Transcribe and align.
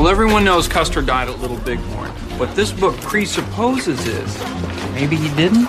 Well, 0.00 0.08
everyone 0.08 0.44
knows 0.46 0.66
Custer 0.66 1.02
died 1.02 1.28
at 1.28 1.40
Little 1.40 1.58
Bighorn. 1.58 2.08
What 2.38 2.56
this 2.56 2.72
book 2.72 2.96
presupposes 3.02 4.06
is 4.06 4.34
maybe 4.94 5.14
he 5.14 5.28
didn't. 5.36 5.64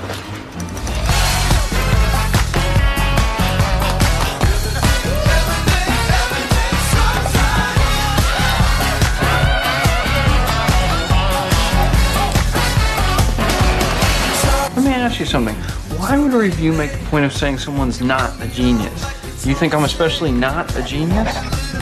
Let 14.77 14.86
me 14.86 14.93
ask 14.93 15.20
you 15.20 15.25
something. 15.25 15.55
Why 15.98 16.18
would 16.18 16.34
a 16.34 16.38
review 16.38 16.71
make 16.71 16.93
the 16.93 17.05
point 17.07 17.25
of 17.25 17.34
saying 17.34 17.57
someone's 17.57 18.00
not 18.00 18.41
a 18.41 18.48
genius? 18.48 19.45
You 19.45 19.55
think 19.55 19.75
I'm 19.75 19.84
especially 19.84 20.32
not 20.32 20.73
a 20.77 20.84
genius? 20.84 21.80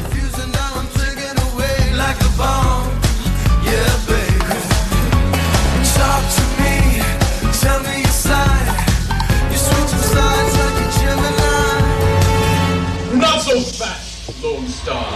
So 13.49 13.83
fast, 13.83 14.43
Lone 14.43 14.67
Star. 14.67 15.11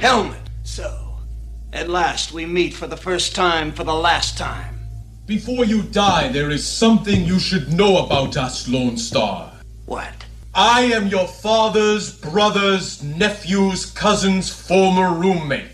Helmet. 0.00 0.40
So, 0.64 1.20
at 1.72 1.88
last 1.88 2.32
we 2.32 2.44
meet 2.44 2.74
for 2.74 2.88
the 2.88 2.96
first 2.96 3.36
time 3.36 3.70
for 3.70 3.84
the 3.84 3.94
last 3.94 4.36
time. 4.36 4.80
Before 5.26 5.64
you 5.64 5.82
die, 5.82 6.26
there 6.28 6.50
is 6.50 6.66
something 6.66 7.24
you 7.24 7.38
should 7.38 7.72
know 7.72 8.04
about 8.04 8.36
us, 8.36 8.68
Lone 8.68 8.96
Star. 8.96 9.52
What? 9.86 10.12
I 10.54 10.82
am 10.86 11.06
your 11.06 11.28
father's 11.28 12.18
brother's 12.18 13.00
nephew's 13.04 13.86
cousin's 13.86 14.50
former 14.50 15.14
roommate. 15.14 15.71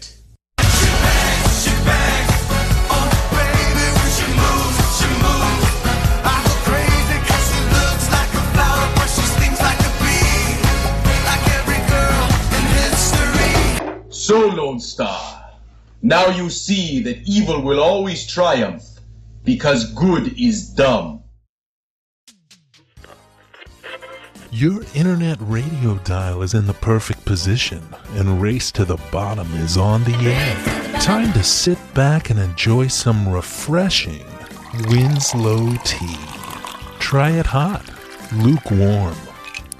So, 14.29 14.47
Lone 14.47 14.79
Star, 14.79 15.43
now 16.03 16.27
you 16.27 16.51
see 16.51 17.01
that 17.01 17.27
evil 17.27 17.62
will 17.62 17.81
always 17.81 18.27
triumph 18.27 18.85
because 19.43 19.91
good 19.95 20.39
is 20.39 20.69
dumb. 20.69 21.23
Your 24.51 24.83
internet 24.95 25.39
radio 25.41 25.95
dial 26.05 26.43
is 26.43 26.53
in 26.53 26.67
the 26.67 26.75
perfect 26.75 27.25
position, 27.25 27.83
and 28.17 28.43
Race 28.43 28.70
to 28.73 28.85
the 28.85 28.98
Bottom 29.11 29.51
is 29.55 29.79
on 29.79 30.05
the 30.05 30.17
air. 30.17 31.01
Time 31.01 31.33
to 31.33 31.42
sit 31.42 31.79
back 31.95 32.29
and 32.29 32.39
enjoy 32.39 32.89
some 32.89 33.27
refreshing 33.27 34.27
Winslow 34.91 35.75
tea. 35.85 36.19
Try 36.98 37.31
it 37.31 37.47
hot, 37.47 37.83
lukewarm, 38.35 39.17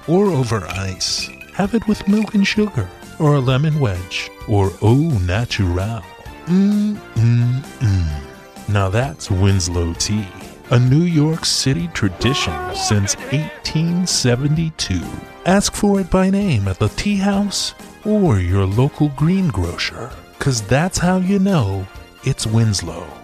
or 0.07 0.25
over 0.31 0.65
ice. 0.69 1.29
Have 1.53 1.75
it 1.75 1.87
with 1.87 2.07
milk 2.07 2.33
and 2.33 2.47
sugar, 2.47 2.89
or 3.19 3.35
a 3.35 3.39
lemon 3.39 3.79
wedge, 3.79 4.29
or 4.47 4.71
au 4.81 4.95
natural. 5.19 6.01
Mmm, 6.45 6.95
mmm, 7.15 7.61
mmm. 7.61 8.69
Now 8.69 8.89
that's 8.89 9.29
Winslow 9.29 9.93
tea 9.93 10.27
a 10.71 10.79
New 10.79 11.01
York 11.01 11.45
City 11.45 11.87
tradition 11.93 12.53
since 12.75 13.15
1872. 13.31 15.01
Ask 15.45 15.73
for 15.73 15.99
it 15.99 16.11
by 16.11 16.29
name 16.29 16.67
at 16.67 16.77
the 16.77 16.89
tea 16.89 17.15
house 17.15 17.73
or 18.05 18.39
your 18.39 18.67
local 18.67 19.09
greengrocer, 19.09 20.11
because 20.37 20.61
that's 20.61 20.99
how 20.99 21.17
you 21.17 21.39
know 21.39 21.87
it's 22.23 22.45
Winslow. 22.45 23.18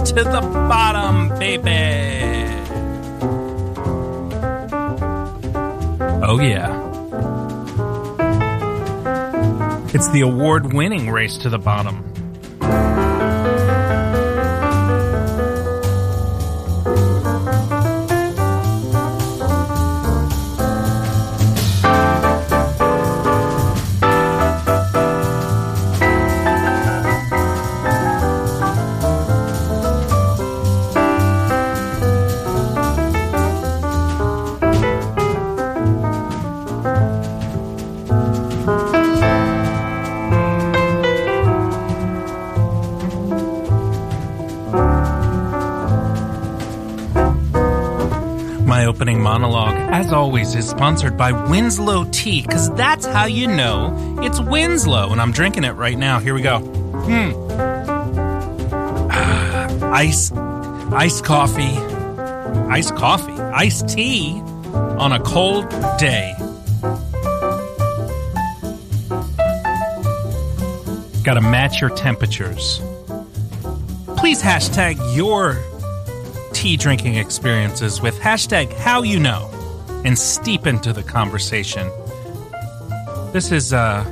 To 0.00 0.24
the 0.24 0.40
Bottom, 0.40 1.28
baby. 1.38 1.70
Oh, 6.22 6.40
yeah. 6.40 6.74
It's 9.94 10.08
the 10.10 10.22
award 10.22 10.72
winning 10.72 11.10
Race 11.10 11.38
to 11.38 11.48
the 11.48 11.58
Bottom. 11.58 12.19
Is 50.60 50.68
sponsored 50.68 51.16
by 51.16 51.32
Winslow 51.32 52.04
Tea, 52.12 52.42
because 52.42 52.70
that's 52.74 53.06
how 53.06 53.24
you 53.24 53.46
know 53.46 54.18
it's 54.22 54.38
Winslow. 54.38 55.10
And 55.10 55.18
I'm 55.18 55.32
drinking 55.32 55.64
it 55.64 55.72
right 55.72 55.96
now. 55.96 56.20
Here 56.20 56.34
we 56.34 56.42
go. 56.42 56.58
Hmm. 56.58 57.32
Ah, 59.10 59.90
ice, 59.92 60.30
iced 60.32 61.24
coffee, 61.24 61.78
iced 62.68 62.94
coffee, 62.94 63.32
iced 63.32 63.88
tea 63.88 64.42
on 64.74 65.12
a 65.12 65.20
cold 65.20 65.70
day. 65.98 66.34
Got 71.24 71.34
to 71.34 71.40
match 71.40 71.80
your 71.80 71.90
temperatures. 71.90 72.82
Please 74.18 74.42
hashtag 74.42 74.98
your 75.16 75.58
tea 76.52 76.76
drinking 76.76 77.14
experiences 77.14 78.02
with 78.02 78.20
hashtag 78.20 78.70
how 78.74 79.02
you 79.02 79.18
know. 79.18 79.50
And 80.04 80.18
steep 80.18 80.66
into 80.66 80.92
the 80.92 81.02
conversation. 81.02 81.88
This 83.32 83.52
is 83.52 83.72
uh 83.72 84.04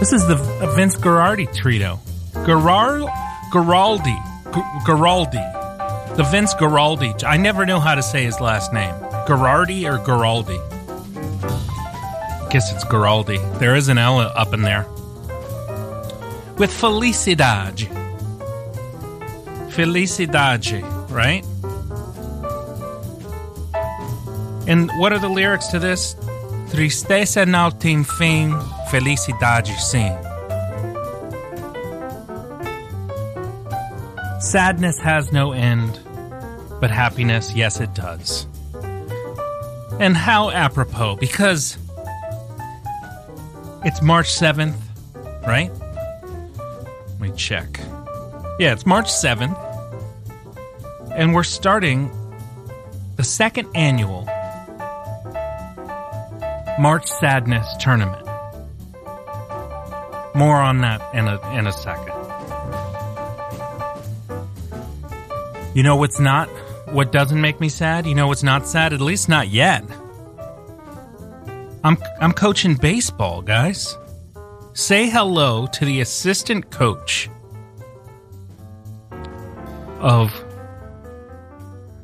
This 0.00 0.14
is 0.14 0.26
the 0.26 0.36
Vince 0.76 0.96
Guaraldi 0.96 1.54
trio. 1.54 2.00
Gurar 2.32 3.06
Guaraldi. 3.52 4.16
Gu- 4.50 4.62
Guaraldi. 4.86 6.16
The 6.16 6.22
Vince 6.24 6.54
Guaraldi. 6.54 7.22
I 7.24 7.36
never 7.36 7.66
know 7.66 7.78
how 7.80 7.94
to 7.94 8.02
say 8.02 8.24
his 8.24 8.40
last 8.40 8.72
name. 8.72 8.94
Guaraldi 9.28 9.84
or 9.84 9.98
Guaraldi? 9.98 10.58
Guess 12.50 12.72
it's 12.72 12.84
Guaraldi. 12.84 13.38
There 13.58 13.76
is 13.76 13.88
an 13.88 13.98
L 13.98 14.20
up 14.20 14.54
in 14.54 14.62
there. 14.62 14.86
With 16.56 16.70
Felicidade. 16.70 17.99
Felicidade, 19.70 20.82
right? 21.10 21.44
And 24.66 24.90
what 24.98 25.12
are 25.12 25.18
the 25.18 25.28
lyrics 25.28 25.68
to 25.68 25.78
this? 25.78 26.14
Tristeza 26.70 27.44
não 27.46 27.70
tem 27.70 28.04
fim, 28.04 28.52
felicidade 28.90 29.76
sim. 29.80 30.12
Sadness 34.40 34.98
has 34.98 35.32
no 35.32 35.52
end, 35.52 35.98
but 36.80 36.90
happiness, 36.90 37.52
yes, 37.54 37.80
it 37.80 37.92
does. 37.94 38.46
And 39.98 40.16
how 40.16 40.50
apropos, 40.50 41.16
because 41.16 41.76
it's 43.84 44.00
March 44.00 44.30
7th, 44.30 44.76
right? 45.46 45.70
Let 47.10 47.20
me 47.20 47.32
check. 47.36 47.80
Yeah, 48.60 48.74
it's 48.74 48.84
March 48.84 49.06
7th. 49.06 49.56
And 51.16 51.32
we're 51.32 51.44
starting 51.44 52.10
the 53.16 53.24
second 53.24 53.70
annual 53.74 54.26
March 56.78 57.06
Sadness 57.06 57.66
tournament. 57.80 58.22
More 60.34 60.56
on 60.56 60.82
that 60.82 61.00
in 61.14 61.26
a 61.26 61.40
in 61.56 61.66
a 61.68 61.72
second. 61.72 62.12
You 65.74 65.82
know 65.82 65.96
what's 65.96 66.20
not 66.20 66.50
what 66.90 67.12
doesn't 67.12 67.40
make 67.40 67.62
me 67.62 67.70
sad? 67.70 68.04
You 68.04 68.14
know 68.14 68.26
what's 68.26 68.42
not 68.42 68.66
sad? 68.68 68.92
At 68.92 69.00
least 69.00 69.26
not 69.26 69.48
yet. 69.48 69.82
I'm 71.82 71.96
I'm 72.20 72.34
coaching 72.34 72.74
baseball, 72.74 73.40
guys. 73.40 73.96
Say 74.74 75.08
hello 75.08 75.66
to 75.68 75.86
the 75.86 76.02
assistant 76.02 76.70
coach 76.70 77.30
of 80.00 80.32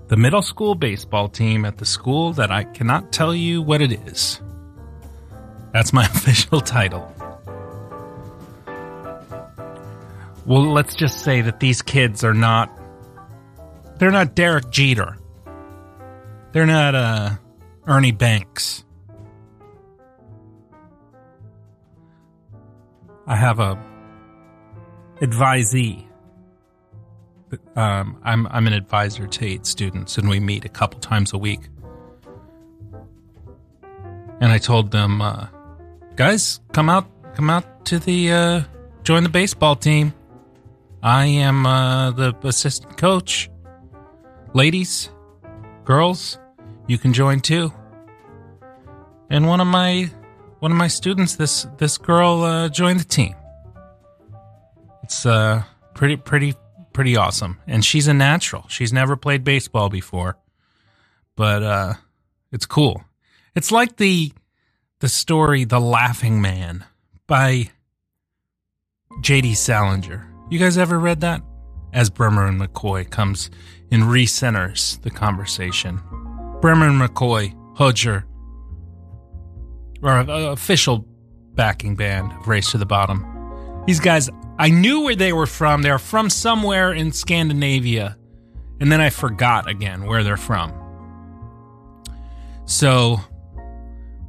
the 0.08 0.16
middle 0.16 0.42
school 0.42 0.74
baseball 0.74 1.28
team 1.28 1.64
at 1.64 1.78
the 1.78 1.86
school 1.86 2.32
that 2.34 2.50
I 2.50 2.64
cannot 2.64 3.12
tell 3.12 3.34
you 3.34 3.62
what 3.62 3.82
it 3.82 3.92
is. 3.92 4.40
That's 5.72 5.92
my 5.92 6.04
official 6.14 6.60
title. 6.60 7.12
Well, 10.46 10.72
let's 10.72 10.94
just 10.94 11.24
say 11.24 11.40
that 11.40 11.58
these 11.58 11.82
kids 11.82 12.22
are 12.22 12.34
not. 12.34 12.70
They're 13.98 14.12
not 14.12 14.36
Derek 14.36 14.70
Jeter. 14.70 15.16
They're 16.52 16.66
not 16.66 16.94
uh, 16.94 17.30
Ernie 17.86 18.12
Banks. 18.12 18.84
I 23.26 23.34
have 23.34 23.58
a 23.58 23.76
advisee. 25.20 26.05
Um, 27.76 28.18
I'm 28.24 28.46
I'm 28.48 28.66
an 28.66 28.72
advisor 28.72 29.26
to 29.26 29.46
eight 29.46 29.66
students, 29.66 30.18
and 30.18 30.28
we 30.28 30.40
meet 30.40 30.64
a 30.64 30.68
couple 30.68 30.98
times 31.00 31.32
a 31.32 31.38
week. 31.38 31.60
And 34.40 34.52
I 34.52 34.58
told 34.58 34.90
them, 34.90 35.22
uh, 35.22 35.46
guys, 36.16 36.60
come 36.72 36.90
out, 36.90 37.06
come 37.34 37.48
out 37.48 37.84
to 37.86 37.98
the 37.98 38.32
uh, 38.32 38.62
join 39.04 39.22
the 39.22 39.28
baseball 39.28 39.76
team. 39.76 40.12
I 41.02 41.26
am 41.26 41.66
uh, 41.66 42.10
the 42.10 42.34
assistant 42.42 42.96
coach. 42.96 43.48
Ladies, 44.52 45.10
girls, 45.84 46.38
you 46.86 46.98
can 46.98 47.12
join 47.12 47.40
too. 47.40 47.72
And 49.30 49.46
one 49.46 49.60
of 49.60 49.66
my 49.66 50.10
one 50.58 50.72
of 50.72 50.78
my 50.78 50.88
students, 50.88 51.36
this 51.36 51.66
this 51.78 51.96
girl, 51.96 52.42
uh, 52.42 52.68
joined 52.68 53.00
the 53.00 53.04
team. 53.04 53.34
It's 55.04 55.24
uh, 55.24 55.62
pretty 55.94 56.16
pretty 56.16 56.54
pretty 56.96 57.14
awesome, 57.14 57.58
and 57.66 57.84
she's 57.84 58.08
a 58.08 58.14
natural. 58.14 58.64
She's 58.68 58.90
never 58.90 59.16
played 59.16 59.44
baseball 59.44 59.90
before, 59.90 60.38
but 61.36 61.62
uh, 61.62 61.92
it's 62.50 62.64
cool. 62.64 63.04
It's 63.54 63.70
like 63.70 63.98
the 63.98 64.32
the 65.00 65.08
story 65.10 65.64
"The 65.64 65.78
Laughing 65.78 66.40
Man" 66.40 66.86
by 67.26 67.68
J.D. 69.20 69.54
Salinger. 69.54 70.26
You 70.48 70.58
guys 70.58 70.78
ever 70.78 70.98
read 70.98 71.20
that? 71.20 71.42
As 71.92 72.08
Bremer 72.08 72.46
and 72.46 72.58
McCoy 72.58 73.08
comes 73.10 73.50
and 73.90 74.04
recenters 74.04 75.00
the 75.02 75.10
conversation. 75.10 76.00
Bremer 76.62 76.88
and 76.88 76.98
McCoy, 76.98 77.54
Hudger, 77.76 78.24
or 80.02 80.12
uh, 80.12 80.52
official 80.52 81.06
backing 81.52 81.94
band 81.94 82.32
of 82.32 82.48
Race 82.48 82.70
to 82.70 82.78
the 82.78 82.86
Bottom. 82.86 83.84
These 83.86 84.00
guys, 84.00 84.30
I 84.58 84.70
knew 84.70 85.02
where 85.02 85.16
they 85.16 85.32
were 85.32 85.46
from. 85.46 85.82
They're 85.82 85.98
from 85.98 86.30
somewhere 86.30 86.92
in 86.92 87.12
Scandinavia, 87.12 88.16
and 88.80 88.90
then 88.90 89.00
I 89.00 89.10
forgot 89.10 89.68
again 89.68 90.06
where 90.06 90.24
they're 90.24 90.36
from. 90.36 90.72
So 92.64 93.20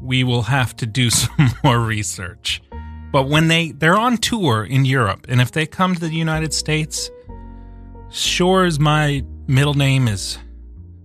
we 0.01 0.23
will 0.23 0.43
have 0.43 0.75
to 0.77 0.85
do 0.85 1.09
some 1.09 1.51
more 1.63 1.79
research. 1.79 2.61
But 3.11 3.29
when 3.29 3.47
they 3.47 3.71
they're 3.71 3.97
on 3.97 4.17
tour 4.17 4.65
in 4.65 4.83
Europe, 4.83 5.27
and 5.29 5.39
if 5.39 5.51
they 5.51 5.65
come 5.65 5.95
to 5.95 6.01
the 6.01 6.09
United 6.09 6.53
States, 6.53 7.09
sure 8.09 8.65
as 8.65 8.79
my 8.79 9.23
middle 9.47 9.75
name 9.75 10.09
is 10.09 10.37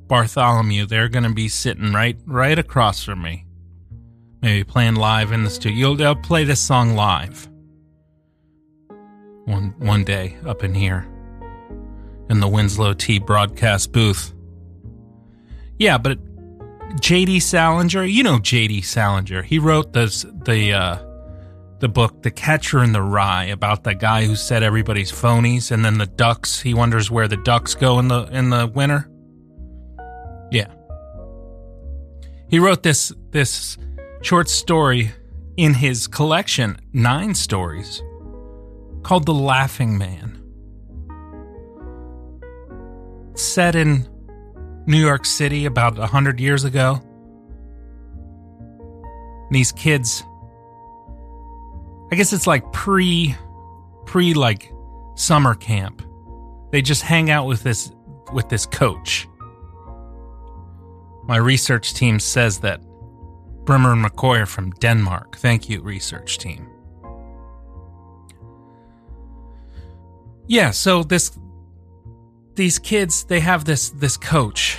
Bartholomew, 0.08 0.86
they're 0.86 1.08
going 1.08 1.24
to 1.24 1.32
be 1.32 1.48
sitting 1.48 1.92
right 1.92 2.18
right 2.26 2.58
across 2.58 3.04
from 3.04 3.22
me. 3.22 3.46
Maybe 4.42 4.64
playing 4.64 4.96
live 4.96 5.30
in 5.30 5.44
the 5.44 5.50
studio. 5.50 5.94
They'll 5.94 6.16
play 6.16 6.42
this 6.42 6.60
song 6.60 6.96
live. 6.96 7.48
One 9.44 9.74
one 9.78 10.04
day 10.04 10.36
up 10.46 10.62
in 10.62 10.74
here 10.74 11.06
in 12.30 12.40
the 12.40 12.48
Winslow 12.48 12.94
Tea 12.94 13.18
broadcast 13.18 13.92
booth. 13.92 14.32
Yeah, 15.78 15.98
but 15.98 16.18
J.D. 17.00 17.40
Salinger, 17.40 18.04
you 18.04 18.22
know 18.22 18.38
J.D. 18.38 18.82
Salinger. 18.82 19.42
He 19.42 19.58
wrote 19.58 19.92
this 19.92 20.24
the 20.44 20.72
uh, 20.72 20.98
the 21.80 21.88
book 21.88 22.22
The 22.22 22.30
Catcher 22.30 22.82
in 22.82 22.92
the 22.92 23.02
Rye 23.02 23.46
about 23.46 23.82
the 23.82 23.94
guy 23.94 24.24
who 24.24 24.36
said 24.36 24.62
everybody's 24.62 25.10
phonies, 25.10 25.70
and 25.70 25.84
then 25.84 25.98
the 25.98 26.06
ducks. 26.06 26.60
He 26.60 26.74
wonders 26.74 27.10
where 27.10 27.28
the 27.28 27.36
ducks 27.38 27.74
go 27.74 27.98
in 27.98 28.08
the 28.08 28.24
in 28.24 28.50
the 28.50 28.66
winter. 28.66 29.08
Yeah, 30.50 30.72
he 32.48 32.58
wrote 32.58 32.82
this 32.82 33.12
this 33.30 33.78
short 34.22 34.48
story 34.48 35.12
in 35.56 35.74
his 35.74 36.06
collection, 36.06 36.78
nine 36.92 37.34
stories, 37.34 38.02
called 39.02 39.26
The 39.26 39.34
Laughing 39.34 39.98
Man. 39.98 40.38
Set 43.34 43.74
in 43.74 44.08
New 44.86 44.98
York 44.98 45.24
City 45.24 45.64
about 45.64 45.98
a 45.98 46.06
hundred 46.06 46.40
years 46.40 46.64
ago. 46.64 47.00
These 49.50 49.72
kids, 49.72 50.22
I 52.10 52.16
guess 52.16 52.32
it's 52.32 52.46
like 52.46 52.72
pre, 52.72 53.34
pre 54.06 54.34
like 54.34 54.72
summer 55.14 55.54
camp. 55.54 56.02
They 56.70 56.82
just 56.82 57.02
hang 57.02 57.30
out 57.30 57.46
with 57.46 57.62
this 57.62 57.92
with 58.32 58.48
this 58.48 58.64
coach. 58.66 59.28
My 61.24 61.36
research 61.36 61.94
team 61.94 62.18
says 62.18 62.60
that 62.60 62.80
Bremer 63.64 63.92
and 63.92 64.04
McCoy 64.04 64.40
are 64.40 64.46
from 64.46 64.70
Denmark. 64.72 65.36
Thank 65.36 65.68
you, 65.68 65.80
research 65.82 66.38
team. 66.38 66.71
Yeah, 70.52 70.70
so 70.70 71.02
this 71.02 71.38
these 72.56 72.78
kids 72.78 73.24
they 73.24 73.40
have 73.40 73.64
this 73.64 73.88
this 73.88 74.18
coach. 74.18 74.76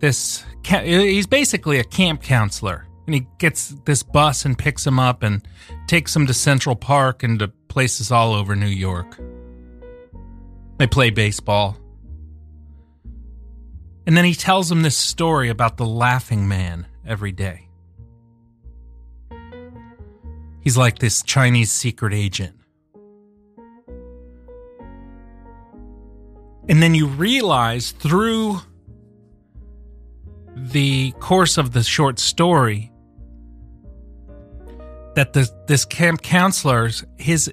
This 0.00 0.44
he's 0.64 1.28
basically 1.28 1.78
a 1.78 1.84
camp 1.84 2.20
counselor, 2.20 2.84
and 3.06 3.14
he 3.14 3.28
gets 3.38 3.76
this 3.84 4.02
bus 4.02 4.44
and 4.44 4.58
picks 4.58 4.82
them 4.82 4.98
up 4.98 5.22
and 5.22 5.46
takes 5.86 6.12
them 6.12 6.26
to 6.26 6.34
Central 6.34 6.74
Park 6.74 7.22
and 7.22 7.38
to 7.38 7.46
places 7.68 8.10
all 8.10 8.34
over 8.34 8.56
New 8.56 8.66
York. 8.66 9.16
They 10.78 10.88
play 10.88 11.10
baseball. 11.10 11.76
And 14.04 14.16
then 14.16 14.24
he 14.24 14.34
tells 14.34 14.68
them 14.68 14.82
this 14.82 14.96
story 14.96 15.48
about 15.48 15.76
the 15.76 15.86
laughing 15.86 16.48
man 16.48 16.88
every 17.06 17.30
day. 17.30 17.68
He's 20.60 20.76
like 20.76 20.98
this 20.98 21.22
Chinese 21.22 21.70
secret 21.70 22.12
agent. 22.12 22.56
And 26.68 26.82
then 26.82 26.94
you 26.94 27.06
realize 27.06 27.92
through 27.92 28.60
the 30.56 31.12
course 31.20 31.58
of 31.58 31.72
the 31.72 31.82
short 31.82 32.18
story 32.18 32.90
that 35.14 35.32
the, 35.32 35.50
this 35.66 35.84
camp 35.84 36.22
counselor's 36.22 37.04
his 37.18 37.52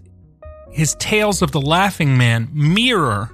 his 0.72 0.96
tales 0.96 1.41
of 1.41 1.51
the 1.51 1.62
laughing 1.62 2.17
man 2.17 2.50
mirror 2.51 3.29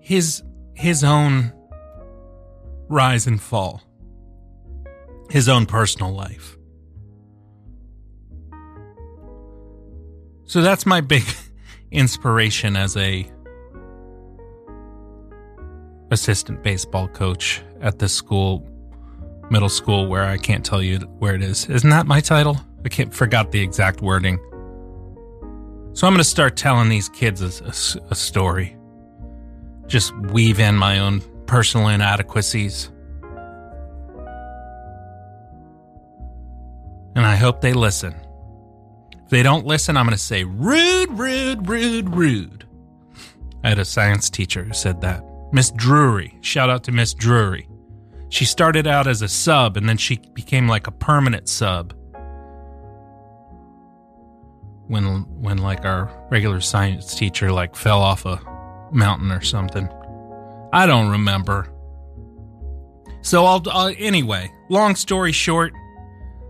his 0.00 0.42
his 0.74 1.02
own 1.02 1.52
rise 2.88 3.26
and 3.26 3.40
fall 3.40 3.82
his 5.30 5.48
own 5.48 5.64
personal 5.64 6.12
life. 6.12 6.58
So 10.44 10.60
that's 10.60 10.84
my 10.84 11.00
big 11.00 11.24
inspiration 11.92 12.76
as 12.76 12.96
a 12.96 13.30
assistant 16.10 16.62
baseball 16.62 17.08
coach 17.08 17.62
at 17.80 17.98
this 17.98 18.14
school 18.14 18.66
middle 19.50 19.68
school 19.68 20.06
where 20.06 20.24
I 20.24 20.38
can't 20.38 20.64
tell 20.64 20.82
you 20.82 20.98
where 21.18 21.34
it 21.34 21.42
is. 21.42 21.66
Isn't 21.68 21.90
that 21.90 22.06
my 22.06 22.20
title? 22.20 22.58
I 22.84 22.88
can't 22.88 23.14
forgot 23.14 23.52
the 23.52 23.60
exact 23.60 24.00
wording. 24.00 24.38
So 25.94 26.06
I'm 26.06 26.14
going 26.14 26.18
to 26.18 26.24
start 26.24 26.56
telling 26.56 26.88
these 26.88 27.08
kids 27.10 27.42
a, 27.42 27.66
a, 27.66 28.10
a 28.10 28.14
story. 28.14 28.76
Just 29.86 30.16
weave 30.16 30.58
in 30.58 30.76
my 30.76 30.98
own 31.00 31.20
personal 31.46 31.88
inadequacies. 31.88 32.90
And 37.14 37.26
I 37.26 37.36
hope 37.36 37.60
they 37.60 37.74
listen. 37.74 38.14
They 39.32 39.42
don't 39.42 39.64
listen, 39.64 39.96
I'm 39.96 40.04
going 40.04 40.14
to 40.14 40.22
say 40.22 40.44
rude, 40.44 41.10
rude, 41.18 41.66
rude, 41.66 42.14
rude. 42.14 42.66
I 43.64 43.70
had 43.70 43.78
a 43.78 43.84
science 43.86 44.28
teacher 44.28 44.62
who 44.62 44.74
said 44.74 45.00
that. 45.00 45.24
Miss 45.52 45.70
Drury. 45.70 46.36
Shout 46.42 46.68
out 46.68 46.84
to 46.84 46.92
Miss 46.92 47.14
Drury. 47.14 47.66
She 48.28 48.44
started 48.44 48.86
out 48.86 49.06
as 49.06 49.22
a 49.22 49.28
sub 49.28 49.78
and 49.78 49.88
then 49.88 49.96
she 49.96 50.20
became 50.34 50.68
like 50.68 50.86
a 50.86 50.90
permanent 50.90 51.48
sub. 51.48 51.94
When 54.88 55.24
when 55.40 55.56
like 55.56 55.86
our 55.86 56.10
regular 56.30 56.60
science 56.60 57.14
teacher 57.14 57.50
like 57.50 57.74
fell 57.74 58.02
off 58.02 58.26
a 58.26 58.38
mountain 58.92 59.32
or 59.32 59.40
something. 59.40 59.88
I 60.74 60.84
don't 60.84 61.10
remember. 61.10 61.72
So 63.22 63.46
I'll 63.46 63.62
uh, 63.66 63.94
anyway, 63.96 64.52
long 64.68 64.94
story 64.94 65.32
short, 65.32 65.72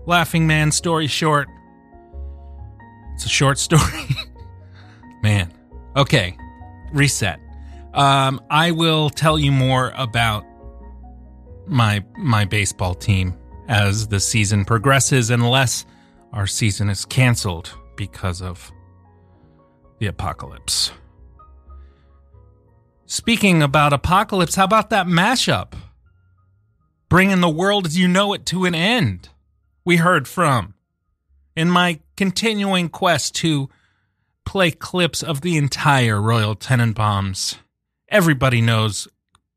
Laughing 0.04 0.48
Man 0.48 0.72
story 0.72 1.06
short. 1.06 1.46
It's 3.23 3.31
a 3.31 3.35
short 3.35 3.57
story. 3.57 4.09
Man. 5.23 5.52
Okay. 5.95 6.37
Reset. 6.93 7.38
Um, 7.95 8.41
I 8.50 8.73
will 8.73 9.11
tell 9.11 9.38
you 9.38 9.52
more 9.52 9.93
about 9.95 10.45
my 11.69 12.05
my 12.19 12.45
baseball 12.45 12.97
team 12.97 13.38
as 13.69 14.09
the 14.09 14.19
season 14.19 14.64
progresses 14.64 15.31
unless 15.31 15.87
our 16.33 16.49
season 16.49 16.91
is 16.91 17.05
canceled 17.05 17.73
because 17.95 18.43
of 18.43 18.73
the 20.00 20.07
apocalypse. 20.07 20.91
Speaking 23.07 23.62
about 23.62 23.93
apocalypse, 23.93 24.57
how 24.57 24.64
about 24.64 24.91
that 24.91 25.07
mashup? 25.07 25.75
Bringing 27.09 27.41
the 27.41 27.49
world 27.49 27.87
as 27.87 27.97
you 27.97 28.09
know 28.09 28.33
it 28.33 28.45
to 28.47 28.64
an 28.64 28.75
end. 28.75 29.29
We 29.85 29.99
heard 29.99 30.26
from 30.26 30.75
in 31.55 31.71
my 31.71 32.00
continuing 32.16 32.88
quest 32.88 33.35
to 33.37 33.69
play 34.45 34.71
clips 34.71 35.23
of 35.23 35.40
the 35.40 35.57
entire 35.57 36.21
Royal 36.21 36.54
Tenenbaums. 36.54 37.57
Everybody 38.09 38.61
knows 38.61 39.09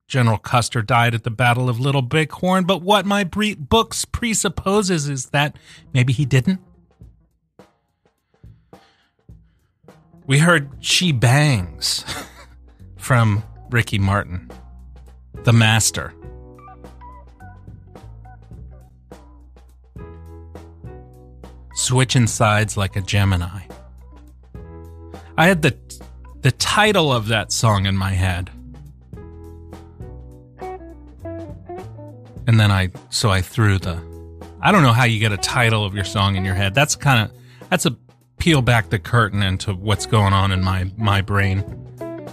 General 0.08 0.38
Custer 0.38 0.82
died 0.82 1.16
at 1.16 1.24
the 1.24 1.32
Battle 1.32 1.68
of 1.68 1.80
Little 1.80 2.04
Bighorn, 2.04 2.66
but 2.66 2.82
what 2.82 3.06
my 3.06 3.24
bre- 3.24 3.56
books 3.58 4.06
presupposes 4.06 5.10
is 5.10 5.28
that 5.28 5.58
maybe 5.94 6.14
he 6.14 6.26
didn't. 6.26 6.62
We 10.28 10.40
heard 10.40 10.70
She 10.80 11.12
Bangs 11.12 12.04
from 12.98 13.44
Ricky 13.70 14.00
Martin, 14.00 14.50
the 15.44 15.54
master. 15.54 16.14
Switching 21.75 22.27
sides 22.27 22.77
like 22.77 22.96
a 22.96 23.01
Gemini. 23.01 23.62
I 25.38 25.48
had 25.48 25.62
the 25.62 25.75
the 26.41 26.51
title 26.51 27.12
of 27.12 27.27
that 27.27 27.51
song 27.51 27.86
in 27.86 27.98
my 27.98 28.12
head. 28.12 28.50
and 32.48 32.60
then 32.60 32.72
I 32.72 32.89
so 33.10 33.29
I 33.29 33.41
threw 33.41 33.77
the 33.77 34.01
I 34.62 34.72
don't 34.72 34.84
know 34.84 34.94
how 34.94 35.03
you 35.03 35.20
get 35.20 35.32
a 35.32 35.38
title 35.38 35.86
of 35.86 35.94
your 35.94 36.03
song 36.03 36.36
in 36.36 36.46
your 36.46 36.55
head. 36.55 36.74
That's 36.74 36.96
kind 36.96 37.29
of 37.29 37.36
that's 37.70 37.86
a 37.86 37.96
peel 38.38 38.62
back 38.62 38.89
the 38.89 39.00
curtain 39.00 39.44
into 39.44 39.74
what's 39.74 40.05
going 40.05 40.34
on 40.34 40.51
in 40.51 40.63
my 40.63 40.91
my 40.98 41.22
brain. 41.22 41.63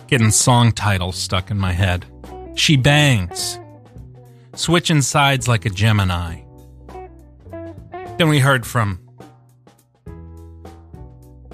Getting 0.07 0.31
song 0.31 0.73
titles 0.73 1.17
stuck 1.17 1.51
in 1.51 1.59
my 1.59 1.73
head. 1.73 2.07
She 2.55 2.77
bangs. 2.77 3.59
Switching 4.55 5.01
sides 5.01 5.49
like 5.49 5.65
a 5.65 5.71
Gemini. 5.71 6.43
Then 8.19 8.29
we 8.29 8.39
heard 8.39 8.67
from 8.67 9.01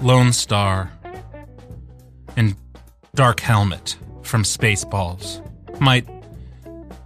Lone 0.01 0.31
Star 0.33 0.91
and 2.37 2.55
Dark 3.15 3.39
Helmet 3.41 3.97
from 4.23 4.43
Spaceballs. 4.43 5.41
Might 5.79 6.07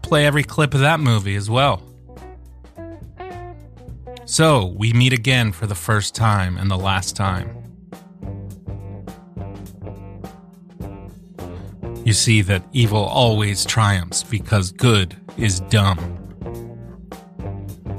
play 0.02 0.26
every 0.26 0.44
clip 0.44 0.74
of 0.74 0.82
that 0.82 1.00
movie 1.00 1.36
as 1.36 1.50
well. 1.50 1.82
So, 4.26 4.66
we 4.78 4.94
meet 4.94 5.14
again 5.14 5.52
for 5.52 5.68
the 5.68 5.76
first 5.76 6.16
time 6.16 6.58
and 6.58 6.70
the 6.72 6.78
last 6.78 7.16
time. 7.16 7.64
You 12.06 12.14
see 12.14 12.42
that 12.42 12.64
evil 12.74 13.04
always 13.04 13.66
triumphs 13.66 14.24
because 14.24 14.72
good 14.72 15.16
is 15.38 15.62
dumb. 15.62 15.98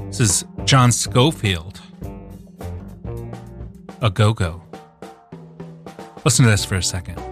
This 0.07 0.19
is 0.19 0.45
John 0.63 0.91
Scofield, 0.91 1.81
a 4.01 4.09
go 4.09 4.33
go. 4.33 4.64
Listen 6.25 6.43
to 6.45 6.49
this 6.49 6.65
for 6.65 6.73
a 6.73 6.81
second. 6.81 7.24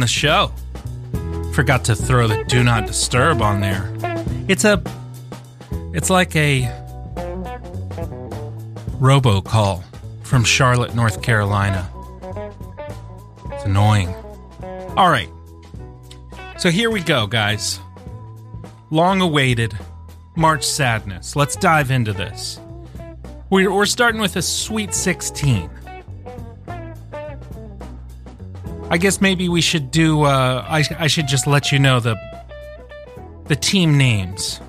The 0.00 0.06
show. 0.06 0.52
Forgot 1.52 1.84
to 1.86 1.94
throw 1.94 2.26
the 2.26 2.44
do 2.44 2.62
not 2.64 2.86
disturb 2.86 3.42
on 3.42 3.60
there. 3.60 3.92
It's 4.48 4.64
a 4.64 4.82
it's 5.92 6.10
like 6.10 6.34
a 6.36 6.62
robocall 9.00 9.82
from 10.22 10.44
Charlotte, 10.44 10.94
North 10.94 11.22
Carolina. 11.22 11.90
It's 13.52 13.64
annoying. 13.64 14.14
All 14.96 15.10
right. 15.10 15.28
So 16.58 16.70
here 16.70 16.90
we 16.90 17.00
go, 17.02 17.26
guys. 17.26 17.80
Long 18.90 19.20
awaited 19.20 19.76
March 20.36 20.64
Sadness. 20.64 21.34
Let's 21.34 21.56
dive 21.56 21.90
into 21.90 22.12
this. 22.12 22.60
We're, 23.50 23.72
we're 23.72 23.86
starting 23.86 24.20
with 24.20 24.36
a 24.36 24.42
Sweet 24.42 24.94
16. 24.94 25.70
I 28.90 28.98
guess 28.98 29.20
maybe 29.20 29.48
we 29.48 29.60
should 29.60 29.90
do. 29.90 30.22
Uh, 30.22 30.64
I 30.68 30.84
I 30.98 31.06
should 31.06 31.28
just 31.28 31.46
let 31.46 31.72
you 31.72 31.78
know 31.78 32.00
the 32.00 32.16
the 33.46 33.56
team 33.56 33.96
names, 33.96 34.60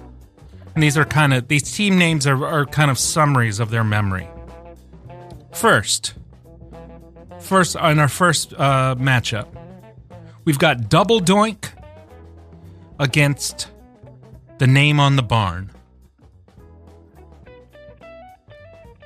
and 0.74 0.84
these 0.84 0.98
are 0.98 1.06
kind 1.06 1.34
of 1.34 1.48
these 1.48 1.72
team 1.76 1.98
names 1.98 2.28
are 2.28 2.46
are 2.46 2.66
kind 2.66 2.92
of 2.92 3.00
summaries 3.00 3.60
of 3.60 3.72
their 3.72 3.84
memory. 3.84 4.28
First, 5.54 6.14
first 7.40 7.76
on 7.76 8.00
our 8.00 8.08
first 8.08 8.54
uh, 8.54 8.96
matchup, 8.96 9.48
we've 10.46 10.60
got 10.60 10.90
Double 10.90 11.20
Doink 11.20 11.70
against 13.00 13.70
the 14.60 14.68
name 14.68 15.00
on 15.00 15.16
the 15.16 15.24
barn. 15.24 15.72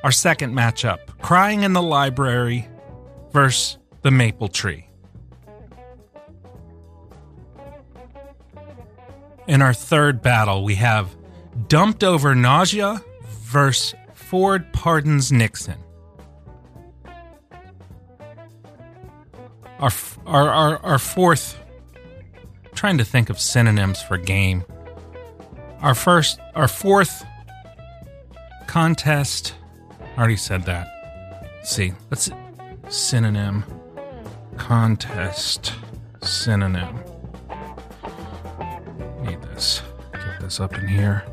our 0.06 0.12
second 0.12 0.54
matchup 0.54 1.00
Crying 1.20 1.64
in 1.64 1.74
the 1.74 1.82
Library 1.82 2.70
versus 3.32 3.80
the 4.04 4.12
Maple 4.12 4.48
Tree. 4.48 4.85
In 9.48 9.62
our 9.62 9.74
third 9.74 10.22
battle, 10.22 10.64
we 10.64 10.76
have 10.76 11.16
Dumped 11.68 12.04
Over 12.04 12.34
Nausea 12.34 13.02
versus 13.44 13.94
Ford 14.14 14.74
Pardons 14.74 15.32
Nixon. 15.32 15.78
Our, 19.80 19.92
our, 20.26 20.50
our, 20.50 20.78
our 20.80 21.00
fourth, 21.00 21.60
trying 22.74 22.98
to 22.98 23.06
think 23.06 23.30
of 23.30 23.40
synonyms 23.40 24.02
for 24.02 24.18
game. 24.18 24.64
Our 25.82 25.94
first, 25.94 26.40
our 26.56 26.68
fourth 26.68 27.24
contest, 28.66 29.54
I 30.16 30.18
already 30.18 30.38
said 30.38 30.64
that. 30.64 30.88
Let's 31.58 31.72
see, 31.72 31.94
let's 32.10 32.32
synonym, 32.90 33.64
contest, 34.58 35.74
synonym. 36.24 37.15
Need 39.26 39.42
this. 39.42 39.82
Get 40.14 40.40
this 40.40 40.60
up 40.60 40.78
in 40.78 40.88
here. 40.88 41.26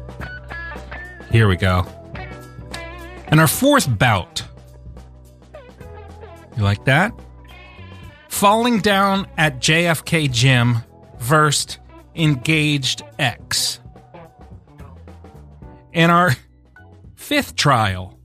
Here 1.30 1.46
we 1.48 1.56
go. 1.56 1.86
And 3.26 3.40
our 3.40 3.46
fourth 3.46 3.98
bout. 3.98 4.42
You 6.56 6.62
like 6.62 6.84
that? 6.86 7.12
Falling 8.28 8.80
down 8.80 9.26
at 9.36 9.58
JFK 9.60 10.30
Gym 10.30 10.78
versus 11.18 11.78
Engaged 12.14 13.02
X. 13.18 13.80
And 15.92 16.10
our 16.10 16.36
fifth 17.14 17.56
trial. 17.56 18.18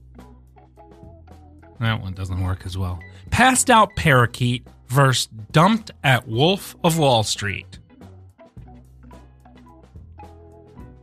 That 1.80 2.00
one 2.00 2.14
doesn't 2.14 2.42
work 2.42 2.64
as 2.64 2.76
well. 2.76 2.98
Passed 3.30 3.70
out 3.70 3.94
parakeet 3.96 4.66
versus 4.88 5.28
dumped 5.52 5.90
at 6.02 6.26
Wolf 6.26 6.74
of 6.82 6.98
Wall 6.98 7.22
Street. 7.22 7.67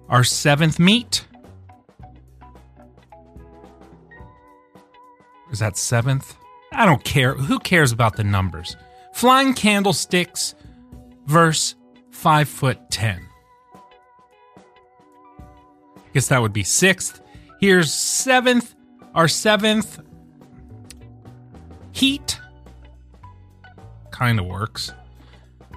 Our 0.09 0.23
seventh 0.23 0.79
meet. 0.79 1.25
Is 5.51 5.59
that 5.59 5.77
seventh? 5.77 6.35
I 6.71 6.85
don't 6.85 7.03
care. 7.03 7.33
Who 7.33 7.59
cares 7.59 7.91
about 7.91 8.15
the 8.15 8.23
numbers? 8.23 8.75
Flying 9.13 9.53
candlesticks 9.53 10.55
verse 11.25 11.75
five 12.11 12.49
foot 12.49 12.79
ten. 12.91 13.27
Guess 16.13 16.27
that 16.27 16.41
would 16.41 16.53
be 16.53 16.63
sixth. 16.63 17.21
Here's 17.59 17.93
seventh. 17.93 18.75
Our 19.13 19.27
seventh 19.27 19.99
heat 21.91 22.39
kind 24.11 24.39
of 24.39 24.45
works. 24.45 24.91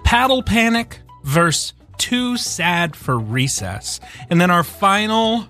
Paddle 0.04 0.42
panic 0.42 1.00
verse 1.24 1.72
too 1.98 2.36
sad 2.36 2.96
for 2.96 3.18
recess. 3.18 4.00
And 4.30 4.40
then 4.40 4.50
our 4.50 4.64
final 4.64 5.46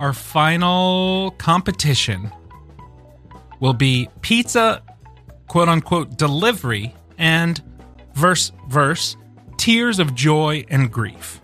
our 0.00 0.12
final 0.12 1.30
competition 1.38 2.32
will 3.60 3.72
be 3.72 4.08
pizza 4.20 4.82
quote 5.48 5.68
unquote 5.68 6.18
delivery 6.18 6.94
and 7.16 7.62
verse 8.14 8.52
verse 8.68 9.16
tears 9.56 9.98
of 9.98 10.14
joy 10.14 10.64
and 10.68 10.92
grief. 10.92 11.40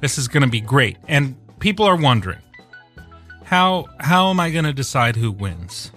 This 0.00 0.16
is 0.18 0.28
going 0.28 0.42
to 0.42 0.48
be 0.48 0.60
great. 0.60 0.96
And 1.06 1.36
people 1.60 1.84
are 1.84 1.96
wondering 1.96 2.40
how 3.44 3.86
how 3.98 4.30
am 4.30 4.40
I 4.40 4.50
going 4.50 4.64
to 4.64 4.72
decide 4.72 5.16
who 5.16 5.30
wins? 5.30 5.92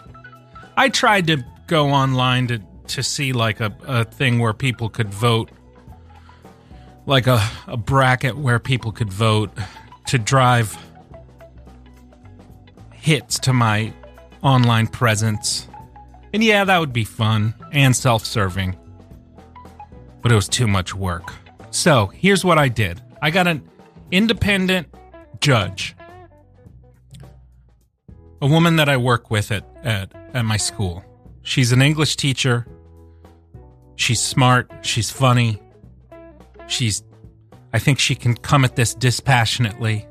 I 0.75 0.90
tried 0.90 1.28
to 1.28 1.44
go 1.68 1.90
online 1.90 2.48
to 2.48 2.60
to 2.88 3.03
see 3.03 3.31
like 3.31 3.62
a, 3.62 3.75
a 3.88 4.03
thing 4.03 4.40
where 4.40 4.53
people 4.53 4.90
could 4.90 5.14
vote 5.14 5.50
like 7.05 7.27
a, 7.27 7.42
a 7.68 7.77
bracket 7.77 8.37
where 8.37 8.59
people 8.59 8.92
could 8.92 9.11
vote 9.11 9.51
to 10.07 10.18
drive 10.18 10.77
hits 12.92 13.39
to 13.39 13.53
my 13.53 13.94
online 14.42 14.87
presence. 14.87 15.68
And 16.33 16.44
yeah, 16.44 16.66
that 16.66 16.79
would 16.79 16.94
be 16.94 17.03
fun 17.03 17.53
and 17.72 17.96
self 17.96 18.25
serving. 18.25 18.77
But 20.22 20.31
it 20.31 20.35
was 20.35 20.48
too 20.48 20.68
much 20.68 20.96
work. 20.96 21.33
So 21.72 22.07
here's 22.07 22.46
what 22.46 22.57
I 22.57 22.70
did 22.70 23.01
I 23.22 23.31
got 23.31 23.48
an 23.48 23.68
independent 24.11 24.87
judge, 25.42 25.96
a 28.42 28.48
woman 28.48 28.77
that 28.77 28.87
I 28.87 28.98
work 28.98 29.29
with 29.29 29.51
at, 29.51 29.66
at, 29.83 30.13
at 30.33 30.46
my 30.46 30.57
school. 30.57 31.03
She's 31.42 31.72
an 31.72 31.81
English 31.81 32.16
teacher. 32.16 32.66
She's 33.96 34.22
smart. 34.22 34.72
She's 34.81 35.11
funny. 35.11 35.63
She's, 36.74 37.03
I 37.72 37.79
think 37.79 38.00
she 38.00 38.16
can 38.16 38.36
come 38.36 38.66
at 38.66 38.75
this 38.75 38.96
dispassionately. 38.96 40.07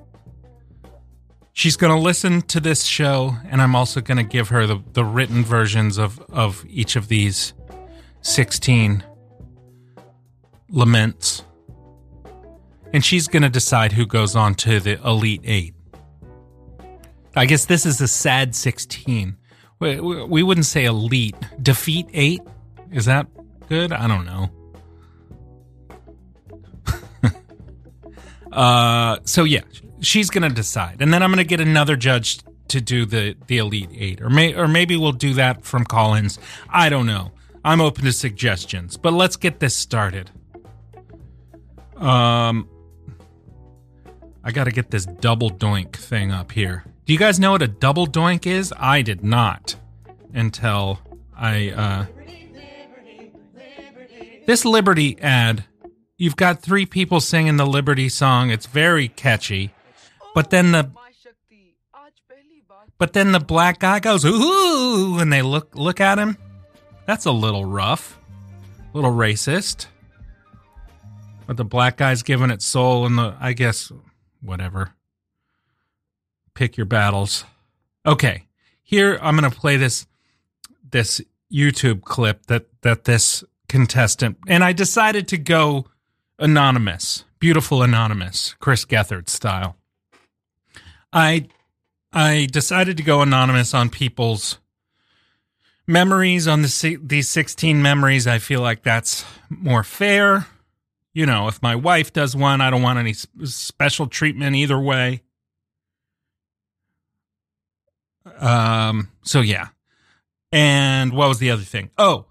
She's 1.53 1.77
going 1.77 1.92
to 1.92 1.98
listen 1.98 2.42
to 2.42 2.61
this 2.61 2.85
show, 2.85 3.37
and 3.51 3.61
I'm 3.61 3.75
also 3.75 4.01
going 4.01 4.18
to 4.18 4.25
give 4.25 4.48
her 4.51 4.66
the, 4.66 4.81
the 4.92 5.05
written 5.05 5.44
versions 5.44 5.98
of, 5.98 6.20
of 6.31 6.64
each 6.68 6.94
of 6.94 7.09
these 7.09 7.53
16 8.22 9.03
laments. 10.70 11.44
And 12.92 13.05
she's 13.05 13.27
going 13.27 13.42
to 13.42 13.51
decide 13.51 13.92
who 13.92 14.07
goes 14.07 14.37
on 14.37 14.55
to 14.57 14.79
the 14.79 15.01
Elite 15.05 15.42
Eight. 15.44 15.75
I 17.35 17.46
guess 17.46 17.64
this 17.64 17.85
is 17.85 18.01
a 18.01 18.09
sad 18.09 18.55
16. 18.55 19.37
We, 19.81 19.98
we, 19.98 20.25
we 20.25 20.42
wouldn't 20.44 20.66
say 20.66 20.85
elite. 20.85 21.35
Defeat 21.61 22.07
eight? 22.12 22.40
Is 22.92 23.07
that 23.07 23.27
good? 23.68 23.92
I 23.92 24.07
don't 24.07 24.25
know. 24.25 24.48
Uh, 28.53 29.19
so 29.25 29.45
yeah, 29.45 29.62
she's 30.01 30.31
gonna 30.31 30.51
decide, 30.51 31.01
and 31.01 31.12
then 31.12 31.23
I'm 31.23 31.31
gonna 31.31 31.45
get 31.45 31.61
another 31.61 31.97
judge 31.97 32.41
to 32.69 32.81
do 32.81 33.05
the 33.05 33.37
the 33.47 33.59
elite 33.59 33.91
eight, 33.93 34.21
or 34.21 34.31
may 34.31 34.55
or 34.55 34.69
maybe 34.69 34.97
we'll 34.97 35.12
do 35.12 35.35
that 35.35 35.65
from 35.65 35.85
Collins. 35.85 36.38
I 36.69 36.88
don't 36.88 37.07
know. 37.07 37.33
I'm 37.65 37.81
open 37.81 38.05
to 38.05 38.12
suggestions, 38.12 38.97
but 38.97 39.12
let's 39.12 39.37
get 39.37 39.61
this 39.61 39.75
started. 39.75 40.31
Um, 41.97 42.69
I 44.43 44.51
got 44.51 44.65
to 44.65 44.73
get 44.73 44.91
this 44.91 45.07
double 45.07 45.51
doink 45.51 45.95
thing 45.95 46.33
up 46.33 46.51
here. 46.51 46.85
Do 47.05 47.12
you 47.12 47.19
guys 47.19 47.38
know 47.38 47.53
what 47.53 47.62
a 47.62 47.69
double 47.69 48.07
doink 48.07 48.47
is? 48.47 48.75
I 48.77 49.03
did 49.03 49.23
not 49.23 49.77
until 50.35 50.99
I 51.37 51.71
uh 51.71 52.07
This 54.47 54.65
Liberty 54.65 55.21
ad, 55.21 55.65
you've 56.22 56.37
got 56.37 56.62
three 56.62 56.87
people 56.87 57.20
singing 57.20 57.56
the 57.56 57.66
Liberty 57.66 58.08
song. 58.08 58.50
It's 58.50 58.66
very 58.66 59.08
catchy. 59.08 59.74
But 60.37 60.50
then 60.50 60.70
the 60.70 60.92
But 62.96 63.12
then 63.12 63.32
the 63.32 63.40
black 63.40 63.80
guy 63.80 63.98
goes 63.98 64.24
ooh 64.24 65.18
and 65.18 65.32
they 65.32 65.42
look 65.42 65.74
look 65.74 66.00
at 66.00 66.20
him. 66.20 66.38
That's 67.06 67.24
a 67.24 67.32
little 67.32 67.64
rough. 67.64 68.20
A 68.94 68.96
little 68.96 69.11
racist. 69.11 69.87
But 71.48 71.56
the 71.56 71.64
black 71.64 71.96
guy's 71.96 72.22
giving 72.22 72.50
it 72.50 72.62
soul 72.62 73.04
and 73.04 73.18
the 73.18 73.37
I 73.40 73.52
guess 73.52 73.90
whatever 74.40 74.94
pick 76.54 76.76
your 76.76 76.87
battles. 76.87 77.44
Okay, 78.06 78.46
here 78.82 79.18
I'm 79.20 79.37
going 79.37 79.50
to 79.50 79.58
play 79.58 79.76
this 79.76 80.06
this 80.88 81.20
YouTube 81.52 82.02
clip 82.02 82.46
that 82.46 82.66
that 82.82 83.04
this 83.04 83.42
contestant 83.68 84.37
and 84.46 84.62
I 84.62 84.72
decided 84.72 85.26
to 85.28 85.38
go 85.38 85.87
anonymous, 86.38 87.25
beautiful 87.38 87.83
anonymous, 87.83 88.55
Chris 88.59 88.85
Gethard 88.85 89.29
style. 89.29 89.77
I 91.12 91.49
I 92.12 92.49
decided 92.51 92.97
to 92.99 93.03
go 93.03 93.23
anonymous 93.23 93.75
on 93.75 93.90
people's 93.90 94.59
memories 95.87 96.47
on 96.47 96.62
the 96.62 96.99
these 97.03 97.29
16 97.29 97.83
memories. 97.83 98.27
I 98.27 98.38
feel 98.38 98.61
like 98.61 98.83
that's 98.83 99.25
more 99.49 99.83
fair. 99.83 100.47
You 101.14 101.27
know, 101.27 101.49
if 101.49 101.62
my 101.62 101.77
wife 101.77 102.12
does 102.12 102.35
one, 102.35 102.61
I 102.61 102.71
don't 102.71 102.83
want 102.83 102.99
any 102.99 103.12
special 103.12 104.07
treatment 104.07 104.57
either 104.57 104.79
way. 104.79 105.23
Um. 108.38 109.09
So 109.23 109.40
yeah. 109.40 109.68
And 110.53 111.12
what 111.12 111.29
was 111.29 111.38
the 111.38 111.51
other 111.51 111.62
thing? 111.62 111.90
Oh, 111.97 112.27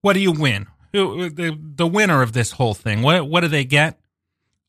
what 0.00 0.14
do 0.14 0.20
you 0.20 0.32
win? 0.32 0.66
Who 0.92 1.28
the 1.30 1.58
the 1.60 1.86
winner 1.86 2.22
of 2.22 2.32
this 2.32 2.52
whole 2.52 2.74
thing? 2.74 3.02
What 3.02 3.28
what 3.28 3.40
do 3.40 3.48
they 3.48 3.64
get? 3.64 3.98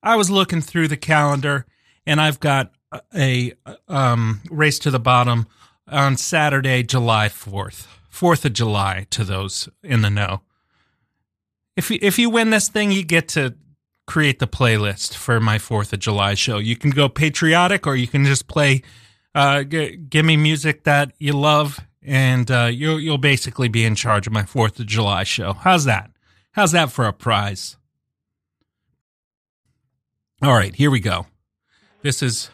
I 0.04 0.16
was 0.16 0.30
looking 0.30 0.62
through 0.62 0.88
the 0.88 0.98
calendar, 0.98 1.66
and 2.06 2.20
I've 2.22 2.40
got 2.40 2.72
a, 3.14 3.54
a 3.66 3.78
um 3.88 4.42
race 4.50 4.80
to 4.80 4.92
the 4.92 5.00
bottom 5.00 5.48
on 5.88 6.18
Saturday, 6.18 6.84
July 6.84 7.30
fourth, 7.30 7.88
Fourth 8.10 8.46
of 8.46 8.54
July. 8.54 9.08
To 9.12 9.24
those 9.24 9.70
in 9.84 10.02
the 10.02 10.10
know, 10.10 10.42
if 11.76 11.90
you, 11.92 12.00
if 12.02 12.20
you 12.20 12.30
win 12.30 12.50
this 12.50 12.70
thing, 12.70 12.92
you 12.92 13.04
get 13.04 13.28
to 13.30 13.56
create 14.06 14.40
the 14.40 14.48
playlist 14.48 15.16
for 15.16 15.40
my 15.40 15.58
Fourth 15.60 15.94
of 15.94 16.00
July 16.00 16.34
show. 16.34 16.58
You 16.58 16.76
can 16.76 16.92
go 16.92 17.08
patriotic, 17.10 17.86
or 17.88 17.96
you 17.96 18.08
can 18.08 18.26
just 18.26 18.48
play 18.48 18.82
Uh, 19.36 19.64
g- 19.64 19.96
give 19.96 20.26
me 20.26 20.36
music 20.36 20.84
that 20.84 21.12
you 21.20 21.34
love, 21.34 21.80
and 22.04 22.50
uh, 22.50 22.70
you'll 22.72 23.00
you'll 23.00 23.18
basically 23.18 23.68
be 23.68 23.86
in 23.86 23.96
charge 23.96 24.28
of 24.28 24.34
my 24.34 24.44
Fourth 24.44 24.80
of 24.80 24.86
July 24.86 25.24
show. 25.24 25.54
How's 25.54 25.86
that? 25.86 26.12
How's 26.52 26.72
that 26.72 26.92
for 26.92 27.06
a 27.06 27.14
prize? 27.14 27.78
All 30.42 30.54
right, 30.54 30.74
here 30.74 30.90
we 30.90 31.00
go. 31.00 31.28
This 32.02 32.24
is 32.24 32.50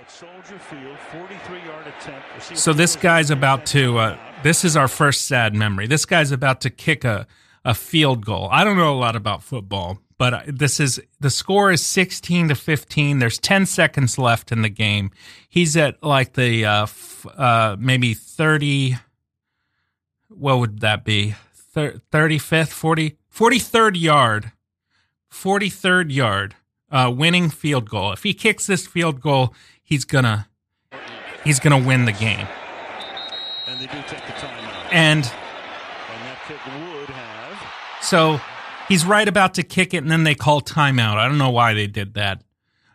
At 0.00 0.10
Soldier 0.10 0.58
Field, 0.58 0.96
43-yard 1.12 1.86
attempt. 1.86 2.26
We'll 2.32 2.40
see 2.40 2.54
if 2.54 2.58
so. 2.58 2.72
This 2.72 2.96
guy's 2.96 3.30
about 3.30 3.64
to. 3.66 3.98
Uh, 3.98 4.18
this 4.42 4.64
is 4.64 4.76
our 4.76 4.88
first 4.88 5.26
sad 5.26 5.54
memory. 5.54 5.86
This 5.86 6.04
guy's 6.04 6.32
about 6.32 6.60
to 6.62 6.70
kick 6.70 7.04
a 7.04 7.26
a 7.64 7.74
field 7.74 8.24
goal. 8.24 8.48
I 8.52 8.62
don't 8.62 8.76
know 8.76 8.92
a 8.92 8.98
lot 8.98 9.16
about 9.16 9.42
football, 9.42 9.98
but 10.18 10.44
this 10.46 10.80
is 10.80 11.00
the 11.20 11.30
score 11.30 11.70
is 11.70 11.84
16 11.84 12.48
to 12.48 12.54
15. 12.54 13.18
There's 13.18 13.38
10 13.38 13.66
seconds 13.66 14.18
left 14.18 14.50
in 14.52 14.62
the 14.62 14.68
game. 14.68 15.10
He's 15.48 15.76
at 15.76 16.02
like 16.02 16.32
the 16.34 16.64
uh, 16.64 16.82
f- 16.84 17.26
uh 17.36 17.76
maybe 17.78 18.14
30 18.14 18.96
what 20.28 20.58
would 20.58 20.80
that 20.80 21.04
be? 21.04 21.34
Thir- 21.54 22.00
35th, 22.12 22.68
40 22.68 23.16
43rd 23.34 24.00
yard. 24.00 24.52
43rd 25.32 26.12
yard. 26.12 26.54
Uh 26.90 27.12
winning 27.14 27.50
field 27.50 27.88
goal. 27.90 28.12
If 28.12 28.22
he 28.22 28.32
kicks 28.32 28.66
this 28.66 28.86
field 28.86 29.20
goal, 29.20 29.54
he's 29.82 30.04
to 30.24 30.46
he's 31.44 31.60
to 31.80 31.86
win 31.86 32.04
the 32.06 32.12
game. 32.12 32.46
And 33.66 33.80
they 33.80 33.86
do 33.86 33.98
take 34.06 34.24
the 34.24 34.32
timeout. 34.32 34.88
And 34.92 35.24
And 35.24 35.24
that 35.24 36.38
kick 36.46 36.58
would 36.64 37.10
have. 37.10 37.72
So 38.02 38.40
he's 38.88 39.04
right 39.04 39.26
about 39.28 39.54
to 39.54 39.62
kick 39.62 39.94
it, 39.94 39.98
and 39.98 40.10
then 40.10 40.24
they 40.24 40.34
call 40.34 40.60
timeout. 40.60 41.16
I 41.16 41.28
don't 41.28 41.38
know 41.38 41.50
why 41.50 41.74
they 41.74 41.86
did 41.86 42.14
that. 42.14 42.42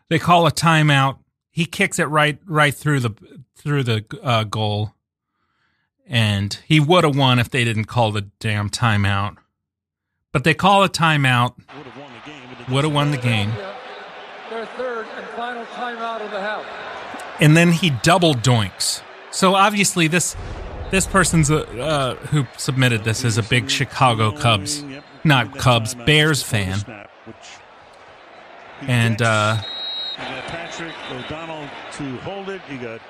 They 0.09 0.19
call 0.19 0.45
a 0.47 0.51
timeout. 0.51 1.17
He 1.49 1.65
kicks 1.65 1.99
it 1.99 2.05
right 2.05 2.39
right 2.45 2.73
through 2.73 2.99
the 3.01 3.11
through 3.55 3.83
the 3.83 4.05
uh, 4.23 4.43
goal, 4.45 4.93
and 6.07 6.57
he 6.65 6.79
would 6.79 7.03
have 7.03 7.15
won 7.15 7.39
if 7.39 7.49
they 7.49 7.63
didn't 7.63 7.85
call 7.85 8.11
the 8.11 8.21
damn 8.39 8.69
timeout. 8.69 9.37
But 10.31 10.43
they 10.43 10.53
call 10.53 10.83
a 10.83 10.89
timeout. 10.89 11.55
Would 11.75 11.85
have 11.85 11.97
won 11.97 12.11
the 12.13 12.31
game. 12.31 12.73
Would 12.73 12.83
have 12.85 12.93
won 12.93 13.11
the 13.11 13.17
game, 13.17 13.51
Their 14.49 14.65
third 14.65 15.05
and 15.17 15.25
final 15.29 15.65
timeout 15.65 16.21
of 16.23 16.31
the 16.31 16.39
half. 16.39 16.65
and 17.41 17.57
then 17.57 17.71
he 17.71 17.89
double 17.89 18.33
doinks. 18.33 19.01
So 19.31 19.55
obviously 19.55 20.07
this 20.07 20.35
this 20.89 21.05
person's 21.07 21.49
a, 21.49 21.65
uh, 21.81 22.15
who 22.15 22.45
submitted 22.57 23.03
this 23.03 23.23
is 23.23 23.37
a 23.37 23.43
big 23.43 23.69
Chicago 23.69 24.31
Cubs, 24.31 24.83
Yep. 24.83 25.03
Not 25.23 25.57
Cubs, 25.57 25.93
Bears 25.93 26.43
fan. 26.43 26.79
And, 28.81 29.21
uh, 29.21 29.61
you 30.17 30.23
got 30.23 30.43
Patrick 30.45 30.93
O'Donnell 31.11 31.69
to 31.93 32.17
hold 32.17 32.49
it. 32.49 32.61
You 32.69 32.77
got 32.77 33.01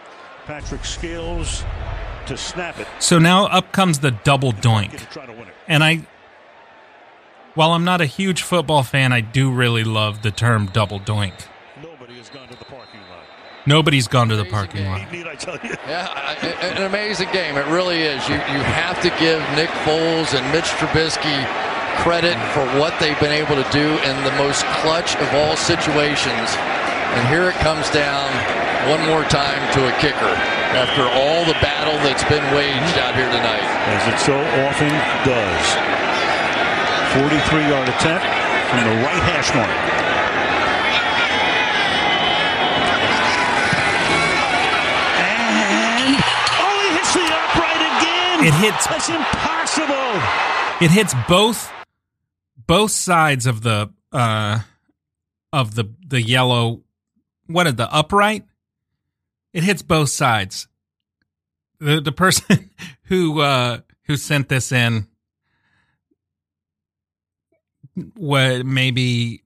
Patrick 0.46 0.86
Scales 0.86 1.64
to 2.28 2.38
snap 2.38 2.80
it. 2.80 2.88
So 3.00 3.20
now 3.20 3.46
up 3.46 3.72
comes 3.72 4.00
the 4.00 4.12
double 4.12 4.52
doink. 4.52 5.08
And 5.68 5.84
I, 5.84 6.06
while 7.56 7.72
I'm 7.72 7.84
not 7.84 8.02
a 8.02 8.06
huge 8.06 8.42
football 8.42 8.84
fan, 8.84 9.12
I 9.12 9.22
do 9.22 9.52
really 9.52 9.84
love 9.84 10.22
the 10.22 10.32
term 10.32 10.68
double 10.68 11.00
doink. 11.00 11.34
Nobody 11.82 12.18
has 12.18 12.30
gone 12.30 12.48
to 12.48 12.56
the 12.58 12.66
lot. 12.74 12.81
Nobody's 13.66 14.08
gone 14.08 14.30
to 14.30 14.36
the 14.36 14.46
parking 14.46 14.86
lot. 14.86 15.12
Need 15.12 15.28
I 15.28 15.36
tell 15.36 15.54
you? 15.62 15.76
Yeah, 15.88 16.08
I- 16.10 16.38
I- 16.42 16.66
an 16.78 16.84
amazing 16.84 17.30
game. 17.32 17.58
It 17.58 17.66
really 17.68 18.02
is. 18.02 18.28
You 18.28 18.36
you 18.36 18.62
have 18.66 19.00
to 19.02 19.10
give 19.22 19.38
Nick 19.56 19.70
Foles 19.86 20.34
and 20.34 20.42
Mitch 20.52 20.66
Trubisky 20.82 21.46
credit 22.02 22.34
for 22.58 22.66
what 22.80 22.98
they've 23.00 23.20
been 23.20 23.32
able 23.36 23.56
to 23.62 23.68
do 23.72 23.86
in 24.02 24.16
the 24.24 24.32
most 24.42 24.66
clutch 24.82 25.16
of 25.18 25.28
all 25.36 25.56
situations. 25.56 26.50
And 27.14 27.28
here 27.28 27.50
it 27.50 27.56
comes 27.62 27.90
down 27.92 28.26
one 28.90 29.06
more 29.06 29.24
time 29.30 29.62
to 29.78 29.86
a 29.86 29.94
kicker 30.00 30.34
after 30.74 31.04
all 31.14 31.46
the 31.46 31.60
battle 31.62 31.94
that's 32.02 32.24
been 32.26 32.44
waged 32.56 32.98
out 32.98 33.14
here 33.14 33.30
tonight. 33.30 33.62
As 33.94 34.04
it 34.10 34.18
so 34.26 34.34
often 34.66 34.90
does. 35.22 35.66
43-yard 37.14 37.90
attempt 37.90 38.26
from 38.72 38.80
the 38.90 38.96
right 39.06 39.22
hash 39.30 39.54
mark. 39.54 39.70
And 45.22 46.16
oh, 46.18 46.76
he 46.82 46.90
hits 46.98 47.14
the 47.14 47.26
upright 47.28 47.82
again. 47.82 48.31
It 48.44 48.54
hits- 48.56 48.88
That's 48.88 49.10
impossible. 49.10 50.86
It 50.86 50.92
hits 50.92 51.14
both 51.28 51.72
both 52.68 52.92
sides 52.92 53.46
of 53.46 53.62
the 53.62 53.92
uh 54.12 54.60
of 55.54 55.76
the 55.76 55.86
the 56.08 56.22
yellow 56.22 56.82
what 57.48 57.68
is 57.68 57.76
the 57.76 57.92
upright? 57.94 58.46
It 59.54 59.64
hits 59.64 59.82
both 59.82 60.10
sides. 60.10 60.68
The 61.80 62.02
the 62.02 62.12
person 62.12 62.72
who 63.04 63.42
uh 63.42 63.82
who 64.06 64.18
sent 64.18 64.50
this 64.50 64.72
in 64.72 65.08
what 68.16 68.66
maybe 68.66 69.44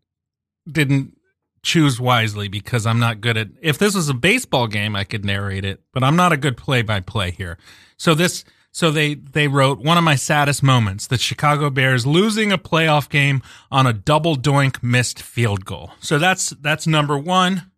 didn't 0.71 1.17
choose 1.63 1.99
wisely 1.99 2.47
because 2.47 2.85
I'm 2.85 2.99
not 2.99 3.19
good 3.21 3.37
at 3.37 3.47
if 3.61 3.77
this 3.77 3.95
was 3.95 4.07
a 4.07 4.13
baseball 4.13 4.67
game 4.67 4.95
I 4.95 5.03
could 5.03 5.25
narrate 5.25 5.65
it, 5.65 5.81
but 5.91 6.03
I'm 6.03 6.15
not 6.15 6.31
a 6.31 6.37
good 6.37 6.55
play 6.55 6.81
by 6.81 6.99
play 7.01 7.31
here. 7.31 7.57
So 7.97 8.13
this 8.13 8.45
so 8.75 8.91
they 8.91 9.13
they 9.13 9.47
wrote 9.47 9.79
one 9.79 9.97
of 9.97 10.03
my 10.03 10.15
saddest 10.15 10.61
moments, 10.61 11.07
the 11.07 11.17
Chicago 11.17 11.69
Bears 11.69 12.05
losing 12.05 12.51
a 12.51 12.57
playoff 12.57 13.07
game 13.07 13.41
on 13.71 13.87
a 13.87 13.93
double 13.93 14.35
doink 14.35 14.83
missed 14.83 15.21
field 15.21 15.63
goal. 15.63 15.91
So 16.01 16.19
that's 16.19 16.49
that's 16.49 16.85
number 16.85 17.17
1. 17.17 17.71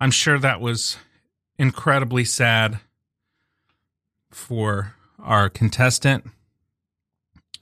I'm 0.00 0.10
sure 0.10 0.36
that 0.40 0.60
was 0.60 0.96
incredibly 1.56 2.24
sad 2.24 2.80
for 4.32 4.96
our 5.20 5.48
contestant 5.48 6.24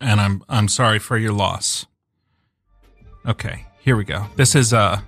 and 0.01 0.19
I'm 0.19 0.43
I'm 0.49 0.69
sorry 0.69 0.99
for 0.99 1.19
your 1.19 1.35
loss. 1.35 1.85
Okay, 3.27 3.67
here 3.81 3.99
we 3.99 4.05
go. 4.05 4.29
This 4.37 4.55
is 4.55 4.73
uh 4.73 5.01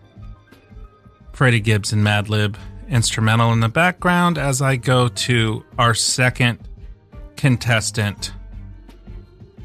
Freddie 1.32 1.61
Gibbs 1.61 1.94
and 1.94 2.04
Madlib 2.04 2.56
instrumental 2.90 3.54
in 3.54 3.61
the 3.61 3.70
background 3.70 4.37
as 4.37 4.61
I 4.61 4.76
go 4.76 5.08
to 5.08 5.64
our 5.78 5.94
second 5.94 6.67
contestant. 7.38 8.33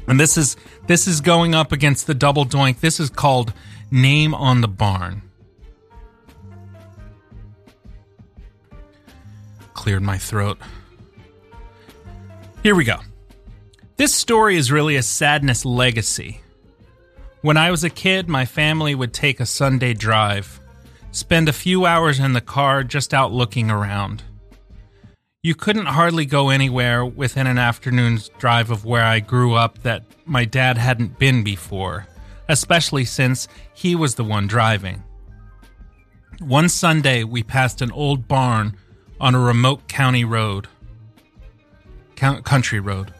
And 0.06 0.18
this 0.18 0.38
is 0.38 0.56
this 0.86 1.06
is 1.06 1.20
going 1.20 1.54
up 1.54 1.72
against 1.72 2.06
the 2.06 2.14
double 2.14 2.46
doink. 2.46 2.80
This 2.80 3.00
is 3.00 3.10
called 3.10 3.52
Name 3.90 4.34
on 4.34 4.62
the 4.62 4.68
Barn. 4.68 5.22
Cleared 9.74 10.02
my 10.02 10.16
throat. 10.16 10.58
Here 12.62 12.74
we 12.74 12.84
go. 12.84 13.00
This 13.96 14.14
story 14.14 14.56
is 14.56 14.72
really 14.72 14.96
a 14.96 15.02
sadness 15.02 15.64
legacy. 15.64 16.40
When 17.42 17.56
I 17.56 17.70
was 17.70 17.84
a 17.84 17.90
kid, 17.90 18.28
my 18.28 18.46
family 18.46 18.94
would 18.94 19.12
take 19.12 19.38
a 19.38 19.46
Sunday 19.46 19.92
drive, 19.92 20.60
spend 21.10 21.48
a 21.48 21.52
few 21.52 21.84
hours 21.84 22.18
in 22.18 22.32
the 22.32 22.40
car 22.40 22.82
just 22.84 23.12
out 23.12 23.32
looking 23.32 23.70
around. 23.70 24.22
You 25.44 25.54
couldn't 25.54 25.84
hardly 25.84 26.24
go 26.24 26.48
anywhere 26.48 27.04
within 27.04 27.46
an 27.46 27.58
afternoon's 27.58 28.30
drive 28.38 28.70
of 28.70 28.86
where 28.86 29.04
I 29.04 29.20
grew 29.20 29.52
up 29.52 29.82
that 29.82 30.02
my 30.24 30.46
dad 30.46 30.78
hadn't 30.78 31.18
been 31.18 31.44
before, 31.44 32.06
especially 32.48 33.04
since 33.04 33.46
he 33.74 33.94
was 33.94 34.14
the 34.14 34.24
one 34.24 34.46
driving. 34.46 35.02
One 36.38 36.70
Sunday, 36.70 37.24
we 37.24 37.42
passed 37.42 37.82
an 37.82 37.92
old 37.92 38.26
barn 38.26 38.78
on 39.20 39.34
a 39.34 39.38
remote 39.38 39.86
county 39.86 40.24
road, 40.24 40.66
country 42.16 42.80
road. 42.80 43.12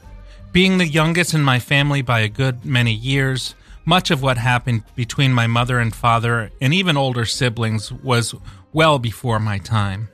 Being 0.50 0.78
the 0.78 0.88
youngest 0.88 1.34
in 1.34 1.42
my 1.42 1.58
family 1.58 2.00
by 2.00 2.20
a 2.20 2.28
good 2.30 2.64
many 2.64 2.94
years, 2.94 3.54
much 3.84 4.10
of 4.10 4.22
what 4.22 4.38
happened 4.38 4.84
between 4.94 5.34
my 5.34 5.46
mother 5.46 5.78
and 5.78 5.94
father 5.94 6.50
and 6.58 6.72
even 6.72 6.96
older 6.96 7.26
siblings 7.26 7.92
was 7.92 8.34
well 8.72 8.98
before 8.98 9.38
my 9.38 9.58
time. 9.58 10.08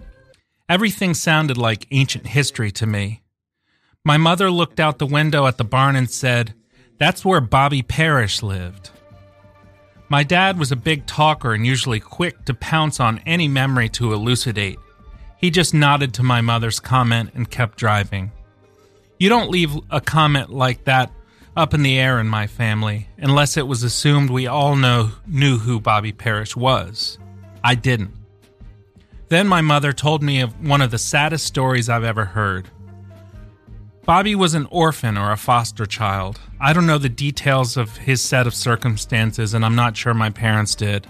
Everything 0.70 1.14
sounded 1.14 1.58
like 1.58 1.88
ancient 1.90 2.28
history 2.28 2.70
to 2.70 2.86
me. 2.86 3.22
My 4.04 4.16
mother 4.16 4.52
looked 4.52 4.78
out 4.78 5.00
the 5.00 5.04
window 5.04 5.48
at 5.48 5.58
the 5.58 5.64
barn 5.64 5.96
and 5.96 6.08
said, 6.08 6.54
That's 6.96 7.24
where 7.24 7.40
Bobby 7.40 7.82
Parrish 7.82 8.40
lived. 8.40 8.90
My 10.08 10.22
dad 10.22 10.60
was 10.60 10.70
a 10.70 10.76
big 10.76 11.06
talker 11.06 11.54
and 11.54 11.66
usually 11.66 11.98
quick 11.98 12.44
to 12.44 12.54
pounce 12.54 13.00
on 13.00 13.20
any 13.26 13.48
memory 13.48 13.88
to 13.88 14.12
elucidate. 14.12 14.78
He 15.38 15.50
just 15.50 15.74
nodded 15.74 16.14
to 16.14 16.22
my 16.22 16.40
mother's 16.40 16.78
comment 16.78 17.32
and 17.34 17.50
kept 17.50 17.76
driving. 17.76 18.30
You 19.18 19.28
don't 19.28 19.50
leave 19.50 19.74
a 19.90 20.00
comment 20.00 20.50
like 20.50 20.84
that 20.84 21.10
up 21.56 21.74
in 21.74 21.82
the 21.82 21.98
air 21.98 22.20
in 22.20 22.28
my 22.28 22.46
family 22.46 23.08
unless 23.18 23.56
it 23.56 23.66
was 23.66 23.82
assumed 23.82 24.30
we 24.30 24.46
all 24.46 24.76
know 24.76 25.10
knew 25.26 25.58
who 25.58 25.80
Bobby 25.80 26.12
Parrish 26.12 26.54
was. 26.54 27.18
I 27.64 27.74
didn't. 27.74 28.19
Then 29.30 29.48
my 29.48 29.60
mother 29.60 29.92
told 29.92 30.22
me 30.22 30.40
of 30.40 30.60
one 30.60 30.82
of 30.82 30.90
the 30.90 30.98
saddest 30.98 31.46
stories 31.46 31.88
I've 31.88 32.04
ever 32.04 32.24
heard. 32.26 32.68
Bobby 34.04 34.34
was 34.34 34.54
an 34.54 34.66
orphan 34.70 35.16
or 35.16 35.30
a 35.30 35.36
foster 35.36 35.86
child. 35.86 36.40
I 36.60 36.72
don't 36.72 36.86
know 36.86 36.98
the 36.98 37.08
details 37.08 37.76
of 37.76 37.96
his 37.96 38.20
set 38.20 38.48
of 38.48 38.54
circumstances, 38.56 39.54
and 39.54 39.64
I'm 39.64 39.76
not 39.76 39.96
sure 39.96 40.14
my 40.14 40.30
parents 40.30 40.74
did. 40.74 41.06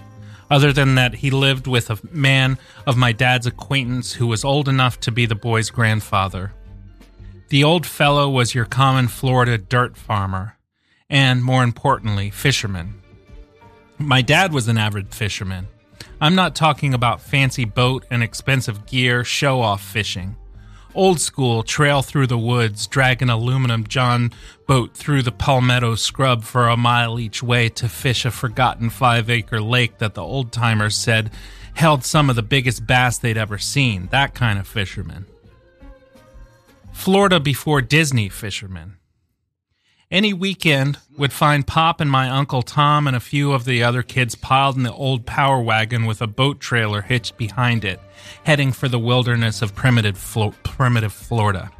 other 0.51 0.73
than 0.73 0.95
that 0.95 1.15
he 1.15 1.31
lived 1.31 1.65
with 1.65 1.89
a 1.89 1.97
man 2.11 2.57
of 2.85 2.97
my 2.97 3.13
dad's 3.13 3.47
acquaintance 3.47 4.11
who 4.11 4.27
was 4.27 4.43
old 4.43 4.67
enough 4.67 4.99
to 4.99 5.11
be 5.11 5.25
the 5.25 5.33
boy's 5.33 5.69
grandfather. 5.69 6.51
The 7.47 7.63
old 7.63 7.85
fellow 7.85 8.29
was 8.29 8.53
your 8.53 8.65
common 8.65 9.07
Florida 9.07 9.57
dirt 9.57 9.95
farmer, 9.95 10.57
and 11.09 11.41
more 11.41 11.63
importantly, 11.63 12.29
fisherman. 12.29 13.01
My 13.97 14.21
dad 14.21 14.51
was 14.51 14.67
an 14.67 14.77
avid 14.77 15.15
fisherman. 15.15 15.67
I'm 16.23 16.35
not 16.35 16.53
talking 16.53 16.93
about 16.93 17.19
fancy 17.19 17.65
boat 17.65 18.05
and 18.11 18.21
expensive 18.21 18.85
gear, 18.85 19.23
show 19.23 19.59
off 19.59 19.81
fishing. 19.81 20.35
Old 20.93 21.19
school, 21.19 21.63
trail 21.63 22.03
through 22.03 22.27
the 22.27 22.37
woods, 22.37 22.85
drag 22.85 23.23
an 23.23 23.31
aluminum 23.31 23.87
John 23.87 24.31
boat 24.67 24.93
through 24.95 25.23
the 25.23 25.31
palmetto 25.31 25.95
scrub 25.95 26.43
for 26.43 26.67
a 26.67 26.77
mile 26.77 27.19
each 27.19 27.41
way 27.41 27.69
to 27.69 27.89
fish 27.89 28.23
a 28.23 28.29
forgotten 28.29 28.91
five 28.91 29.31
acre 29.31 29.61
lake 29.61 29.97
that 29.97 30.13
the 30.13 30.21
old 30.21 30.51
timers 30.51 30.95
said 30.95 31.31
held 31.73 32.05
some 32.05 32.29
of 32.29 32.35
the 32.35 32.43
biggest 32.43 32.85
bass 32.85 33.17
they'd 33.17 33.37
ever 33.37 33.57
seen. 33.57 34.07
That 34.11 34.35
kind 34.35 34.59
of 34.59 34.67
fisherman. 34.67 35.25
Florida 36.91 37.39
before 37.39 37.81
Disney 37.81 38.29
fishermen. 38.29 38.97
Any 40.11 40.33
weekend 40.33 40.97
would 41.17 41.31
find 41.31 41.65
Pop 41.65 42.01
and 42.01 42.11
my 42.11 42.29
Uncle 42.29 42.63
Tom 42.63 43.07
and 43.07 43.15
a 43.15 43.21
few 43.21 43.53
of 43.53 43.63
the 43.63 43.81
other 43.81 44.03
kids 44.03 44.35
piled 44.35 44.75
in 44.75 44.83
the 44.83 44.91
old 44.91 45.25
power 45.25 45.61
wagon 45.61 46.05
with 46.05 46.21
a 46.21 46.27
boat 46.27 46.59
trailer 46.59 47.01
hitched 47.01 47.37
behind 47.37 47.85
it, 47.85 47.97
heading 48.43 48.73
for 48.73 48.89
the 48.89 48.99
wilderness 48.99 49.61
of 49.61 49.73
primitive, 49.73 50.17
Flo- 50.17 50.53
primitive 50.63 51.13
Florida. 51.13 51.71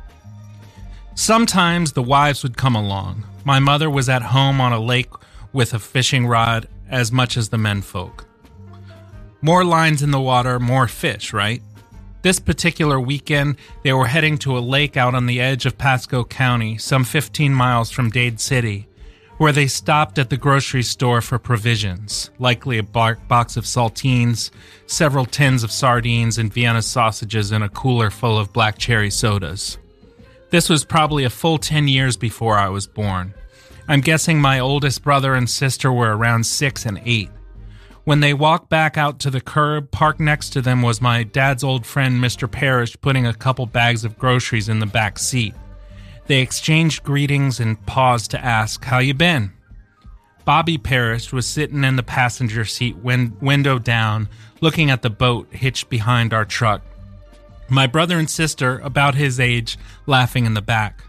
Sometimes 1.14 1.92
the 1.92 2.02
wives 2.02 2.42
would 2.42 2.56
come 2.56 2.74
along. 2.74 3.26
My 3.44 3.60
mother 3.60 3.90
was 3.90 4.08
at 4.08 4.22
home 4.22 4.62
on 4.62 4.72
a 4.72 4.80
lake 4.80 5.12
with 5.52 5.74
a 5.74 5.80
fishing 5.80 6.26
rod 6.26 6.70
as 6.90 7.12
much 7.12 7.36
as 7.36 7.50
the 7.50 7.58
menfolk. 7.58 8.26
More 9.42 9.66
lines 9.66 10.02
in 10.02 10.12
the 10.12 10.22
water, 10.22 10.58
more 10.58 10.88
fish, 10.88 11.34
right? 11.34 11.62
This 12.22 12.40
particular 12.40 13.00
weekend, 13.00 13.56
they 13.84 13.94
were 13.94 14.06
heading 14.06 14.38
to 14.40 14.58
a 14.58 14.60
lake 14.60 14.96
out 14.96 15.16
on 15.16 15.26
the 15.26 15.42
edge 15.42 15.66
of 15.66 15.78
Pasco 15.78 16.24
County, 16.24 16.78
some 16.78 17.04
15 17.04 17.52
miles 17.54 17.90
from 17.90 18.12
Dade 18.12 18.40
City, 18.40 18.88
where 19.38 19.52
they 19.52 19.66
stopped 19.66 20.20
at 20.20 20.30
the 20.30 20.38
grocery 20.38 20.84
store 20.84 21.22
for 21.22 21.40
provisions, 21.40 22.30
likely 22.38 22.78
a 22.78 22.84
bar- 22.84 23.18
box 23.28 23.58
of 23.58 23.64
saltines, 23.64 24.52
several 24.86 25.26
tins 25.26 25.64
of 25.64 25.72
sardines, 25.72 26.38
and 26.38 26.54
Vienna 26.54 26.84
sausages, 26.84 27.52
and 27.52 27.64
a 27.64 27.70
cooler 27.70 28.12
full 28.12 28.38
of 28.38 28.54
black 28.54 28.78
cherry 28.78 29.10
sodas. 29.10 29.80
This 30.52 30.70
was 30.70 30.86
probably 30.86 31.24
a 31.24 31.30
full 31.30 31.58
10 31.58 31.88
years 31.88 32.18
before 32.18 32.58
I 32.58 32.70
was 32.70 32.86
born. 32.86 33.34
I'm 33.88 34.02
guessing 34.02 34.40
my 34.40 34.60
oldest 34.60 35.02
brother 35.02 35.34
and 35.34 35.50
sister 35.50 35.92
were 35.92 36.16
around 36.16 36.46
six 36.46 36.86
and 36.86 37.02
eight. 37.04 37.32
When 38.04 38.20
they 38.20 38.34
walked 38.34 38.70
back 38.70 38.98
out 38.98 39.20
to 39.20 39.30
the 39.30 39.42
curb, 39.42 39.92
parked 39.92 40.20
next 40.20 40.50
to 40.52 40.62
them 40.62 40.82
was 40.82 41.02
my 41.02 41.24
dad's 41.24 41.64
old 41.64 41.86
friend, 41.86 42.20
Mr. 42.20 42.50
Parrish, 42.50 43.00
putting 43.00 43.28
a 43.28 43.34
couple 43.34 43.68
bags 43.68 44.04
of 44.04 44.18
groceries 44.18 44.70
in 44.70 44.80
the 44.80 44.88
back 44.88 45.20
seat. 45.20 45.54
They 46.26 46.42
exchanged 46.42 47.04
greetings 47.04 47.60
and 47.60 47.84
paused 47.86 48.32
to 48.32 48.44
ask, 48.44 48.84
How 48.84 49.00
you 49.00 49.14
been? 49.14 49.52
Bobby 50.46 50.80
Parrish 50.80 51.32
was 51.32 51.46
sitting 51.46 51.84
in 51.84 51.96
the 51.96 52.04
passenger 52.04 52.66
seat, 52.66 52.98
win- 52.98 53.38
window 53.40 53.78
down, 53.78 54.28
looking 54.62 54.90
at 54.90 55.04
the 55.04 55.10
boat 55.10 55.48
hitched 55.52 55.90
behind 55.90 56.34
our 56.34 56.46
truck. 56.46 56.82
My 57.70 57.86
brother 57.86 58.18
and 58.18 58.30
sister, 58.30 58.80
about 58.80 59.14
his 59.14 59.40
age, 59.40 59.78
laughing 60.08 60.46
in 60.46 60.56
the 60.56 60.62
back. 60.62 61.04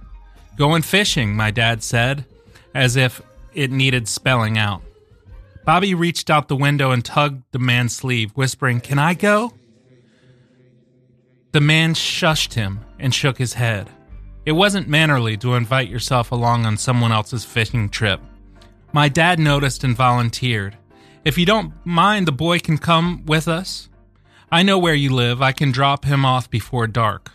Going 0.56 0.82
fishing, 0.82 1.34
my 1.34 1.50
dad 1.50 1.82
said, 1.82 2.26
as 2.74 2.96
if 2.96 3.22
it 3.54 3.70
needed 3.70 4.06
spelling 4.08 4.58
out. 4.58 4.82
Bobby 5.64 5.94
reached 5.94 6.28
out 6.28 6.48
the 6.48 6.56
window 6.56 6.90
and 6.90 7.04
tugged 7.04 7.44
the 7.52 7.58
man's 7.58 7.94
sleeve, 7.94 8.32
whispering, 8.32 8.80
Can 8.80 8.98
I 8.98 9.14
go? 9.14 9.52
The 11.52 11.60
man 11.60 11.94
shushed 11.94 12.54
him 12.54 12.80
and 12.98 13.14
shook 13.14 13.38
his 13.38 13.54
head. 13.54 13.90
It 14.44 14.52
wasn't 14.52 14.88
mannerly 14.88 15.36
to 15.38 15.54
invite 15.54 15.88
yourself 15.88 16.32
along 16.32 16.66
on 16.66 16.76
someone 16.76 17.12
else's 17.12 17.44
fishing 17.44 17.88
trip. 17.88 18.20
My 18.92 19.08
dad 19.08 19.38
noticed 19.38 19.84
and 19.84 19.96
volunteered. 19.96 20.76
If 21.24 21.38
you 21.38 21.46
don't 21.46 21.72
mind, 21.84 22.26
the 22.26 22.32
boy 22.32 22.58
can 22.58 22.78
come 22.78 23.24
with 23.26 23.46
us. 23.46 23.88
I 24.50 24.62
know 24.62 24.78
where 24.78 24.94
you 24.94 25.14
live. 25.14 25.40
I 25.40 25.52
can 25.52 25.70
drop 25.70 26.04
him 26.04 26.24
off 26.24 26.50
before 26.50 26.86
dark. 26.86 27.30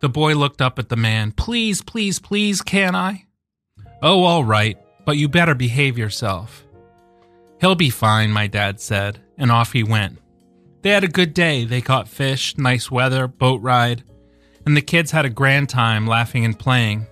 The 0.00 0.08
boy 0.08 0.34
looked 0.34 0.62
up 0.62 0.78
at 0.78 0.88
the 0.88 0.96
man. 0.96 1.32
Please, 1.32 1.82
please, 1.82 2.20
please, 2.20 2.62
can 2.62 2.94
I? 2.94 3.24
Oh, 4.02 4.22
all 4.22 4.44
right, 4.44 4.78
but 5.04 5.16
you 5.16 5.28
better 5.28 5.54
behave 5.54 5.98
yourself. 5.98 6.63
He'll 7.60 7.74
be 7.74 7.90
fine, 7.90 8.30
my 8.30 8.46
dad 8.46 8.80
said, 8.80 9.20
and 9.38 9.50
off 9.50 9.72
he 9.72 9.82
went. 9.82 10.18
They 10.82 10.90
had 10.90 11.04
a 11.04 11.08
good 11.08 11.32
day. 11.32 11.64
They 11.64 11.80
caught 11.80 12.08
fish, 12.08 12.58
nice 12.58 12.90
weather, 12.90 13.26
boat 13.26 13.62
ride, 13.62 14.04
and 14.66 14.76
the 14.76 14.82
kids 14.82 15.10
had 15.10 15.24
a 15.24 15.30
grand 15.30 15.68
time 15.68 16.06
laughing 16.06 16.44
and 16.44 16.58
playing. 16.58 17.06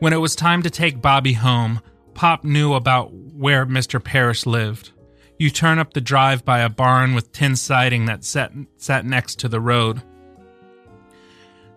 When 0.00 0.12
it 0.12 0.18
was 0.18 0.36
time 0.36 0.62
to 0.62 0.70
take 0.70 1.02
Bobby 1.02 1.32
home, 1.34 1.80
Pop 2.14 2.44
knew 2.44 2.74
about 2.74 3.12
where 3.12 3.64
Mr. 3.64 4.02
Parrish 4.02 4.44
lived. 4.44 4.92
You 5.38 5.48
turn 5.48 5.78
up 5.78 5.94
the 5.94 6.02
drive 6.02 6.44
by 6.44 6.60
a 6.60 6.68
barn 6.68 7.14
with 7.14 7.32
tin 7.32 7.56
siding 7.56 8.04
that 8.06 8.24
sat, 8.24 8.52
sat 8.76 9.06
next 9.06 9.38
to 9.38 9.48
the 9.48 9.60
road. 9.60 10.02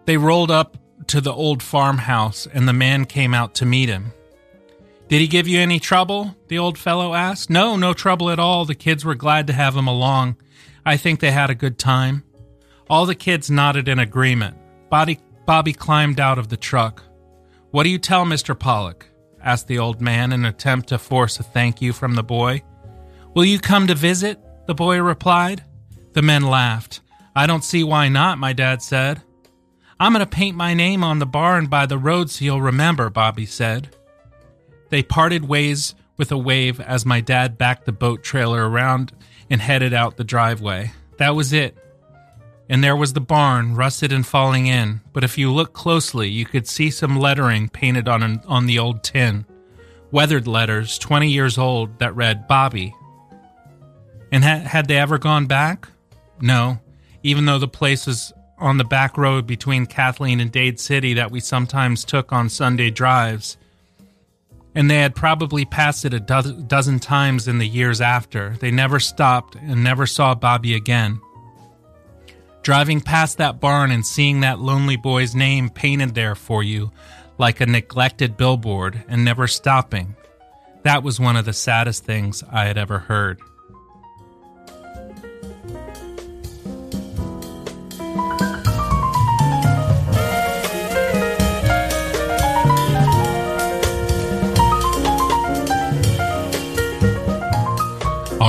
They 0.06 0.18
rolled 0.18 0.52
up 0.52 0.78
to 1.08 1.22
the 1.22 1.32
old 1.34 1.64
farmhouse, 1.64 2.48
and 2.48 2.68
the 2.68 2.74
man 2.74 3.06
came 3.06 3.34
out 3.34 3.56
to 3.56 3.66
meet 3.66 3.88
him. 3.88 4.12
Did 5.08 5.22
he 5.22 5.28
give 5.28 5.48
you 5.48 5.60
any 5.60 5.80
trouble? 5.80 6.36
The 6.48 6.58
old 6.58 6.78
fellow 6.78 7.14
asked. 7.14 7.50
No, 7.50 7.76
no 7.76 7.94
trouble 7.94 8.30
at 8.30 8.40
all. 8.40 8.66
The 8.66 8.76
kids 8.76 9.04
were 9.04 9.16
glad 9.16 9.48
to 9.48 9.54
have 9.54 9.76
him 9.76 9.88
along. 9.88 10.38
I 10.86 10.98
think 10.98 11.20
they 11.20 11.32
had 11.32 11.50
a 11.50 11.56
good 11.56 11.78
time. 11.78 12.24
All 12.90 13.06
the 13.06 13.16
kids 13.16 13.52
nodded 13.52 13.88
in 13.88 14.00
agreement. 14.00 14.58
Bobby, 14.90 15.20
Bobby 15.46 15.74
climbed 15.74 16.20
out 16.20 16.38
of 16.38 16.50
the 16.50 16.58
truck. 16.58 17.04
What 17.72 17.84
do 17.84 17.90
you 17.90 18.00
tell 18.00 18.26
Mr. 18.26 18.58
Pollock? 18.58 19.08
asked 19.42 19.68
the 19.68 19.80
old 19.80 20.00
man 20.00 20.32
in 20.32 20.42
an 20.42 20.46
attempt 20.46 20.90
to 20.90 20.98
force 20.98 21.40
a 21.40 21.44
thank 21.44 21.82
you 21.82 21.92
from 21.92 22.16
the 22.16 22.24
boy. 22.24 22.64
Will 23.34 23.46
you 23.46 23.60
come 23.60 23.88
to 23.88 23.96
visit? 23.96 24.40
The 24.68 24.76
boy 24.76 25.02
replied. 25.02 25.64
The 26.14 26.22
men 26.22 26.44
laughed. 26.44 27.02
I 27.36 27.48
don't 27.48 27.64
see 27.64 27.84
why 27.84 28.10
not, 28.10 28.38
my 28.38 28.54
dad 28.54 28.82
said. 28.82 29.22
I'm 30.00 30.14
going 30.14 30.24
to 30.24 30.30
paint 30.30 30.56
my 30.56 30.74
name 30.74 31.04
on 31.04 31.20
the 31.20 31.26
barn 31.26 31.68
by 31.68 31.86
the 31.86 31.98
road 31.98 32.30
so 32.30 32.46
you'll 32.46 32.62
remember, 32.62 33.10
Bobby 33.10 33.46
said. 33.46 33.96
They 34.94 35.02
parted 35.02 35.46
ways 35.46 35.96
with 36.18 36.32
a 36.32 36.38
wave 36.38 36.80
as 36.80 37.04
my 37.04 37.20
dad 37.20 37.58
backed 37.58 37.88
the 37.88 37.92
boat 37.92 38.22
trailer 38.22 38.70
around 38.70 39.12
and 39.50 39.60
headed 39.60 39.92
out 39.92 40.18
the 40.18 40.24
driveway. 40.24 40.92
That 41.18 41.36
was 41.36 41.52
it. 41.52 41.76
And 42.70 42.84
there 42.84 42.96
was 42.96 43.14
the 43.14 43.20
barn, 43.20 43.74
rusted 43.74 44.14
and 44.14 44.24
falling 44.24 44.68
in, 44.68 45.02
but 45.12 45.24
if 45.24 45.36
you 45.36 45.52
look 45.52 45.74
closely, 45.74 46.30
you 46.30 46.46
could 46.46 46.68
see 46.68 46.92
some 46.92 47.18
lettering 47.18 47.70
painted 47.70 48.08
on 48.08 48.22
an, 48.22 48.44
on 48.46 48.68
the 48.68 48.78
old 48.78 49.04
tin. 49.04 49.48
Weathered 50.12 50.46
letters, 50.46 51.00
20 51.00 51.28
years 51.28 51.58
old, 51.58 51.98
that 51.98 52.16
read 52.16 52.48
Bobby. 52.48 52.94
And 54.32 54.44
ha- 54.44 54.60
had 54.60 54.88
they 54.88 54.98
ever 54.98 55.18
gone 55.18 55.48
back? 55.48 55.88
No, 56.40 56.78
even 57.24 57.46
though 57.46 57.58
the 57.58 57.68
place 57.68 58.06
was 58.06 58.32
on 58.60 58.78
the 58.78 58.84
back 58.84 59.18
road 59.18 59.48
between 59.48 59.88
Kathleen 59.88 60.40
and 60.40 60.52
Dade 60.52 60.80
City 60.80 61.16
that 61.16 61.32
we 61.32 61.40
sometimes 61.40 62.06
took 62.06 62.32
on 62.32 62.48
Sunday 62.48 62.92
drives. 62.92 63.58
And 64.76 64.90
they 64.90 64.98
had 64.98 65.16
probably 65.16 65.66
passed 65.66 66.04
it 66.06 66.14
a 66.14 66.20
do- 66.20 66.64
dozen 66.64 67.00
times 67.00 67.48
in 67.48 67.60
the 67.60 67.68
years 67.68 68.02
after. 68.02 68.56
They 68.60 68.72
never 68.72 69.00
stopped 69.00 69.56
and 69.56 69.84
never 69.84 70.06
saw 70.08 70.34
Bobby 70.34 70.74
again. 70.74 71.22
Driving 72.64 73.02
past 73.02 73.38
that 73.38 73.60
barn 73.60 73.92
and 73.92 74.06
seeing 74.06 74.40
that 74.40 74.60
lonely 74.60 74.96
boy's 74.96 75.36
name 75.36 75.70
painted 75.70 76.16
there 76.16 76.34
for 76.34 76.64
you 76.64 76.92
like 77.38 77.60
a 77.60 77.66
neglected 77.66 78.38
billboard 78.38 79.04
and 79.08 79.26
never 79.26 79.48
stopping, 79.48 80.16
that 80.84 81.04
was 81.04 81.20
one 81.20 81.36
of 81.36 81.46
the 81.46 81.54
saddest 81.54 82.06
things 82.06 82.44
I 82.52 82.66
had 82.66 82.78
ever 82.78 83.00
heard. 83.00 83.40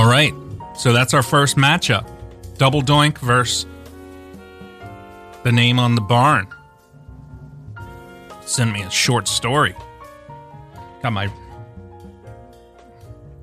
All 0.05 0.11
right, 0.11 0.35
so 0.77 0.93
that's 0.93 1.15
our 1.15 1.23
first 1.23 1.57
matchup 1.57 2.07
Double 2.59 2.83
Doink 2.83 3.17
versus 3.17 3.65
the 5.41 5.51
name 5.51 5.79
on 5.79 5.95
the 5.95 6.01
barn. 6.01 6.47
Send 8.41 8.71
me 8.71 8.83
a 8.83 8.89
short 8.91 9.27
story. 9.27 9.73
Got 11.01 11.13
my 11.13 11.33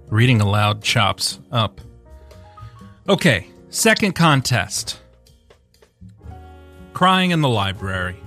reading 0.06 0.40
aloud 0.40 0.84
chops 0.84 1.40
up. 1.50 1.80
Okay, 3.08 3.48
second 3.70 4.12
contest 4.12 5.00
Crying 6.92 7.32
in 7.32 7.40
the 7.40 7.48
Library. 7.48 8.21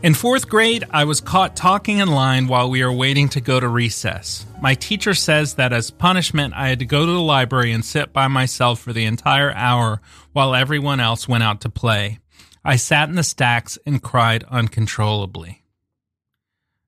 In 0.00 0.14
fourth 0.14 0.48
grade, 0.48 0.84
I 0.92 1.02
was 1.02 1.20
caught 1.20 1.56
talking 1.56 1.98
in 1.98 2.06
line 2.06 2.46
while 2.46 2.70
we 2.70 2.84
were 2.84 2.92
waiting 2.92 3.28
to 3.30 3.40
go 3.40 3.58
to 3.58 3.66
recess. 3.66 4.46
My 4.60 4.74
teacher 4.74 5.12
says 5.12 5.54
that 5.54 5.72
as 5.72 5.90
punishment, 5.90 6.54
I 6.54 6.68
had 6.68 6.78
to 6.78 6.84
go 6.84 7.04
to 7.04 7.10
the 7.10 7.20
library 7.20 7.72
and 7.72 7.84
sit 7.84 8.12
by 8.12 8.28
myself 8.28 8.78
for 8.78 8.92
the 8.92 9.06
entire 9.06 9.50
hour 9.50 10.00
while 10.32 10.54
everyone 10.54 11.00
else 11.00 11.26
went 11.26 11.42
out 11.42 11.62
to 11.62 11.68
play. 11.68 12.20
I 12.64 12.76
sat 12.76 13.08
in 13.08 13.16
the 13.16 13.24
stacks 13.24 13.76
and 13.84 14.00
cried 14.00 14.44
uncontrollably. 14.44 15.64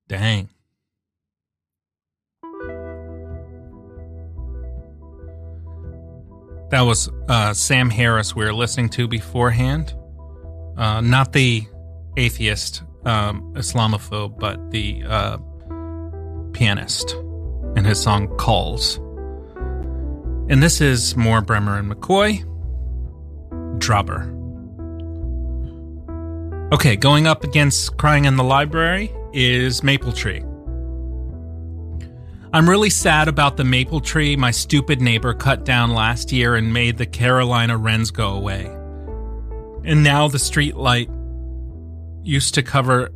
Dang. 0.07 0.47
That 6.69 6.83
was 6.83 7.09
uh, 7.27 7.53
Sam 7.53 7.89
Harris 7.89 8.33
we 8.33 8.45
were 8.45 8.53
listening 8.53 8.87
to 8.91 9.09
beforehand. 9.09 9.93
Uh, 10.77 11.01
not 11.01 11.33
the 11.33 11.67
atheist 12.15 12.83
um, 13.05 13.53
Islamophobe, 13.55 14.39
but 14.39 14.71
the 14.71 15.03
uh, 15.05 15.37
pianist 16.53 17.15
in 17.75 17.85
his 17.85 17.99
song 18.01 18.27
Calls. 18.37 18.97
And 20.49 20.61
this 20.61 20.81
is 20.81 21.15
more 21.15 21.41
Bremer 21.41 21.77
and 21.77 21.91
McCoy. 21.91 22.47
Dropper. 23.79 24.37
Okay, 26.73 26.95
going 26.95 27.27
up 27.27 27.43
against 27.43 27.97
Crying 27.97 28.25
in 28.25 28.35
the 28.35 28.43
Library 28.43 29.11
is 29.33 29.83
Maple 29.83 30.11
Tree. 30.11 30.43
I'm 32.53 32.69
really 32.69 32.89
sad 32.89 33.29
about 33.29 33.55
the 33.55 33.63
maple 33.63 34.01
tree 34.01 34.35
my 34.35 34.51
stupid 34.51 34.99
neighbor 34.99 35.33
cut 35.33 35.63
down 35.63 35.91
last 35.91 36.33
year 36.33 36.55
and 36.55 36.73
made 36.73 36.97
the 36.97 37.05
Carolina 37.05 37.77
wrens 37.77 38.11
go 38.11 38.33
away. 38.33 38.65
And 39.85 40.03
now 40.03 40.27
the 40.27 40.37
street 40.37 40.75
light 40.75 41.09
used 42.23 42.53
to 42.55 42.63
cover 42.63 43.09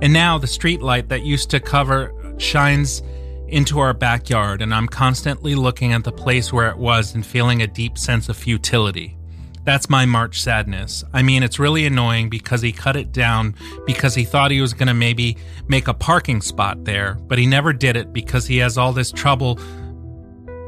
and 0.00 0.12
now 0.12 0.38
the 0.38 0.46
street 0.46 0.80
light 0.80 1.08
that 1.08 1.22
used 1.22 1.50
to 1.50 1.60
cover 1.60 2.12
shines 2.38 3.02
into 3.48 3.80
our 3.80 3.94
backyard 3.94 4.62
and 4.62 4.74
I'm 4.74 4.86
constantly 4.86 5.54
looking 5.54 5.92
at 5.92 6.04
the 6.04 6.12
place 6.12 6.52
where 6.52 6.68
it 6.68 6.76
was 6.76 7.14
and 7.14 7.24
feeling 7.24 7.62
a 7.62 7.66
deep 7.66 7.98
sense 7.98 8.28
of 8.28 8.36
futility. 8.36 9.18
That's 9.64 9.90
my 9.90 10.06
March 10.06 10.40
sadness. 10.40 11.04
I 11.12 11.22
mean, 11.22 11.42
it's 11.42 11.58
really 11.58 11.84
annoying 11.84 12.30
because 12.30 12.62
he 12.62 12.72
cut 12.72 12.96
it 12.96 13.12
down 13.12 13.54
because 13.84 14.14
he 14.14 14.24
thought 14.24 14.50
he 14.50 14.62
was 14.62 14.72
going 14.72 14.86
to 14.86 14.94
maybe 14.94 15.36
make 15.68 15.88
a 15.88 15.94
parking 15.94 16.40
spot 16.40 16.84
there, 16.84 17.18
but 17.26 17.36
he 17.38 17.46
never 17.46 17.74
did 17.74 17.94
it 17.94 18.12
because 18.12 18.46
he 18.46 18.56
has 18.58 18.78
all 18.78 18.94
this 18.94 19.12
trouble. 19.12 19.58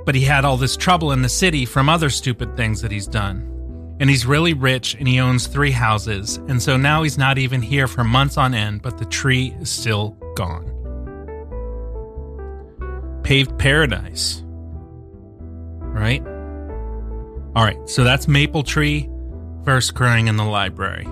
But 0.04 0.14
he 0.14 0.20
had 0.22 0.44
all 0.44 0.58
this 0.58 0.76
trouble 0.76 1.12
in 1.12 1.22
the 1.22 1.30
city 1.30 1.64
from 1.64 1.88
other 1.88 2.10
stupid 2.10 2.58
things 2.58 2.82
that 2.82 2.90
he's 2.90 3.06
done. 3.06 3.46
And 4.00 4.10
he's 4.10 4.26
really 4.26 4.54
rich 4.54 4.96
and 4.98 5.06
he 5.06 5.20
owns 5.20 5.46
three 5.46 5.70
houses, 5.70 6.38
and 6.48 6.60
so 6.60 6.76
now 6.76 7.02
he's 7.02 7.18
not 7.18 7.38
even 7.38 7.62
here 7.62 7.86
for 7.86 8.02
months 8.02 8.36
on 8.38 8.54
end, 8.54 8.82
but 8.82 8.98
the 8.98 9.04
tree 9.04 9.54
is 9.60 9.70
still 9.70 10.16
gone. 10.36 10.66
Paved 13.22 13.58
paradise. 13.58 14.42
Right? 15.78 16.26
All 17.54 17.64
right, 17.64 17.78
so 17.88 18.02
that's 18.02 18.26
Maple 18.26 18.62
Tree 18.62 19.08
first 19.64 19.94
Crying 19.94 20.28
in 20.28 20.36
the 20.36 20.44
Library. 20.44 21.04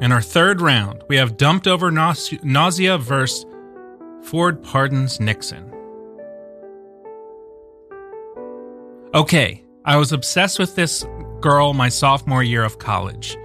In 0.00 0.10
our 0.10 0.20
third 0.20 0.60
round, 0.60 1.04
we 1.08 1.16
have 1.16 1.36
Dumped 1.36 1.68
Over 1.68 1.92
Nausea 1.92 2.98
versus 2.98 3.46
Ford 4.24 4.60
Pardons 4.62 5.20
Nixon. 5.20 5.71
Okay, 9.14 9.64
I 9.84 9.96
was 9.96 10.12
obsessed 10.12 10.58
with 10.58 10.74
this 10.74 11.04
girl 11.40 11.74
my 11.74 11.88
sophomore 11.88 12.42
year 12.42 12.64
of 12.64 12.78
college. 12.78 13.36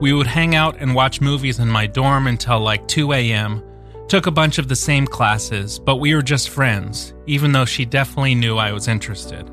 We 0.00 0.12
would 0.12 0.26
hang 0.26 0.54
out 0.54 0.76
and 0.80 0.94
watch 0.94 1.20
movies 1.20 1.58
in 1.58 1.68
my 1.68 1.86
dorm 1.86 2.26
until 2.26 2.60
like 2.60 2.86
2 2.88 3.12
a.m 3.12 3.62
Took 4.08 4.26
a 4.26 4.30
bunch 4.30 4.58
of 4.58 4.68
the 4.68 4.76
same 4.76 5.06
classes, 5.06 5.78
but 5.78 5.96
we 5.96 6.14
were 6.14 6.22
just 6.22 6.50
friends, 6.50 7.14
even 7.26 7.52
though 7.52 7.64
she 7.64 7.86
definitely 7.86 8.34
knew 8.34 8.58
I 8.58 8.70
was 8.70 8.86
interested. 8.86 9.50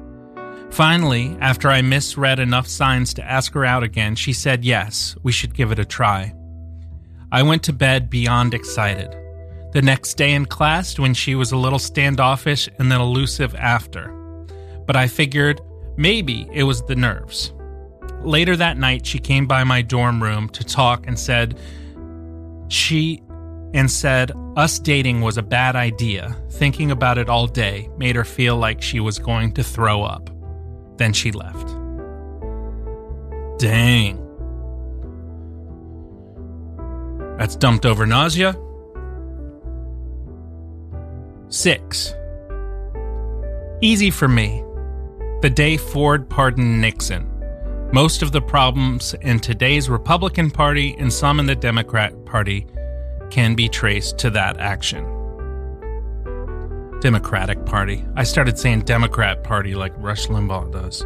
Finally, 0.70 1.38
after 1.40 1.70
I 1.70 1.82
misread 1.82 2.40
enough 2.40 2.68
signs 2.68 3.14
to 3.14 3.24
ask 3.24 3.54
her 3.54 3.64
out 3.64 3.82
again, 3.82 4.14
she 4.16 4.34
said 4.34 4.66
yes, 4.66 5.16
we 5.24 5.32
should 5.32 5.56
give 5.56 5.72
it 5.72 5.80
a 5.80 5.86
try. 5.86 6.36
I 7.32 7.44
went 7.44 7.64
to 7.64 7.74
bed 7.74 8.10
beyond 8.10 8.54
excited. 8.54 9.16
The 9.72 9.82
next 9.82 10.16
day 10.16 10.34
in 10.34 10.46
class, 10.46 11.00
when 11.00 11.14
she 11.14 11.34
was 11.34 11.54
a 11.54 11.58
little 11.58 11.80
standoffish 11.80 12.68
and 12.78 12.92
then 12.92 13.00
elusive 13.00 13.56
after. 13.56 14.21
But 14.92 14.98
I 14.98 15.08
figured 15.08 15.62
maybe 15.96 16.50
it 16.52 16.64
was 16.64 16.84
the 16.84 16.98
nerves. 16.98 17.54
Later 18.24 18.58
that 18.58 18.78
night, 18.78 19.06
she 19.06 19.20
came 19.20 19.48
by 19.48 19.64
my 19.64 19.82
dorm 19.82 20.22
room 20.22 20.50
to 20.50 20.66
talk 20.66 21.08
and 21.08 21.18
said 21.18 21.58
she 22.68 23.24
and 23.74 23.90
said 23.90 24.34
us 24.58 24.80
dating 24.80 25.22
was 25.22 25.38
a 25.38 25.44
bad 25.44 25.78
idea. 25.78 26.36
Thinking 26.50 26.92
about 26.92 27.18
it 27.18 27.30
all 27.30 27.48
day 27.48 27.90
made 27.98 28.18
her 28.18 28.26
feel 28.26 28.58
like 28.58 28.82
she 28.82 29.00
was 29.00 29.18
going 29.18 29.54
to 29.54 29.64
throw 29.64 30.04
up. 30.04 30.30
Then 30.98 31.14
she 31.14 31.32
left. 31.32 31.70
Dang. 33.60 34.18
That's 37.38 37.56
dumped 37.56 37.86
over 37.86 38.06
nausea. 38.06 38.58
Six. 41.48 42.14
Easy 43.80 44.12
for 44.12 44.28
me. 44.28 44.66
The 45.42 45.50
day 45.50 45.76
Ford 45.76 46.30
pardoned 46.30 46.80
Nixon. 46.80 47.28
Most 47.92 48.22
of 48.22 48.32
the 48.32 48.42
problems 48.42 49.16
in 49.22 49.40
today's 49.40 49.90
Republican 49.90 50.52
Party 50.52 50.96
and 51.00 51.12
some 51.12 51.40
in 51.40 51.48
the 51.48 51.56
Democrat 51.56 52.14
Party 52.26 52.68
can 53.32 53.56
be 53.56 53.68
traced 53.68 54.20
to 54.20 54.30
that 54.30 54.60
action. 54.60 55.04
Democratic 57.00 57.66
Party. 57.66 58.06
I 58.16 58.24
started 58.24 58.60
saying 58.60 58.82
Democrat 58.82 59.44
Party 59.44 59.74
like 59.74 59.94
Rush 59.98 60.28
Limbaugh 60.28 60.72
does. 60.72 61.04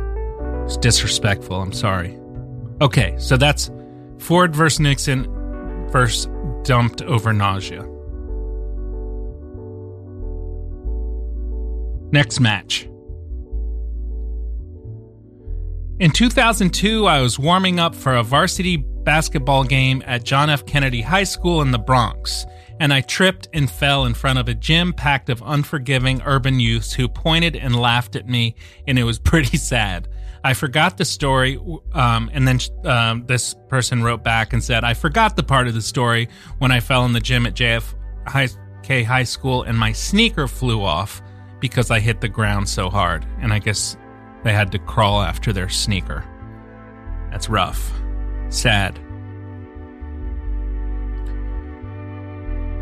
It's 0.65 0.75
disrespectful. 0.75 1.61
I'm 1.61 1.71
sorry. 1.71 2.19
Okay, 2.81 3.15
so 3.17 3.37
that's 3.37 3.71
Ford 4.17 4.53
versus 4.53 4.81
Nixon 4.81 5.31
versus 5.91 6.27
dumped 6.63 7.01
over 7.03 7.31
nausea. 7.31 7.87
Next 12.11 12.41
match. 12.41 12.89
In 15.97 16.11
2002, 16.11 17.05
I 17.05 17.21
was 17.21 17.39
warming 17.39 17.79
up 17.79 17.95
for 17.95 18.15
a 18.15 18.23
varsity 18.23 18.75
basketball 18.75 19.63
game 19.63 20.03
at 20.05 20.25
John 20.25 20.49
F. 20.49 20.65
Kennedy 20.65 20.99
High 20.99 21.23
School 21.23 21.61
in 21.61 21.71
the 21.71 21.79
Bronx, 21.79 22.45
and 22.81 22.93
I 22.93 22.99
tripped 22.99 23.47
and 23.53 23.71
fell 23.71 24.03
in 24.03 24.13
front 24.13 24.37
of 24.37 24.49
a 24.49 24.53
gym 24.53 24.91
packed 24.91 25.29
of 25.29 25.41
unforgiving 25.45 26.21
urban 26.25 26.59
youths 26.59 26.91
who 26.91 27.07
pointed 27.07 27.55
and 27.55 27.79
laughed 27.79 28.17
at 28.17 28.27
me, 28.27 28.55
and 28.85 28.99
it 28.99 29.05
was 29.05 29.19
pretty 29.31 29.55
sad. 29.55 30.09
I 30.43 30.53
forgot 30.53 30.97
the 30.97 31.05
story, 31.05 31.57
um, 31.93 32.29
and 32.33 32.45
then 32.45 32.59
um, 32.83 33.25
this 33.25 33.55
person 33.69 34.03
wrote 34.03 34.21
back 34.21 34.51
and 34.51 34.61
said, 34.61 34.83
I 34.83 34.95
forgot 34.95 35.37
the 35.37 35.43
part 35.43 35.69
of 35.69 35.75
the 35.75 35.81
story 35.81 36.27
when 36.57 36.73
I 36.73 36.81
fell 36.81 37.05
in 37.05 37.13
the 37.13 37.21
gym 37.21 37.45
at 37.45 37.53
JFK 37.53 39.05
High 39.05 39.23
School 39.23 39.63
and 39.63 39.77
my 39.77 39.93
sneaker 39.93 40.49
flew 40.49 40.83
off 40.83 41.21
because 41.61 41.89
I 41.89 42.01
hit 42.01 42.19
the 42.19 42.27
ground 42.27 42.67
so 42.67 42.89
hard. 42.89 43.25
And 43.39 43.53
I 43.53 43.59
guess 43.59 43.97
they 44.45 44.53
had 44.53 44.71
to 44.71 44.79
crawl 44.79 45.21
after 45.21 45.51
their 45.51 45.67
sneaker. 45.67 46.23
That's 47.31 47.49
rough 47.49 47.91
sad. 48.49 48.99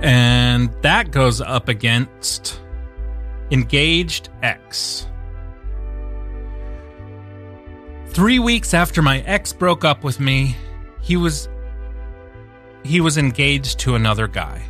And 0.02 0.69
that 0.82 1.12
goes 1.12 1.41
up 1.41 1.69
against 1.69 2.62
Engaged 3.52 4.30
X. 4.41 5.08
Three 8.08 8.39
weeks 8.39 8.73
after 8.73 9.02
my 9.02 9.21
ex 9.21 9.54
broke 9.54 9.84
up 9.84 10.04
with 10.04 10.19
me, 10.19 10.56
he 11.02 11.17
was 11.17 11.49
he 12.84 12.99
was 12.99 13.17
engaged 13.17 13.80
to 13.80 13.95
another 13.95 14.28
guy. 14.28 14.62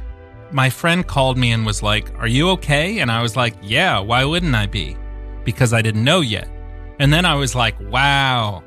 My 0.52 0.70
friend 0.70 1.06
called 1.06 1.38
me 1.38 1.52
and 1.52 1.66
was 1.66 1.82
like, 1.82 2.14
Are 2.20 2.28
you 2.28 2.52
okay? 2.52 3.00
And 3.00 3.12
I 3.12 3.22
was 3.22 3.36
like, 3.36 3.56
Yeah, 3.62 4.00
why 4.00 4.24
wouldn't 4.24 4.56
I 4.56 4.68
be? 4.68 4.96
Because 5.44 5.74
I 5.74 5.82
didn't 5.82 6.04
know 6.04 6.22
yet. 6.22 6.48
And 7.00 7.12
then 7.12 7.26
I 7.26 7.36
was 7.36 7.56
like, 7.56 7.80
Wow, 7.80 8.64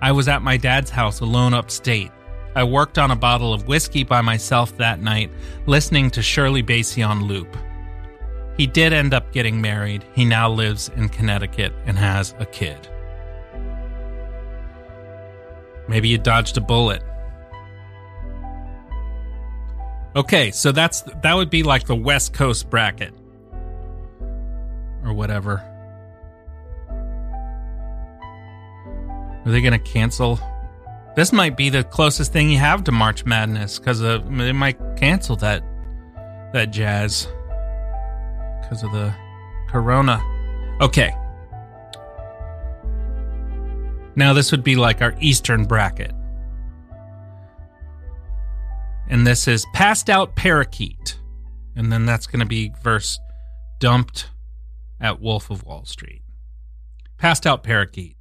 I 0.00 0.12
was 0.12 0.28
at 0.28 0.42
my 0.42 0.56
dad's 0.56 0.90
house 0.90 1.20
alone 1.20 1.54
upstate. 1.54 2.10
I 2.56 2.62
worked 2.64 2.98
on 2.98 3.10
a 3.10 3.16
bottle 3.16 3.52
of 3.52 3.66
whiskey 3.66 4.04
by 4.04 4.20
myself 4.20 4.76
that 4.76 5.00
night, 5.00 5.30
listening 5.66 6.10
to 6.12 6.22
Shirley 6.22 6.62
Bassey 6.62 7.06
on 7.06 7.24
loop. 7.24 7.56
He 8.56 8.66
did 8.66 8.92
end 8.92 9.12
up 9.12 9.32
getting 9.32 9.60
married. 9.60 10.04
He 10.14 10.24
now 10.24 10.48
lives 10.48 10.88
in 10.96 11.08
Connecticut 11.08 11.72
and 11.86 11.98
has 11.98 12.34
a 12.38 12.46
kid. 12.46 12.88
Maybe 15.88 16.08
you 16.08 16.18
dodged 16.18 16.56
a 16.56 16.60
bullet. 16.60 17.02
Okay, 20.16 20.52
so 20.52 20.70
that's 20.70 21.02
that 21.22 21.34
would 21.34 21.50
be 21.50 21.64
like 21.64 21.86
the 21.86 21.96
West 21.96 22.32
Coast 22.32 22.70
bracket 22.70 23.12
or 25.04 25.12
whatever. 25.12 25.73
Are 29.44 29.52
they 29.52 29.60
going 29.60 29.72
to 29.72 29.78
cancel? 29.78 30.38
This 31.16 31.32
might 31.32 31.56
be 31.56 31.68
the 31.68 31.84
closest 31.84 32.32
thing 32.32 32.50
you 32.50 32.58
have 32.58 32.84
to 32.84 32.92
March 32.92 33.24
Madness 33.24 33.78
because 33.78 34.00
they 34.00 34.52
might 34.52 34.78
cancel 34.96 35.36
that 35.36 35.62
that 36.52 36.70
jazz 36.70 37.28
because 38.62 38.82
of 38.82 38.92
the 38.92 39.14
corona. 39.68 40.22
Okay. 40.80 41.14
Now 44.16 44.32
this 44.32 44.50
would 44.52 44.64
be 44.64 44.76
like 44.76 45.02
our 45.02 45.14
Eastern 45.20 45.64
bracket. 45.64 46.12
And 49.08 49.26
this 49.26 49.46
is 49.46 49.66
passed 49.74 50.08
out 50.08 50.34
parakeet. 50.34 51.18
And 51.76 51.92
then 51.92 52.06
that's 52.06 52.26
going 52.26 52.40
to 52.40 52.46
be 52.46 52.72
verse 52.82 53.18
dumped 53.80 54.30
at 55.00 55.20
Wolf 55.20 55.50
of 55.50 55.64
Wall 55.64 55.84
Street. 55.84 56.22
Passed 57.18 57.46
out 57.46 57.62
parakeet. 57.62 58.16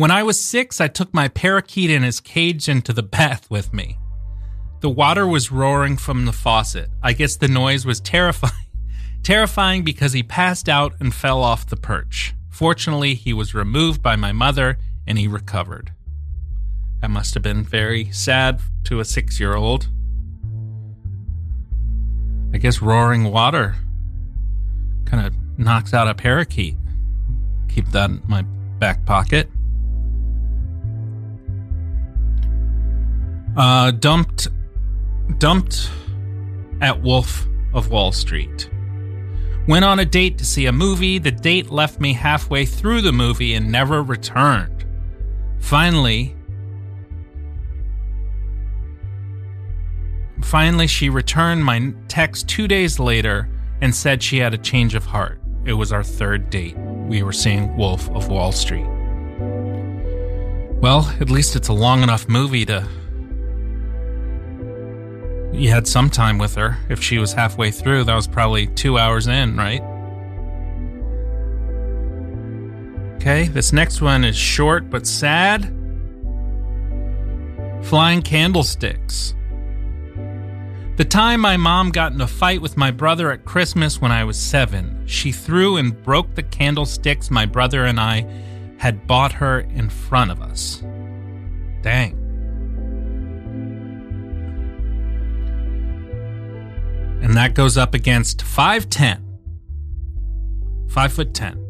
When 0.00 0.10
I 0.10 0.22
was 0.22 0.42
six, 0.42 0.80
I 0.80 0.88
took 0.88 1.12
my 1.12 1.28
parakeet 1.28 1.90
in 1.90 2.02
his 2.02 2.20
cage 2.20 2.70
into 2.70 2.94
the 2.94 3.02
bath 3.02 3.50
with 3.50 3.74
me. 3.74 3.98
The 4.80 4.88
water 4.88 5.26
was 5.26 5.52
roaring 5.52 5.98
from 5.98 6.24
the 6.24 6.32
faucet. 6.32 6.88
I 7.02 7.12
guess 7.12 7.36
the 7.36 7.48
noise 7.48 7.84
was 7.84 8.00
terrifying. 8.00 8.54
terrifying 9.22 9.84
because 9.84 10.14
he 10.14 10.22
passed 10.22 10.70
out 10.70 10.94
and 11.00 11.14
fell 11.14 11.42
off 11.42 11.66
the 11.66 11.76
perch. 11.76 12.34
Fortunately, 12.48 13.12
he 13.12 13.34
was 13.34 13.54
removed 13.54 14.02
by 14.02 14.16
my 14.16 14.32
mother 14.32 14.78
and 15.06 15.18
he 15.18 15.28
recovered. 15.28 15.92
That 17.02 17.10
must 17.10 17.34
have 17.34 17.42
been 17.42 17.62
very 17.62 18.10
sad 18.10 18.62
to 18.84 19.00
a 19.00 19.04
six 19.04 19.38
year 19.38 19.54
old. 19.54 19.90
I 22.54 22.56
guess 22.56 22.80
roaring 22.80 23.24
water 23.24 23.76
kind 25.04 25.26
of 25.26 25.34
knocks 25.58 25.92
out 25.92 26.08
a 26.08 26.14
parakeet. 26.14 26.78
Keep 27.68 27.88
that 27.88 28.08
in 28.08 28.22
my 28.26 28.40
back 28.78 29.04
pocket. 29.04 29.50
Uh, 33.56 33.90
dumped, 33.90 34.48
dumped 35.38 35.90
at 36.80 37.02
Wolf 37.02 37.46
of 37.74 37.90
Wall 37.90 38.12
Street. 38.12 38.70
Went 39.68 39.84
on 39.84 40.00
a 40.00 40.04
date 40.04 40.38
to 40.38 40.44
see 40.44 40.66
a 40.66 40.72
movie. 40.72 41.18
The 41.18 41.30
date 41.30 41.70
left 41.70 42.00
me 42.00 42.12
halfway 42.12 42.64
through 42.64 43.02
the 43.02 43.12
movie 43.12 43.54
and 43.54 43.70
never 43.70 44.02
returned. 44.02 44.84
Finally, 45.58 46.34
finally 50.42 50.86
she 50.86 51.10
returned 51.10 51.64
my 51.64 51.92
text 52.08 52.48
2 52.48 52.66
days 52.66 52.98
later 52.98 53.48
and 53.80 53.94
said 53.94 54.22
she 54.22 54.38
had 54.38 54.54
a 54.54 54.58
change 54.58 54.94
of 54.94 55.04
heart. 55.04 55.40
It 55.64 55.74
was 55.74 55.92
our 55.92 56.02
third 56.02 56.50
date. 56.50 56.76
We 56.78 57.22
were 57.22 57.32
seeing 57.32 57.76
Wolf 57.76 58.08
of 58.10 58.28
Wall 58.28 58.52
Street. 58.52 58.86
Well, 60.80 61.14
at 61.20 61.28
least 61.28 61.56
it's 61.56 61.68
a 61.68 61.74
long 61.74 62.02
enough 62.02 62.28
movie 62.28 62.64
to 62.66 62.88
you 65.52 65.70
had 65.70 65.86
some 65.86 66.10
time 66.10 66.38
with 66.38 66.54
her. 66.54 66.78
If 66.88 67.02
she 67.02 67.18
was 67.18 67.32
halfway 67.32 67.70
through, 67.70 68.04
that 68.04 68.14
was 68.14 68.26
probably 68.26 68.66
two 68.68 68.98
hours 68.98 69.26
in, 69.26 69.56
right? 69.56 69.82
Okay, 73.16 73.48
this 73.48 73.72
next 73.72 74.00
one 74.00 74.24
is 74.24 74.36
short 74.36 74.88
but 74.88 75.06
sad. 75.06 75.64
Flying 77.82 78.22
candlesticks. 78.22 79.34
The 80.96 81.04
time 81.04 81.40
my 81.40 81.56
mom 81.56 81.90
got 81.90 82.12
in 82.12 82.20
a 82.20 82.26
fight 82.26 82.60
with 82.60 82.76
my 82.76 82.90
brother 82.90 83.30
at 83.30 83.44
Christmas 83.44 84.00
when 84.00 84.12
I 84.12 84.24
was 84.24 84.38
seven, 84.38 85.02
she 85.06 85.32
threw 85.32 85.78
and 85.78 86.02
broke 86.02 86.34
the 86.34 86.42
candlesticks 86.42 87.30
my 87.30 87.46
brother 87.46 87.86
and 87.86 87.98
I 87.98 88.26
had 88.76 89.06
bought 89.06 89.32
her 89.32 89.60
in 89.60 89.88
front 89.88 90.30
of 90.30 90.40
us. 90.40 90.82
Dang. 91.82 92.19
And 97.22 97.36
that 97.36 97.54
goes 97.54 97.76
up 97.76 97.94
against 97.94 98.38
5'10. 98.40 99.22
5 100.90 101.12
foot 101.12 101.34
10. 101.34 101.66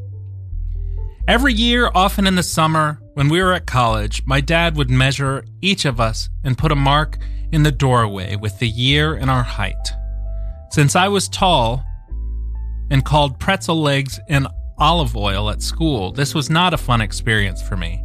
Every 1.28 1.52
year, 1.52 1.90
often 1.94 2.26
in 2.26 2.34
the 2.34 2.42
summer, 2.42 3.00
when 3.14 3.28
we 3.28 3.42
were 3.42 3.52
at 3.52 3.66
college, 3.66 4.22
my 4.26 4.40
dad 4.40 4.76
would 4.76 4.90
measure 4.90 5.44
each 5.60 5.84
of 5.84 6.00
us 6.00 6.28
and 6.42 6.56
put 6.56 6.72
a 6.72 6.76
mark 6.76 7.18
in 7.52 7.62
the 7.62 7.72
doorway 7.72 8.36
with 8.36 8.58
the 8.58 8.68
year 8.68 9.14
and 9.14 9.30
our 9.30 9.42
height. 9.42 9.74
Since 10.70 10.96
I 10.96 11.08
was 11.08 11.28
tall 11.28 11.84
and 12.90 13.04
called 13.04 13.38
pretzel 13.38 13.80
legs 13.80 14.18
and 14.28 14.48
olive 14.78 15.16
oil 15.16 15.50
at 15.50 15.62
school, 15.62 16.12
this 16.12 16.34
was 16.34 16.48
not 16.48 16.72
a 16.72 16.78
fun 16.78 17.00
experience 17.00 17.60
for 17.60 17.76
me. 17.76 18.02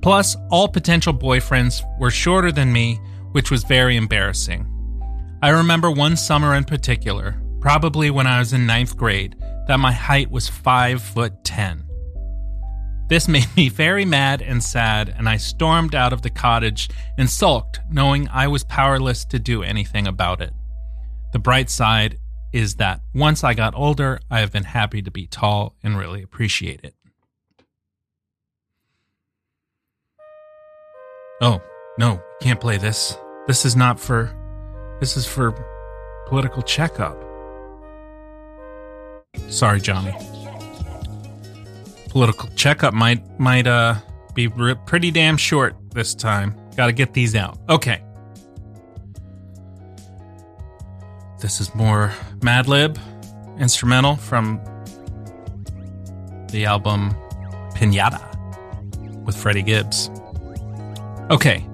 Plus, 0.00 0.36
all 0.50 0.68
potential 0.68 1.14
boyfriends 1.14 1.82
were 2.00 2.10
shorter 2.10 2.50
than 2.50 2.72
me, 2.72 2.98
which 3.30 3.50
was 3.50 3.62
very 3.62 3.96
embarrassing. 3.96 4.66
I 5.44 5.48
remember 5.48 5.90
one 5.90 6.16
summer 6.16 6.54
in 6.54 6.62
particular, 6.62 7.34
probably 7.60 8.12
when 8.12 8.28
I 8.28 8.38
was 8.38 8.52
in 8.52 8.64
ninth 8.64 8.96
grade, 8.96 9.34
that 9.66 9.80
my 9.80 9.90
height 9.90 10.30
was 10.30 10.48
5 10.48 11.02
foot 11.02 11.44
10. 11.44 11.82
This 13.08 13.26
made 13.36 13.48
me 13.56 13.68
very 13.68 14.04
mad 14.04 14.40
and 14.40 14.62
sad, 14.62 15.12
and 15.18 15.28
I 15.28 15.38
stormed 15.38 15.96
out 15.96 16.12
of 16.12 16.22
the 16.22 16.30
cottage 16.30 16.90
and 17.18 17.28
sulked, 17.28 17.80
knowing 17.90 18.28
I 18.28 18.46
was 18.46 18.62
powerless 18.62 19.24
to 19.26 19.40
do 19.40 19.64
anything 19.64 20.06
about 20.06 20.40
it. 20.40 20.52
The 21.32 21.40
bright 21.40 21.70
side 21.70 22.18
is 22.52 22.76
that 22.76 23.00
once 23.12 23.42
I 23.42 23.54
got 23.54 23.74
older, 23.74 24.20
I 24.30 24.38
have 24.38 24.52
been 24.52 24.62
happy 24.62 25.02
to 25.02 25.10
be 25.10 25.26
tall 25.26 25.74
and 25.82 25.98
really 25.98 26.22
appreciate 26.22 26.82
it. 26.84 26.94
Oh, 31.40 31.60
no, 31.98 32.22
can't 32.40 32.60
play 32.60 32.76
this. 32.76 33.18
This 33.48 33.64
is 33.64 33.74
not 33.74 33.98
for 33.98 34.32
this 35.02 35.16
is 35.16 35.26
for 35.26 35.50
political 36.28 36.62
checkup. 36.62 37.20
Sorry, 39.48 39.80
Johnny. 39.80 40.14
Political 42.10 42.50
checkup 42.50 42.94
might 42.94 43.20
might 43.40 43.66
uh 43.66 43.96
be 44.36 44.48
pretty 44.86 45.10
damn 45.10 45.36
short 45.36 45.74
this 45.90 46.14
time. 46.14 46.54
Got 46.76 46.86
to 46.86 46.92
get 46.92 47.14
these 47.14 47.34
out. 47.34 47.58
Okay. 47.68 48.00
This 51.40 51.60
is 51.60 51.74
more 51.74 52.12
Madlib 52.38 52.96
instrumental 53.58 54.14
from 54.14 54.60
the 56.52 56.64
album 56.64 57.12
Pinata 57.74 58.22
with 59.24 59.36
Freddie 59.36 59.62
Gibbs. 59.62 60.10
Okay. 61.28 61.66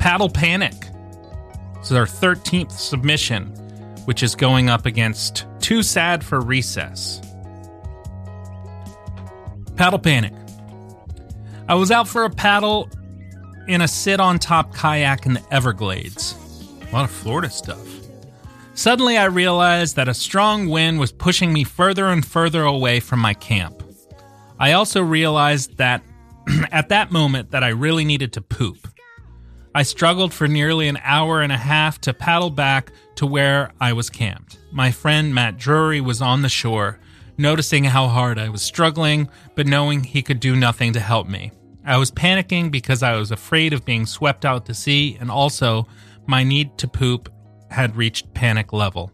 Paddle 0.00 0.28
Panic. 0.28 0.83
Is 1.84 1.92
our 1.92 2.06
13th 2.06 2.72
submission, 2.72 3.48
which 4.06 4.22
is 4.22 4.34
going 4.34 4.70
up 4.70 4.86
against 4.86 5.46
Too 5.60 5.82
Sad 5.82 6.24
for 6.24 6.40
Recess. 6.40 7.20
Paddle 9.76 9.98
Panic. 9.98 10.32
I 11.68 11.74
was 11.74 11.90
out 11.90 12.08
for 12.08 12.24
a 12.24 12.30
paddle 12.30 12.88
in 13.68 13.82
a 13.82 13.88
sit 13.88 14.18
on 14.18 14.38
top 14.38 14.74
kayak 14.74 15.26
in 15.26 15.34
the 15.34 15.42
Everglades. 15.50 16.34
A 16.88 16.92
lot 16.94 17.04
of 17.04 17.10
Florida 17.10 17.50
stuff. 17.50 17.86
Suddenly, 18.72 19.18
I 19.18 19.26
realized 19.26 19.96
that 19.96 20.08
a 20.08 20.14
strong 20.14 20.68
wind 20.68 20.98
was 20.98 21.12
pushing 21.12 21.52
me 21.52 21.64
further 21.64 22.06
and 22.06 22.24
further 22.24 22.62
away 22.62 22.98
from 22.98 23.20
my 23.20 23.34
camp. 23.34 23.82
I 24.58 24.72
also 24.72 25.02
realized 25.02 25.76
that 25.76 26.02
at 26.72 26.88
that 26.88 27.12
moment 27.12 27.50
that 27.50 27.62
I 27.62 27.68
really 27.68 28.06
needed 28.06 28.32
to 28.32 28.40
poop. 28.40 28.83
I 29.76 29.82
struggled 29.82 30.32
for 30.32 30.46
nearly 30.46 30.86
an 30.86 31.00
hour 31.02 31.40
and 31.40 31.50
a 31.50 31.56
half 31.56 32.00
to 32.02 32.14
paddle 32.14 32.50
back 32.50 32.92
to 33.16 33.26
where 33.26 33.72
I 33.80 33.92
was 33.92 34.08
camped. 34.08 34.58
My 34.70 34.92
friend 34.92 35.34
Matt 35.34 35.56
Drury 35.58 36.00
was 36.00 36.22
on 36.22 36.42
the 36.42 36.48
shore, 36.48 37.00
noticing 37.36 37.82
how 37.82 38.06
hard 38.06 38.38
I 38.38 38.50
was 38.50 38.62
struggling, 38.62 39.28
but 39.56 39.66
knowing 39.66 40.04
he 40.04 40.22
could 40.22 40.38
do 40.38 40.54
nothing 40.54 40.92
to 40.92 41.00
help 41.00 41.28
me. 41.28 41.50
I 41.84 41.96
was 41.96 42.12
panicking 42.12 42.70
because 42.70 43.02
I 43.02 43.16
was 43.16 43.32
afraid 43.32 43.72
of 43.72 43.84
being 43.84 44.06
swept 44.06 44.44
out 44.44 44.66
to 44.66 44.74
sea, 44.74 45.16
and 45.20 45.28
also 45.28 45.88
my 46.26 46.44
need 46.44 46.78
to 46.78 46.88
poop 46.88 47.28
had 47.68 47.96
reached 47.96 48.32
panic 48.32 48.72
level. 48.72 49.10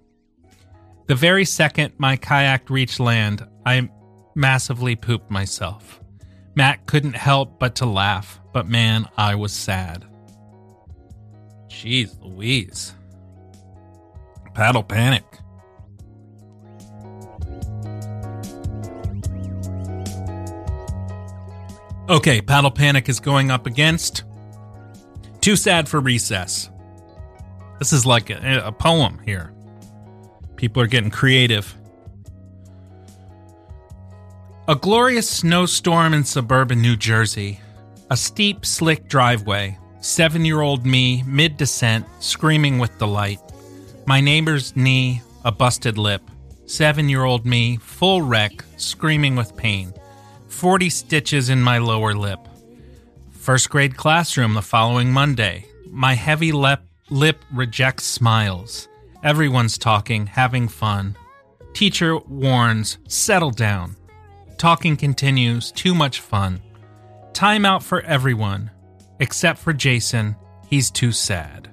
The 1.07 1.15
very 1.15 1.47
second 1.47 1.95
my 1.97 2.17
kayak 2.17 2.69
reached 2.69 3.01
land, 3.01 3.47
I 3.65 3.89
massively 4.35 4.95
pooped 4.95 5.31
myself. 5.31 6.01
Matt 6.55 6.85
couldn't 6.87 7.17
help 7.17 7.59
but 7.59 7.77
to 7.77 7.87
laugh, 7.87 8.39
but 8.53 8.69
man, 8.69 9.09
I 9.17 9.37
was 9.37 9.53
sad. 9.53 10.05
Jeez 11.71 12.21
Louise. 12.21 12.93
Paddle 14.53 14.83
Panic. 14.83 15.25
Okay, 22.11 22.41
Paddle 22.41 22.73
Panic 22.73 23.09
is 23.09 23.21
going 23.21 23.53
up 23.53 23.67
against 23.67 24.25
Too 25.41 25.55
Sad 25.55 25.89
for 25.89 26.01
Recess. 26.01 26.69
This 27.79 27.93
is 27.93 28.05
like 28.05 28.31
a, 28.31 28.63
a 28.65 28.73
poem 28.73 29.21
here. 29.25 29.55
People 30.57 30.83
are 30.83 30.89
getting 30.89 31.11
creative. 31.11 31.75
A 34.69 34.75
glorious 34.75 35.31
snowstorm 35.31 36.13
in 36.13 36.25
suburban 36.25 36.83
New 36.83 36.97
Jersey. 36.97 37.61
A 38.11 38.17
steep, 38.17 38.67
slick 38.67 39.09
driveway. 39.09 39.79
Seven 40.01 40.47
year 40.47 40.63
old 40.63 40.87
me, 40.87 41.23
mid 41.27 41.59
descent, 41.59 42.07
screaming 42.21 42.79
with 42.79 42.99
delight. 42.99 43.41
My 44.07 44.21
neighbor's 44.21 44.75
knee, 44.75 45.21
a 45.45 45.53
busted 45.53 45.99
lip. 45.99 46.23
Seven 46.65 47.11
year 47.11 47.25
old 47.25 47.45
me, 47.45 47.77
full 47.77 48.23
wreck, 48.23 48.65
screaming 48.79 49.37
with 49.37 49.57
pain. 49.57 49.93
40 50.49 50.89
stitches 50.89 51.51
in 51.51 51.61
my 51.61 51.77
lower 51.77 52.15
lip. 52.15 52.41
First 53.31 53.69
grade 53.69 53.99
classroom 53.99 54.55
the 54.55 54.63
following 54.63 55.13
Monday. 55.13 55.67
My 55.91 56.15
heavy 56.15 56.53
lip, 56.53 56.81
lip 57.11 57.45
rejects 57.53 58.05
smiles. 58.05 58.89
Everyone's 59.23 59.77
talking, 59.77 60.27
having 60.27 60.69
fun. 60.69 61.15
Teacher 61.75 62.17
warns, 62.17 62.97
settle 63.07 63.51
down. 63.51 63.97
Talking 64.57 64.97
continues, 64.97 65.71
too 65.73 65.95
much 65.95 66.21
fun. 66.21 66.63
Time 67.35 67.67
out 67.67 67.83
for 67.83 68.01
everyone, 68.03 68.71
except 69.21 69.59
for 69.59 69.73
Jason. 69.73 70.35
He's 70.69 70.91
too 70.91 71.13
sad. 71.13 71.71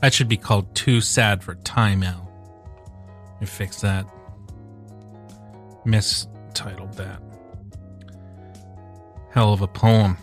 That 0.00 0.12
should 0.12 0.28
be 0.28 0.36
called 0.36 0.74
Too 0.74 1.00
Sad 1.00 1.44
for 1.44 1.54
Timeout. 1.54 2.26
Me 3.40 3.46
fix 3.46 3.80
that. 3.82 4.04
Mistitled 5.84 6.94
that. 6.94 7.22
Hell 9.30 9.52
of 9.52 9.62
a 9.62 9.68
poem. 9.68 10.16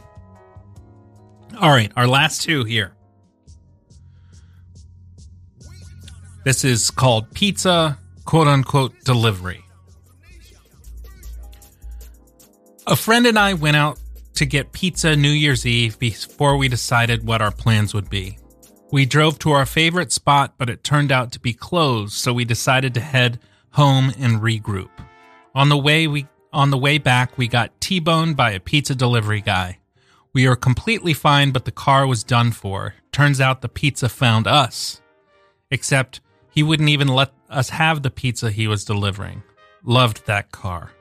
All 1.60 1.70
right, 1.72 1.92
our 1.96 2.08
last 2.08 2.42
two 2.42 2.66
here. 2.66 2.94
This 6.44 6.64
is 6.66 6.90
called 6.90 7.34
Pizza, 7.34 7.98
quote 8.30 8.48
unquote, 8.48 8.94
delivery. 9.06 9.66
A 12.86 12.96
friend 12.96 13.26
and 13.26 13.40
I 13.40 13.56
went 13.56 13.76
out 13.76 14.00
to 14.36 14.46
get 14.46 14.72
pizza 14.72 15.16
New 15.16 15.32
Year's 15.32 15.66
Eve 15.66 15.98
before 15.98 16.56
we 16.56 16.68
decided 16.68 17.26
what 17.26 17.42
our 17.42 17.50
plans 17.50 17.96
would 17.96 18.08
be. 18.08 18.38
We 18.92 19.08
drove 19.08 19.40
to 19.40 19.50
our 19.50 19.66
favorite 19.66 20.12
spot, 20.12 20.54
but 20.60 20.70
it 20.70 20.84
turned 20.84 21.12
out 21.12 21.32
to 21.32 21.40
be 21.40 21.54
closed, 21.54 22.14
so 22.14 22.32
we 22.32 22.46
decided 22.46 22.94
to 22.94 23.00
head 23.00 23.40
home 23.72 24.14
and 24.20 24.42
regroup. 24.42 24.92
On 25.56 25.70
the 25.70 25.78
way 25.78 26.06
we 26.06 26.28
on 26.54 26.70
the 26.70 26.78
way 26.78 27.00
back, 27.00 27.36
we 27.36 27.48
got 27.48 27.82
T-boned 27.82 28.38
by 28.38 28.52
a 28.52 28.60
pizza 28.60 28.94
delivery 28.94 29.42
guy. 29.42 29.80
We 30.34 30.48
were 30.48 30.56
completely 30.56 31.16
fine, 31.16 31.50
but 31.50 31.66
the 31.66 31.72
car 31.72 32.06
was 32.06 32.24
done 32.24 32.52
for. 32.52 32.94
Turns 33.12 33.42
out 33.42 33.62
the 33.62 33.70
pizza 33.70 34.08
found 34.08 34.46
us. 34.46 35.02
Except 35.72 36.22
he 36.52 36.62
wouldn't 36.62 36.90
even 36.90 37.08
let 37.08 37.34
us 37.50 37.70
have 37.70 38.04
the 38.04 38.12
pizza 38.12 38.52
he 38.52 38.68
was 38.68 38.86
delivering. 38.86 39.44
Loved 39.84 40.26
that 40.28 40.52
car. 40.52 40.92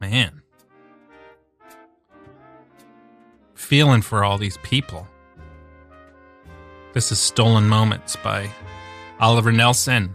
Man. 0.00 0.42
Feeling 3.54 4.02
for 4.02 4.24
all 4.24 4.38
these 4.38 4.58
people. 4.58 5.08
This 6.92 7.12
is 7.12 7.18
Stolen 7.18 7.68
Moments 7.68 8.16
by 8.16 8.50
Oliver 9.20 9.52
Nelson. 9.52 10.14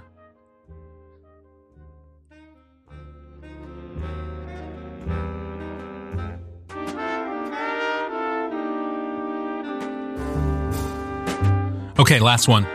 Okay, 12.00 12.20
last 12.20 12.48
one. 12.48 12.68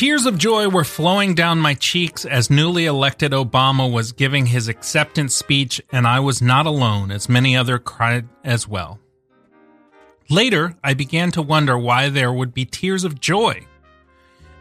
Tears 0.00 0.24
of 0.24 0.38
joy 0.38 0.66
were 0.66 0.82
flowing 0.82 1.34
down 1.34 1.58
my 1.58 1.74
cheeks 1.74 2.24
as 2.24 2.48
newly 2.48 2.86
elected 2.86 3.32
Obama 3.32 3.92
was 3.92 4.12
giving 4.12 4.46
his 4.46 4.66
acceptance 4.66 5.36
speech, 5.36 5.78
and 5.92 6.06
I 6.06 6.20
was 6.20 6.40
not 6.40 6.64
alone, 6.64 7.10
as 7.10 7.28
many 7.28 7.54
other 7.54 7.78
cried 7.78 8.26
as 8.42 8.66
well. 8.66 8.98
Later, 10.30 10.74
I 10.82 10.94
began 10.94 11.30
to 11.32 11.42
wonder 11.42 11.76
why 11.76 12.08
there 12.08 12.32
would 12.32 12.54
be 12.54 12.64
tears 12.64 13.04
of 13.04 13.20
joy. 13.20 13.66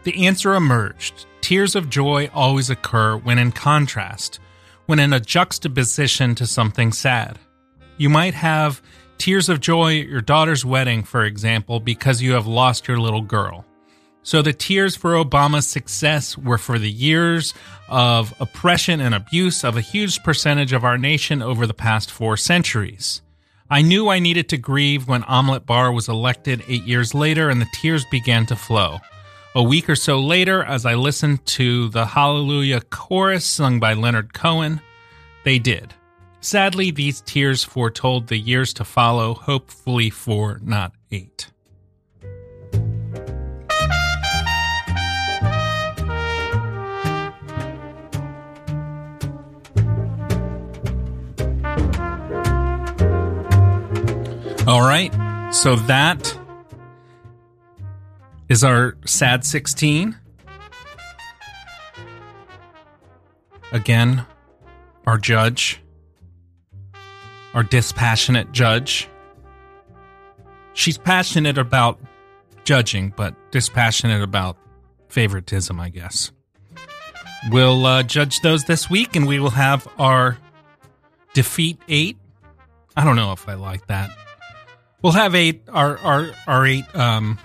The 0.04 0.28
answer 0.28 0.56
emerged. 0.56 1.26
Tears 1.40 1.74
of 1.74 1.90
joy 1.90 2.30
always 2.34 2.70
occur 2.70 3.16
when 3.16 3.40
in 3.40 3.54
contrast, 3.54 4.42
when 4.88 5.00
in 5.00 5.14
a 5.14 5.22
juxtaposition 5.22 6.36
to 6.36 6.46
something 6.46 6.92
sad. 6.92 7.40
You 7.96 8.10
might 8.10 8.34
have 8.34 8.82
tears 9.18 9.48
of 9.48 9.62
joy 9.62 10.02
at 10.02 10.08
your 10.10 10.20
daughter's 10.20 10.66
wedding, 10.66 11.04
for 11.04 11.24
example, 11.24 11.80
because 11.80 12.22
you 12.22 12.34
have 12.34 12.46
lost 12.46 12.90
your 12.90 13.00
little 13.00 13.22
girl. 13.22 13.64
So 14.24 14.42
the 14.42 14.54
tears 14.54 14.96
for 14.96 15.14
Obama's 15.14 15.68
success 15.68 16.38
were 16.38 16.58
for 16.58 16.78
the 16.78 16.92
years 16.92 17.54
of 17.88 18.34
oppression 18.40 19.00
and 19.00 19.16
abuse 19.16 19.64
of 19.64 19.78
a 19.78 19.82
huge 19.82 20.22
percentage 20.24 20.74
of 20.74 20.84
our 20.84 20.98
nation 20.98 21.42
over 21.42 21.66
the 21.66 21.74
past 21.74 22.12
four 22.12 22.38
centuries. 22.38 23.22
I 23.70 23.82
knew 23.82 24.10
I 24.10 24.20
needed 24.20 24.50
to 24.50 24.58
grieve 24.58 25.08
when 25.08 25.24
Omelette 25.24 25.66
Bar 25.66 25.92
was 25.92 26.10
elected 26.10 26.64
eight 26.68 26.84
years 26.84 27.14
later 27.14 27.50
and 27.50 27.62
the 27.62 27.70
tears 27.74 28.06
began 28.12 28.46
to 28.48 28.56
flow. 28.56 29.00
A 29.56 29.64
week 29.64 29.90
or 29.90 29.96
so 29.96 30.20
later, 30.20 30.64
as 30.64 30.86
I 30.86 30.94
listened 30.94 31.46
to 31.48 31.90
the 31.90 32.06
Hallelujah 32.06 32.82
chorus 32.82 33.46
sung 33.46 33.80
by 33.80 33.94
Leonard 33.94 34.34
Cohen, 34.34 34.82
they 35.44 35.60
did. 35.60 35.94
Sadly, 36.42 36.92
these 36.92 37.22
tears 37.22 37.64
foretold 37.64 38.28
the 38.28 38.38
years 38.38 38.74
to 38.74 38.86
follow, 38.86 39.34
hopefully 39.34 40.10
for 40.10 40.60
not 40.64 40.94
eight. 41.12 41.50
All 54.70 54.82
right. 54.82 55.12
So 55.52 55.76
that 55.76 56.38
is 58.50 58.64
our 58.64 58.96
sad 59.04 59.44
16. 59.44 60.16
Again, 63.72 64.28
our 65.08 65.18
judge, 65.18 65.82
our 67.56 67.64
dispassionate 67.64 68.52
judge. 68.52 69.10
She's 70.76 71.00
passionate 71.00 71.58
about 71.58 72.00
judging, 72.64 73.12
but 73.18 73.34
dispassionate 73.50 74.22
about 74.22 74.56
favoritism, 75.08 75.80
I 75.80 75.90
guess. 75.90 76.32
We'll 77.50 77.88
uh, 77.88 78.04
judge 78.04 78.40
those 78.42 78.66
this 78.66 78.88
week, 78.88 79.16
and 79.16 79.26
we 79.26 79.40
will 79.40 79.50
have 79.50 79.88
our 79.98 80.38
defeat 81.34 81.82
eight. 81.88 82.18
I 82.96 83.04
don't 83.04 83.16
know 83.16 83.32
if 83.32 83.50
I 83.50 83.56
like 83.56 83.88
that. 83.88 84.12
We'll 85.02 85.14
have 85.14 85.34
eight 85.34 85.62
our 85.70 85.98
our 86.00 86.32
our 86.48 86.66
eight 86.66 86.94
um 86.96 87.38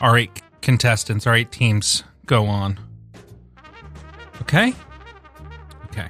our 0.00 0.18
eight 0.18 0.42
contestants, 0.60 1.26
our 1.26 1.34
eight 1.34 1.50
teams 1.50 2.04
go 2.26 2.46
on. 2.46 2.78
Okay? 4.42 4.74
Okay. 5.86 6.08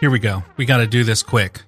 Here 0.00 0.10
we 0.10 0.18
go. 0.18 0.42
We 0.56 0.64
got 0.64 0.78
to 0.78 0.86
do 0.86 1.04
this 1.04 1.22
quick. 1.22 1.62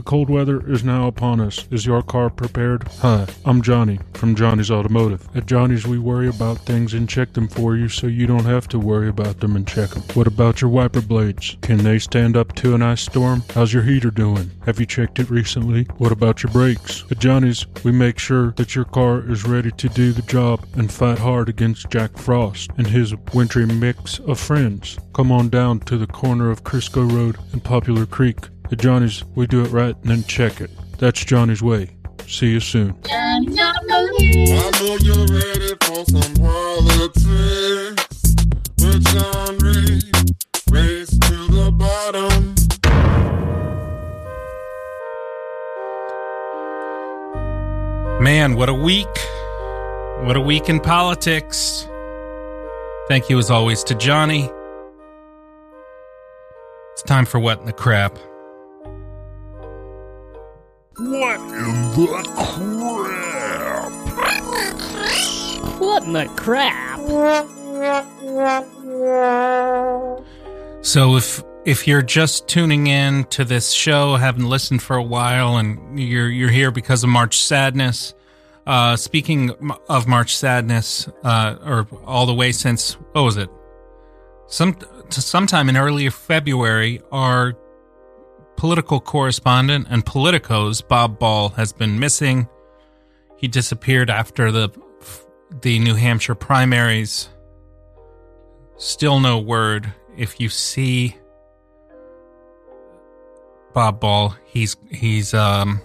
The 0.00 0.04
cold 0.04 0.30
weather 0.30 0.66
is 0.66 0.82
now 0.82 1.08
upon 1.08 1.42
us. 1.42 1.68
Is 1.70 1.84
your 1.84 2.00
car 2.00 2.30
prepared? 2.30 2.88
Hi, 3.02 3.26
I'm 3.44 3.60
Johnny 3.60 4.00
from 4.14 4.34
Johnny's 4.34 4.70
Automotive. 4.70 5.28
At 5.36 5.44
Johnny's, 5.44 5.86
we 5.86 5.98
worry 5.98 6.26
about 6.26 6.60
things 6.60 6.94
and 6.94 7.06
check 7.06 7.34
them 7.34 7.48
for 7.48 7.76
you 7.76 7.86
so 7.90 8.06
you 8.06 8.26
don't 8.26 8.46
have 8.46 8.66
to 8.68 8.78
worry 8.78 9.10
about 9.10 9.40
them 9.40 9.56
and 9.56 9.68
check 9.68 9.90
them. 9.90 10.02
What 10.14 10.26
about 10.26 10.62
your 10.62 10.70
wiper 10.70 11.02
blades? 11.02 11.58
Can 11.60 11.84
they 11.84 11.98
stand 11.98 12.34
up 12.34 12.54
to 12.54 12.74
an 12.74 12.80
ice 12.80 13.02
storm? 13.02 13.42
How's 13.50 13.74
your 13.74 13.82
heater 13.82 14.10
doing? 14.10 14.50
Have 14.64 14.80
you 14.80 14.86
checked 14.86 15.18
it 15.18 15.28
recently? 15.28 15.82
What 15.98 16.12
about 16.12 16.42
your 16.42 16.50
brakes? 16.50 17.04
At 17.10 17.18
Johnny's, 17.18 17.66
we 17.84 17.92
make 17.92 18.18
sure 18.18 18.52
that 18.52 18.74
your 18.74 18.86
car 18.86 19.30
is 19.30 19.44
ready 19.44 19.70
to 19.70 19.88
do 19.90 20.12
the 20.12 20.22
job 20.22 20.66
and 20.76 20.90
fight 20.90 21.18
hard 21.18 21.50
against 21.50 21.90
Jack 21.90 22.16
Frost 22.16 22.70
and 22.78 22.86
his 22.86 23.14
wintry 23.34 23.66
mix 23.66 24.18
of 24.20 24.40
friends. 24.40 24.98
Come 25.12 25.30
on 25.30 25.50
down 25.50 25.80
to 25.80 25.98
the 25.98 26.06
corner 26.06 26.50
of 26.50 26.64
Crisco 26.64 27.06
Road 27.06 27.36
and 27.52 27.62
Popular 27.62 28.06
Creek. 28.06 28.38
At 28.72 28.78
Johnny's, 28.78 29.24
we 29.34 29.48
do 29.48 29.64
it 29.64 29.68
right 29.72 29.96
and 29.96 30.10
then 30.10 30.22
check 30.24 30.60
it. 30.60 30.70
That's 30.98 31.24
Johnny's 31.24 31.60
way. 31.62 31.90
See 32.28 32.52
you 32.52 32.60
soon. 32.60 32.94
I 33.10 33.40
know 33.40 34.06
you're 35.00 35.26
ready 35.26 35.74
for 35.82 36.04
some 36.04 36.34
politics. 36.34 38.06
With 38.78 39.04
John 39.06 39.58
Reed, 39.58 40.04
race 40.70 41.10
to 41.10 41.48
the 41.48 41.72
bottom. 41.72 42.54
Man, 48.22 48.54
what 48.54 48.68
a 48.68 48.74
week. 48.74 49.08
What 50.24 50.36
a 50.36 50.40
week 50.40 50.68
in 50.68 50.78
politics. 50.78 51.88
Thank 53.08 53.28
you, 53.28 53.38
as 53.38 53.50
always, 53.50 53.82
to 53.84 53.96
Johnny. 53.96 54.48
It's 56.92 57.02
time 57.02 57.24
for 57.26 57.40
What 57.40 57.58
in 57.58 57.66
the 57.66 57.72
Crap. 57.72 58.16
What 65.78 66.04
in 66.04 66.12
the 66.12 66.26
crap? 66.36 67.00
What 67.00 67.46
in 67.46 67.72
the 68.34 68.66
crap? 68.84 70.24
So 70.84 71.16
if 71.16 71.42
if 71.64 71.88
you're 71.88 72.02
just 72.02 72.48
tuning 72.48 72.88
in 72.88 73.24
to 73.24 73.46
this 73.46 73.70
show, 73.70 74.16
haven't 74.16 74.46
listened 74.46 74.82
for 74.82 74.96
a 74.96 75.02
while, 75.02 75.56
and 75.56 75.98
you're 75.98 76.28
you're 76.28 76.50
here 76.50 76.70
because 76.70 77.02
of 77.02 77.08
March 77.08 77.38
Sadness, 77.38 78.12
uh, 78.66 78.94
speaking 78.96 79.52
of 79.88 80.06
March 80.06 80.36
Sadness, 80.36 81.08
uh, 81.24 81.56
or 81.64 81.86
all 82.04 82.26
the 82.26 82.34
way 82.34 82.52
since 82.52 82.92
what 83.12 83.22
was 83.22 83.38
it? 83.38 83.48
Some 84.48 84.76
sometime 85.08 85.70
in 85.70 85.78
early 85.78 86.10
February, 86.10 87.00
our 87.10 87.54
political 88.60 89.00
correspondent 89.00 89.86
and 89.88 90.04
politicos 90.04 90.86
Bob 90.86 91.18
Ball 91.18 91.48
has 91.48 91.72
been 91.72 91.98
missing. 91.98 92.46
He 93.38 93.48
disappeared 93.48 94.10
after 94.10 94.52
the 94.52 94.68
the 95.62 95.78
New 95.78 95.94
Hampshire 95.94 96.34
primaries. 96.34 97.30
Still 98.76 99.18
no 99.18 99.38
word. 99.38 99.90
If 100.14 100.40
you 100.40 100.50
see 100.50 101.16
Bob 103.72 103.98
Ball, 103.98 104.36
he's 104.44 104.76
he's 104.90 105.32
um 105.32 105.80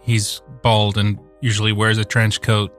he's 0.00 0.42
bald 0.62 0.98
and 0.98 1.16
usually 1.40 1.70
wears 1.70 1.98
a 1.98 2.04
trench 2.04 2.40
coat, 2.40 2.76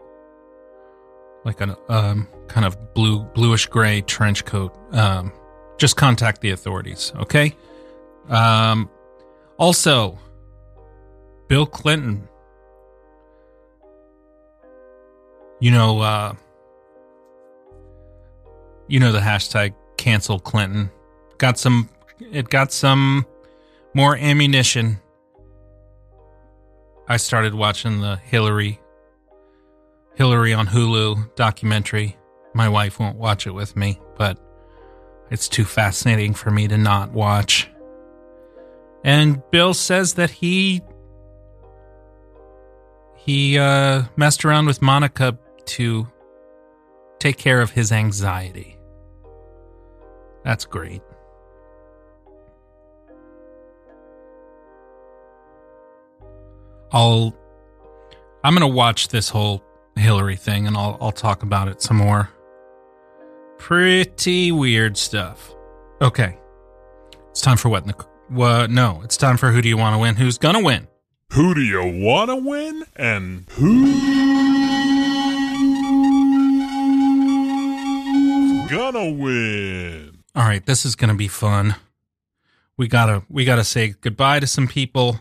like 1.45 1.61
a 1.61 1.77
um 1.87 2.27
kind 2.49 2.65
of 2.65 2.93
blue 2.93 3.23
bluish 3.33 3.67
gray 3.67 4.01
trench 4.01 4.43
coat. 4.43 4.77
Um, 4.91 5.31
just 5.77 5.95
contact 5.95 6.41
the 6.41 6.51
authorities, 6.51 7.13
okay? 7.15 7.55
Um, 8.29 8.89
also, 9.57 10.17
Bill 11.47 11.65
Clinton. 11.65 12.27
You 15.59 15.71
know, 15.71 15.99
uh, 15.99 16.33
you 18.87 18.99
know 18.99 19.11
the 19.11 19.19
hashtag 19.19 19.73
cancel 19.97 20.39
Clinton. 20.39 20.89
Got 21.37 21.57
some, 21.57 21.89
it 22.19 22.49
got 22.49 22.71
some 22.71 23.25
more 23.93 24.15
ammunition. 24.15 24.99
I 27.07 27.17
started 27.17 27.55
watching 27.55 28.01
the 28.01 28.17
Hillary, 28.17 28.79
Hillary 30.15 30.53
on 30.53 30.67
Hulu 30.67 31.35
documentary. 31.35 32.15
My 32.53 32.69
wife 32.69 32.99
won't 32.99 33.17
watch 33.17 33.47
it 33.47 33.51
with 33.51 33.75
me, 33.75 33.99
but 34.15 34.39
it's 35.31 35.49
too 35.49 35.65
fascinating 35.65 36.33
for 36.33 36.51
me 36.51 36.67
to 36.67 36.77
not 36.77 37.11
watch. 37.11 37.69
And 39.03 39.41
Bill 39.51 39.73
says 39.73 40.15
that 40.15 40.29
he 40.29 40.81
he 43.15 43.57
uh, 43.57 44.03
messed 44.15 44.43
around 44.43 44.65
with 44.65 44.81
Monica 44.81 45.37
to 45.65 46.07
take 47.19 47.37
care 47.37 47.61
of 47.61 47.71
his 47.71 47.91
anxiety. 47.91 48.77
That's 50.43 50.65
great. 50.65 51.01
I'll 56.91 57.35
I'm 58.43 58.55
to 58.67 58.75
watch 58.75 59.09
this 59.09 59.29
whole 59.29 59.63
Hillary 59.95 60.37
thing 60.37 60.65
and 60.65 60.75
I'll 60.75 60.97
I'll 60.99 61.11
talk 61.11 61.43
about 61.43 61.67
it 61.67 61.81
some 61.81 61.97
more. 61.97 62.29
Pretty 63.57 64.51
weird 64.51 64.97
stuff. 64.97 65.53
Okay. 66.01 66.37
It's 67.29 67.41
time 67.41 67.57
for 67.57 67.69
what 67.69 67.83
in 67.83 67.87
the 67.87 67.93
what 68.29 68.69
no, 68.69 69.01
it's 69.03 69.17
time 69.17 69.37
for 69.37 69.51
who 69.51 69.61
do 69.61 69.69
you 69.69 69.77
want 69.77 69.95
to 69.95 69.99
win? 69.99 70.15
Who's 70.15 70.37
going 70.37 70.55
to 70.55 70.63
win? 70.63 70.87
Who 71.33 71.53
do 71.53 71.61
you 71.61 71.81
want 72.03 72.29
to 72.29 72.35
win? 72.35 72.83
And 72.95 73.45
who's 73.51 73.99
gonna 78.69 79.11
win? 79.11 80.19
All 80.35 80.43
right, 80.43 80.65
this 80.65 80.85
is 80.85 80.95
going 80.95 81.09
to 81.09 81.15
be 81.15 81.27
fun. 81.27 81.75
We 82.77 82.87
got 82.87 83.07
to 83.07 83.23
we 83.29 83.45
got 83.45 83.57
to 83.57 83.63
say 83.63 83.95
goodbye 84.01 84.39
to 84.39 84.47
some 84.47 84.67
people 84.67 85.19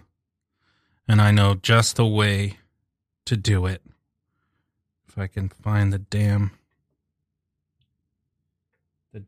and 1.08 1.20
I 1.20 1.30
know 1.30 1.54
just 1.54 1.96
the 1.96 2.06
way 2.06 2.58
to 3.24 3.36
do 3.36 3.66
it. 3.66 3.82
If 5.08 5.18
I 5.18 5.26
can 5.26 5.48
find 5.48 5.92
the 5.92 5.98
damn 5.98 6.52
the 9.12 9.24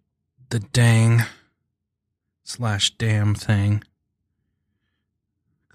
the 0.50 0.60
dang 0.60 1.22
slash 2.50 2.90
damn 2.98 3.34
thing. 3.34 3.84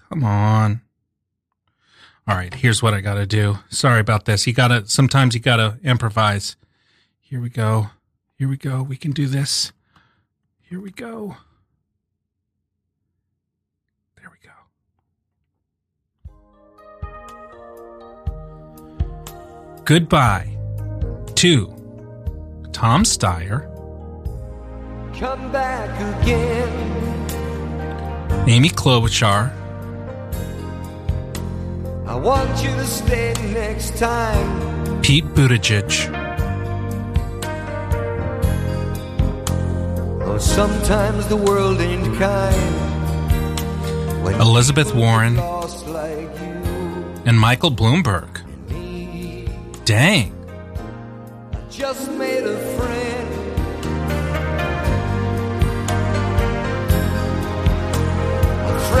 Come 0.08 0.22
on. 0.22 0.82
All 2.28 2.36
right, 2.36 2.52
here's 2.52 2.82
what 2.82 2.92
I 2.92 3.00
got 3.00 3.14
to 3.14 3.26
do. 3.26 3.58
Sorry 3.70 4.00
about 4.00 4.26
this. 4.26 4.46
You 4.46 4.52
got 4.52 4.68
to 4.68 4.86
sometimes 4.86 5.34
you 5.34 5.40
got 5.40 5.56
to 5.56 5.78
improvise. 5.82 6.56
Here 7.18 7.40
we 7.40 7.48
go. 7.48 7.90
Here 8.36 8.48
we 8.48 8.56
go. 8.56 8.82
We 8.82 8.96
can 8.96 9.12
do 9.12 9.26
this. 9.26 9.72
Here 10.60 10.80
we 10.80 10.90
go. 10.90 11.36
There 14.16 14.30
we 14.30 14.38
go. 14.46 14.52
Goodbye 19.84 20.58
to 21.36 21.66
Tom 22.72 23.04
Steyer, 23.04 23.72
Come 25.18 25.50
back 25.50 25.90
again. 26.22 26.72
Amy 28.48 28.68
Klobuchar, 28.68 29.50
I 32.06 32.14
want 32.14 32.62
you 32.62 32.68
to 32.70 32.84
stay 32.86 33.32
next 33.52 33.96
time. 33.96 35.00
Pete 35.02 35.24
Buttigieg, 35.24 36.12
Oh, 40.22 40.38
sometimes 40.38 41.26
the 41.28 41.36
world 41.36 41.80
ain't 41.80 42.16
kind. 42.18 42.74
When 44.22 44.34
Elizabeth 44.40 44.94
Warren, 44.94 45.36
like 45.36 46.30
you. 46.40 47.22
and 47.24 47.38
Michael 47.40 47.70
Bloomberg. 47.70 48.42
Dang. 49.84 50.32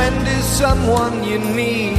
Friend. 0.08 0.28
Is 0.28 0.44
someone 0.44 1.24
you 1.24 1.38
need. 1.38 1.98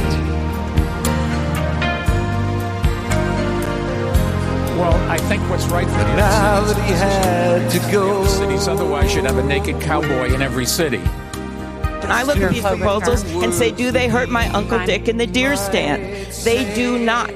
Well, 4.78 4.94
I 5.10 5.18
think 5.18 5.42
what's 5.50 5.66
right 5.66 5.86
for 5.86 5.92
the 5.92 6.16
Now 6.16 6.60
that 6.60 6.76
he 6.86 6.92
had 6.92 7.70
to 7.72 7.92
go. 7.92 8.24
cities, 8.26 8.68
otherwise 8.68 9.14
you'd 9.14 9.24
have 9.24 9.38
a 9.38 9.42
naked 9.42 9.80
cowboy 9.80 10.32
in 10.32 10.40
every 10.40 10.66
city. 10.66 11.00
I 12.10 12.22
look 12.22 12.38
at 12.38 12.52
these 12.52 12.62
proposals 12.62 13.22
and 13.42 13.52
say, 13.52 13.70
do 13.70 13.90
they 13.90 14.08
hurt 14.08 14.30
my 14.30 14.48
Uncle 14.50 14.78
Dick 14.86 15.08
in 15.08 15.18
the 15.18 15.26
deer 15.26 15.56
stand? 15.56 16.32
They 16.44 16.72
do 16.74 16.98
not. 16.98 17.30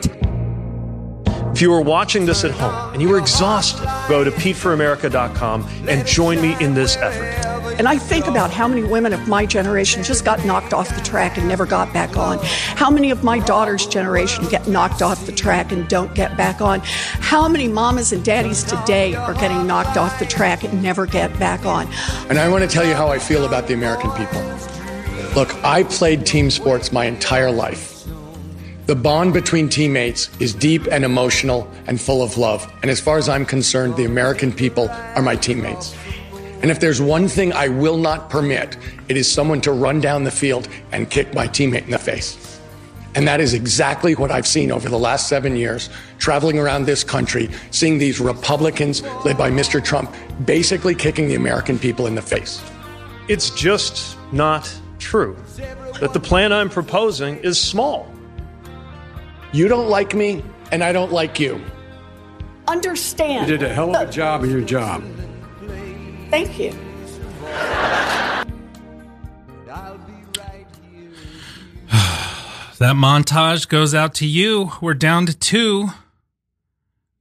If 1.53 1.61
you 1.61 1.75
are 1.75 1.83
watching 1.83 2.25
this 2.25 2.45
at 2.45 2.53
home 2.53 2.95
and 2.95 3.03
you 3.03 3.12
are 3.12 3.18
exhausted, 3.18 3.85
go 4.09 4.25
to 4.25 4.31
PeteForAmerica.com 4.31 5.68
and 5.89 6.07
join 6.07 6.41
me 6.41 6.57
in 6.64 6.73
this 6.73 6.97
effort. 6.97 7.51
And 7.79 7.89
I 7.89 7.99
think 7.99 8.27
about 8.27 8.51
how 8.51 8.68
many 8.68 8.83
women 8.83 9.12
of 9.12 9.29
my 9.29 9.47
generation 9.47 10.03
just 10.03 10.25
got 10.25 10.45
knocked 10.45 10.73
off 10.73 10.95
the 10.95 11.03
track 11.03 11.39
and 11.39 11.49
never 11.49 11.66
got 11.66 11.93
back 11.93 12.16
on. 12.16 12.39
How 12.43 12.91
many 12.91 13.11
of 13.11 13.25
my 13.25 13.39
daughter's 13.39 13.87
generation 13.87 14.49
get 14.49 14.68
knocked 14.68 15.03
off 15.03 15.27
the 15.27 15.33
track 15.33 15.73
and 15.73 15.89
don't 15.89 16.14
get 16.14 16.37
back 16.37 16.61
on. 16.61 16.81
How 16.81 17.49
many 17.49 17.68
mamas 17.68 18.12
and 18.12 18.25
daddies 18.25 18.64
today 18.64 19.14
are 19.14 19.35
getting 19.35 19.66
knocked 19.66 19.97
off 19.97 20.18
the 20.18 20.27
track 20.27 20.64
and 20.64 20.83
never 20.83 21.07
get 21.07 21.37
back 21.39 21.64
on. 21.64 21.87
And 22.29 22.39
I 22.39 22.49
want 22.49 22.62
to 22.62 22.68
tell 22.68 22.85
you 22.85 22.95
how 22.95 23.09
I 23.09 23.18
feel 23.18 23.45
about 23.45 23.66
the 23.66 23.75
American 23.75 24.11
people. 24.12 24.41
Look, 25.35 25.55
I 25.64 25.85
played 25.85 26.27
team 26.27 26.51
sports 26.51 26.93
my 26.93 27.07
entire 27.07 27.51
life. 27.51 28.05
The 28.87 28.97
bond 28.97 29.33
between 29.33 29.68
teammates 29.68 30.29
is 30.41 30.53
deep 30.53 30.87
and 30.91 31.05
emotional 31.05 31.70
and 31.87 32.01
full 32.01 32.23
of 32.23 32.37
love. 32.37 32.70
And 32.83 32.91
as 32.91 33.01
far 33.01 33.16
as 33.16 33.29
I'm 33.29 33.47
concerned, 33.47 33.97
the 33.97 34.05
American 34.05 34.53
people 34.53 34.89
are 34.91 35.23
my 35.23 35.37
teammates. 35.37 35.95
And 36.62 36.70
if 36.70 36.78
there's 36.78 37.02
one 37.02 37.26
thing 37.26 37.52
I 37.52 37.68
will 37.68 37.98
not 37.98 38.30
permit, 38.30 38.76
it 39.08 39.16
is 39.16 39.30
someone 39.30 39.60
to 39.62 39.72
run 39.72 40.00
down 40.00 40.22
the 40.22 40.30
field 40.30 40.68
and 40.92 41.10
kick 41.10 41.34
my 41.34 41.48
teammate 41.48 41.84
in 41.84 41.90
the 41.90 41.98
face. 41.98 42.60
And 43.14 43.28
that 43.28 43.40
is 43.40 43.52
exactly 43.52 44.14
what 44.14 44.30
I've 44.30 44.46
seen 44.46 44.70
over 44.70 44.88
the 44.88 44.98
last 44.98 45.28
seven 45.28 45.56
years, 45.56 45.90
traveling 46.18 46.58
around 46.58 46.86
this 46.86 47.04
country, 47.04 47.50
seeing 47.70 47.98
these 47.98 48.20
Republicans 48.20 49.02
led 49.24 49.36
by 49.36 49.50
Mr. 49.50 49.84
Trump 49.84 50.14
basically 50.46 50.94
kicking 50.94 51.28
the 51.28 51.34
American 51.34 51.78
people 51.78 52.06
in 52.06 52.14
the 52.14 52.22
face. 52.22 52.62
It's 53.28 53.50
just 53.50 54.16
not 54.32 54.72
true 54.98 55.36
that 56.00 56.12
the 56.12 56.20
plan 56.20 56.52
I'm 56.52 56.70
proposing 56.70 57.38
is 57.38 57.60
small. 57.60 58.10
You 59.52 59.68
don't 59.68 59.88
like 59.88 60.14
me, 60.14 60.42
and 60.70 60.82
I 60.82 60.92
don't 60.92 61.12
like 61.12 61.38
you. 61.38 61.60
Understand. 62.68 63.48
You 63.48 63.58
did 63.58 63.68
a 63.68 63.74
hell 63.74 63.94
of 63.94 64.08
a 64.08 64.10
job 64.10 64.44
of 64.44 64.50
your 64.50 64.62
job. 64.62 65.02
Thank 66.33 66.59
you. 66.59 66.70
that 72.78 72.97
montage 72.97 73.68
goes 73.68 73.95
out 73.95 74.14
to 74.14 74.26
you. 74.26 74.72
We're 74.80 74.95
down 74.95 75.26
to 75.26 75.37
two. 75.37 75.91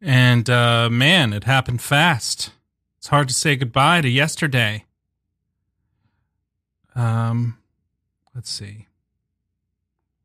And 0.01 0.49
uh, 0.49 0.87
man, 0.89 1.33
it 1.33 1.43
happened 1.43 1.81
fast. 1.81 2.51
It's 2.99 3.07
hard 3.07 3.27
to 3.27 3.33
say 3.33 3.57
goodbye 3.57 3.99
to 3.99 4.07
yesterday. 4.07 4.85
Um, 6.95 7.57
let's 8.33 8.49
see. 8.49 8.87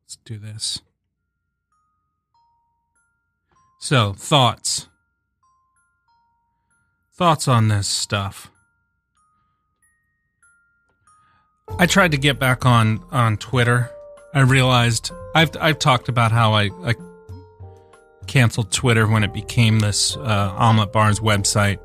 Let's 0.04 0.14
do 0.24 0.38
this. 0.38 0.80
So, 3.80 4.12
thoughts. 4.12 4.86
Thoughts 7.12 7.48
on 7.48 7.66
this 7.66 7.88
stuff. 7.88 8.52
I 11.78 11.86
tried 11.86 12.12
to 12.12 12.16
get 12.16 12.38
back 12.38 12.64
on 12.64 13.04
on 13.10 13.36
Twitter. 13.36 13.90
I 14.32 14.40
realized 14.40 15.10
I've 15.34 15.50
I've 15.60 15.78
talked 15.78 16.08
about 16.08 16.32
how 16.32 16.54
I, 16.54 16.70
I 16.84 16.94
canceled 18.26 18.72
Twitter 18.72 19.06
when 19.06 19.22
it 19.24 19.34
became 19.34 19.80
this 19.80 20.16
uh, 20.16 20.54
Omelet 20.56 20.92
Bars 20.92 21.20
website, 21.20 21.78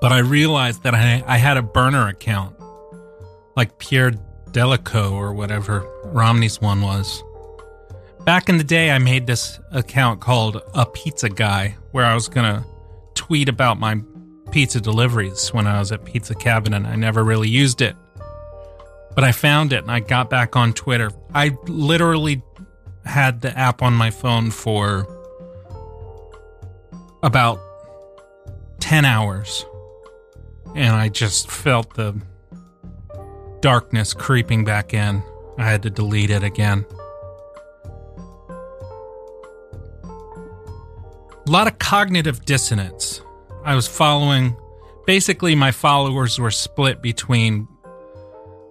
but 0.00 0.10
I 0.10 0.18
realized 0.18 0.82
that 0.82 0.94
I 0.94 1.22
I 1.26 1.36
had 1.36 1.56
a 1.56 1.62
burner 1.62 2.08
account, 2.08 2.56
like 3.56 3.78
Pierre 3.78 4.12
Delecto 4.50 5.12
or 5.12 5.32
whatever 5.32 5.86
Romney's 6.04 6.60
one 6.60 6.80
was. 6.80 7.22
Back 8.24 8.48
in 8.48 8.58
the 8.58 8.64
day, 8.64 8.90
I 8.90 8.98
made 8.98 9.26
this 9.26 9.60
account 9.70 10.20
called 10.20 10.60
a 10.74 10.86
Pizza 10.86 11.28
Guy, 11.28 11.76
where 11.92 12.04
I 12.04 12.14
was 12.14 12.28
gonna 12.28 12.64
tweet 13.14 13.48
about 13.48 13.78
my 13.78 14.00
pizza 14.50 14.80
deliveries 14.80 15.52
when 15.52 15.66
I 15.66 15.78
was 15.78 15.92
at 15.92 16.04
Pizza 16.04 16.34
Cabinet. 16.34 16.84
I 16.84 16.96
never 16.96 17.22
really 17.22 17.48
used 17.48 17.80
it. 17.80 17.94
But 19.14 19.24
I 19.24 19.32
found 19.32 19.72
it 19.72 19.82
and 19.82 19.90
I 19.90 20.00
got 20.00 20.28
back 20.28 20.56
on 20.56 20.72
Twitter. 20.72 21.10
I 21.34 21.56
literally 21.66 22.42
had 23.04 23.40
the 23.40 23.56
app 23.56 23.82
on 23.82 23.94
my 23.94 24.10
phone 24.10 24.50
for 24.50 25.06
about 27.22 27.60
10 28.80 29.04
hours. 29.04 29.64
And 30.74 30.94
I 30.94 31.08
just 31.08 31.50
felt 31.50 31.94
the 31.94 32.20
darkness 33.60 34.12
creeping 34.12 34.64
back 34.64 34.92
in. 34.92 35.22
I 35.56 35.64
had 35.64 35.82
to 35.84 35.90
delete 35.90 36.30
it 36.30 36.42
again. 36.42 36.84
A 41.46 41.50
lot 41.50 41.66
of 41.66 41.78
cognitive 41.78 42.44
dissonance. 42.44 43.22
I 43.64 43.74
was 43.74 43.86
following, 43.86 44.56
basically, 45.06 45.54
my 45.54 45.70
followers 45.70 46.38
were 46.38 46.50
split 46.50 47.00
between 47.00 47.68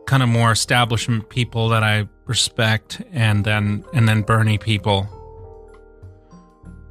kind 0.05 0.23
of 0.23 0.29
more 0.29 0.51
establishment 0.51 1.29
people 1.29 1.69
that 1.69 1.83
I 1.83 2.07
respect 2.25 3.01
and 3.11 3.45
then 3.45 3.83
and 3.93 4.07
then 4.07 4.21
Bernie 4.21 4.57
people. 4.57 5.07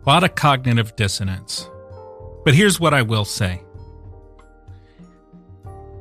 A 0.04 0.08
lot 0.08 0.24
of 0.24 0.34
cognitive 0.34 0.96
dissonance. 0.96 1.68
But 2.44 2.54
here's 2.54 2.80
what 2.80 2.92
I 2.92 3.02
will 3.02 3.24
say. 3.24 3.62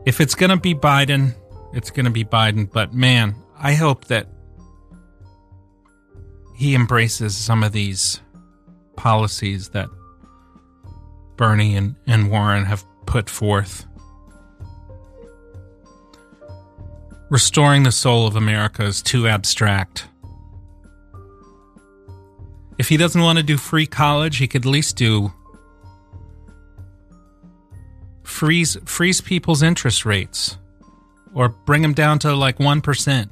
If 0.05 0.19
it's 0.19 0.33
going 0.33 0.49
to 0.49 0.57
be 0.57 0.73
Biden, 0.73 1.35
it's 1.73 1.91
going 1.91 2.05
to 2.05 2.11
be 2.11 2.23
Biden, 2.23 2.71
but 2.71 2.93
man, 2.93 3.35
I 3.57 3.73
hope 3.73 4.05
that 4.05 4.27
he 6.55 6.73
embraces 6.73 7.37
some 7.37 7.63
of 7.63 7.71
these 7.71 8.19
policies 8.95 9.69
that 9.69 9.89
Bernie 11.37 11.75
and, 11.75 11.95
and 12.07 12.31
Warren 12.31 12.65
have 12.65 12.83
put 13.05 13.29
forth. 13.29 13.85
Restoring 17.31 17.83
the 17.83 17.93
soul 17.93 18.27
of 18.27 18.35
America 18.35 18.83
is 18.83 19.01
too 19.01 19.25
abstract. 19.25 20.05
If 22.77 22.89
he 22.89 22.97
doesn't 22.97 23.21
want 23.21 23.37
to 23.37 23.43
do 23.43 23.55
free 23.55 23.85
college, 23.85 24.35
he 24.35 24.49
could 24.49 24.65
at 24.65 24.69
least 24.69 24.97
do 24.97 25.31
freeze 28.23 28.75
freeze 28.83 29.21
people's 29.21 29.63
interest 29.63 30.05
rates 30.05 30.57
or 31.33 31.47
bring 31.47 31.81
them 31.83 31.93
down 31.93 32.19
to 32.19 32.35
like 32.35 32.57
1%. 32.57 33.29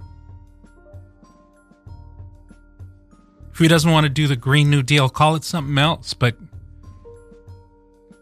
If 3.52 3.58
he 3.58 3.68
doesn't 3.68 3.92
want 3.92 4.06
to 4.06 4.10
do 4.10 4.28
the 4.28 4.38
Green 4.38 4.70
New 4.70 4.82
Deal, 4.82 5.10
call 5.10 5.36
it 5.36 5.44
something 5.44 5.78
else, 5.78 6.14
but 6.14 6.38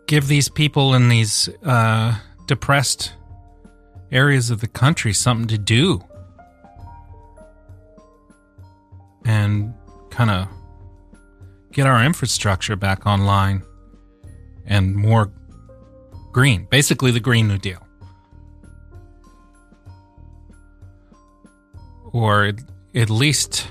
give 0.07 0.28
these 0.28 0.49
people 0.49 0.95
in 0.95 1.07
these 1.07 1.49
uh, 1.63 2.17
depressed 2.47 3.13
areas 4.11 4.49
of 4.49 4.61
the 4.61 4.67
country 4.67 5.13
something 5.13 5.47
to 5.47 5.57
do 5.57 6.03
and 9.25 9.73
kind 10.09 10.29
of 10.29 10.47
get 11.71 11.85
our 11.85 12.03
infrastructure 12.03 12.75
back 12.75 13.05
online 13.05 13.61
and 14.65 14.95
more 14.95 15.31
green. 16.31 16.65
Basically, 16.69 17.11
the 17.11 17.19
Green 17.19 17.47
New 17.47 17.57
Deal. 17.57 17.85
Or 22.13 22.53
at 22.95 23.09
least 23.09 23.67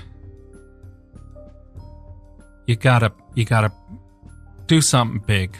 you 2.67 2.75
gotta 2.75 3.11
you 3.33 3.45
gotta 3.45 3.71
do 4.67 4.81
something 4.81 5.19
big. 5.25 5.57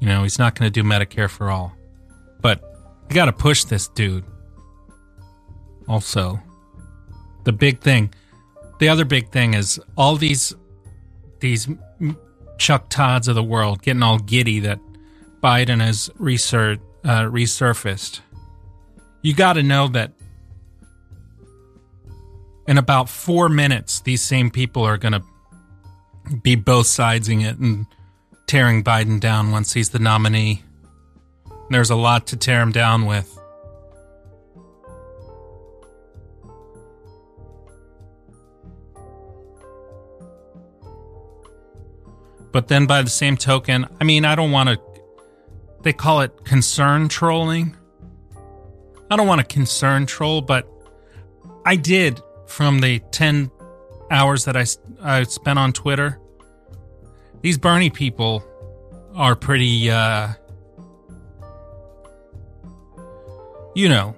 You 0.00 0.08
know, 0.08 0.22
he's 0.22 0.38
not 0.38 0.56
to 0.70 0.82
do 0.82 0.82
Medicare 0.82 1.28
for 1.28 1.50
all. 1.50 1.75
You 3.08 3.14
got 3.14 3.26
to 3.26 3.32
push 3.32 3.64
this 3.64 3.88
dude. 3.88 4.24
Also, 5.88 6.40
the 7.44 7.52
big 7.52 7.80
thing, 7.80 8.12
the 8.80 8.88
other 8.88 9.04
big 9.04 9.30
thing 9.30 9.54
is 9.54 9.80
all 9.96 10.16
these 10.16 10.54
these 11.40 11.68
Chuck 12.58 12.88
Todds 12.88 13.28
of 13.28 13.34
the 13.34 13.42
world 13.42 13.82
getting 13.82 14.02
all 14.02 14.18
giddy 14.18 14.60
that 14.60 14.80
Biden 15.42 15.80
has 15.80 16.10
research, 16.16 16.80
uh, 17.04 17.22
resurfaced. 17.22 18.20
You 19.22 19.34
got 19.34 19.54
to 19.54 19.62
know 19.62 19.88
that 19.88 20.12
in 22.66 22.78
about 22.78 23.08
four 23.08 23.48
minutes, 23.48 24.00
these 24.00 24.22
same 24.22 24.50
people 24.50 24.82
are 24.82 24.98
going 24.98 25.12
to 25.12 25.22
be 26.42 26.56
both 26.56 26.86
sidesing 26.86 27.44
it 27.44 27.58
and 27.58 27.86
tearing 28.46 28.82
Biden 28.82 29.20
down 29.20 29.52
once 29.52 29.72
he's 29.72 29.90
the 29.90 29.98
nominee. 29.98 30.62
There's 31.70 31.90
a 31.90 31.96
lot 31.96 32.28
to 32.28 32.36
tear 32.36 32.60
him 32.60 32.72
down 32.72 33.06
with. 33.06 33.32
But 42.52 42.68
then 42.68 42.86
by 42.86 43.02
the 43.02 43.10
same 43.10 43.36
token, 43.36 43.86
I 44.00 44.04
mean, 44.04 44.24
I 44.24 44.34
don't 44.34 44.50
want 44.50 44.70
to. 44.70 44.80
They 45.82 45.92
call 45.92 46.22
it 46.22 46.44
concern 46.44 47.08
trolling. 47.08 47.76
I 49.10 49.16
don't 49.16 49.26
want 49.26 49.40
to 49.40 49.46
concern 49.46 50.06
troll, 50.06 50.40
but 50.40 50.66
I 51.66 51.76
did 51.76 52.20
from 52.46 52.78
the 52.78 53.00
10 53.10 53.50
hours 54.10 54.46
that 54.46 54.56
I, 54.56 54.64
I 55.02 55.24
spent 55.24 55.58
on 55.58 55.72
Twitter. 55.72 56.18
These 57.42 57.58
Bernie 57.58 57.90
people 57.90 58.42
are 59.14 59.36
pretty, 59.36 59.90
uh, 59.90 60.32
you 63.76 63.90
know, 63.90 64.16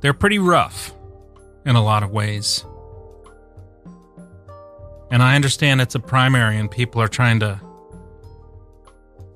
they're 0.00 0.12
pretty 0.12 0.40
rough 0.40 0.92
in 1.64 1.76
a 1.76 1.82
lot 1.82 2.02
of 2.02 2.10
ways. 2.10 2.64
And 5.12 5.22
I 5.22 5.36
understand 5.36 5.80
it's 5.80 5.94
a 5.94 6.00
primary 6.00 6.58
and 6.58 6.68
people 6.68 7.00
are 7.00 7.08
trying 7.08 7.38
to 7.40 7.60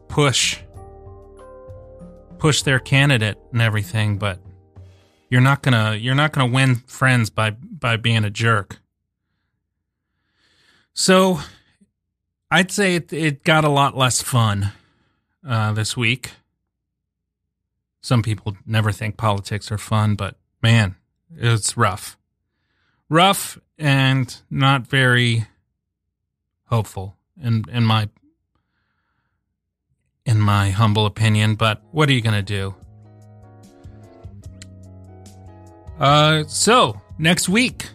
push 0.09 0.59
push 2.39 2.63
their 2.63 2.81
candidate 2.81 3.39
and 3.53 3.63
everything, 3.63 4.19
but 4.19 4.41
you're 5.29 5.41
not 5.41 5.63
going 5.63 5.75
to 5.75 5.97
you're 5.97 6.17
not 6.17 6.33
going 6.33 6.51
to 6.51 6.53
win 6.53 6.77
friends 6.87 7.31
by 7.31 7.51
by 7.51 7.97
being 7.97 8.25
a 8.25 8.31
jerk. 8.31 8.81
So, 10.95 11.39
I'd 12.51 12.73
say 12.73 12.97
it, 12.97 13.13
it 13.13 13.45
got 13.45 13.65
a 13.65 13.69
lot 13.69 13.97
less 13.97 14.21
fun 14.21 14.73
uh, 15.47 15.73
this 15.75 15.97
week. 15.97 16.33
Some 18.01 18.23
people 18.23 18.57
never 18.67 18.93
think 18.93 19.17
politics 19.17 19.71
are 19.71 19.79
fun, 19.79 20.15
but 20.15 20.37
man, 20.63 20.97
it's 21.37 21.77
rough. 21.77 22.17
Rough 23.09 23.59
and 23.79 24.41
not 24.51 24.87
very 24.87 25.47
hopeful 26.67 27.17
in 27.43 27.65
in 27.71 27.85
my 27.85 28.09
in 30.25 30.41
my 30.41 30.71
humble 30.71 31.07
opinion, 31.07 31.57
but 31.57 31.83
what 31.91 32.09
are 32.09 32.13
you 32.13 32.21
going 32.21 32.35
to 32.35 32.43
do? 32.43 32.75
Uh 35.99 36.45
so, 36.45 37.01
next 37.19 37.49
week 37.49 37.89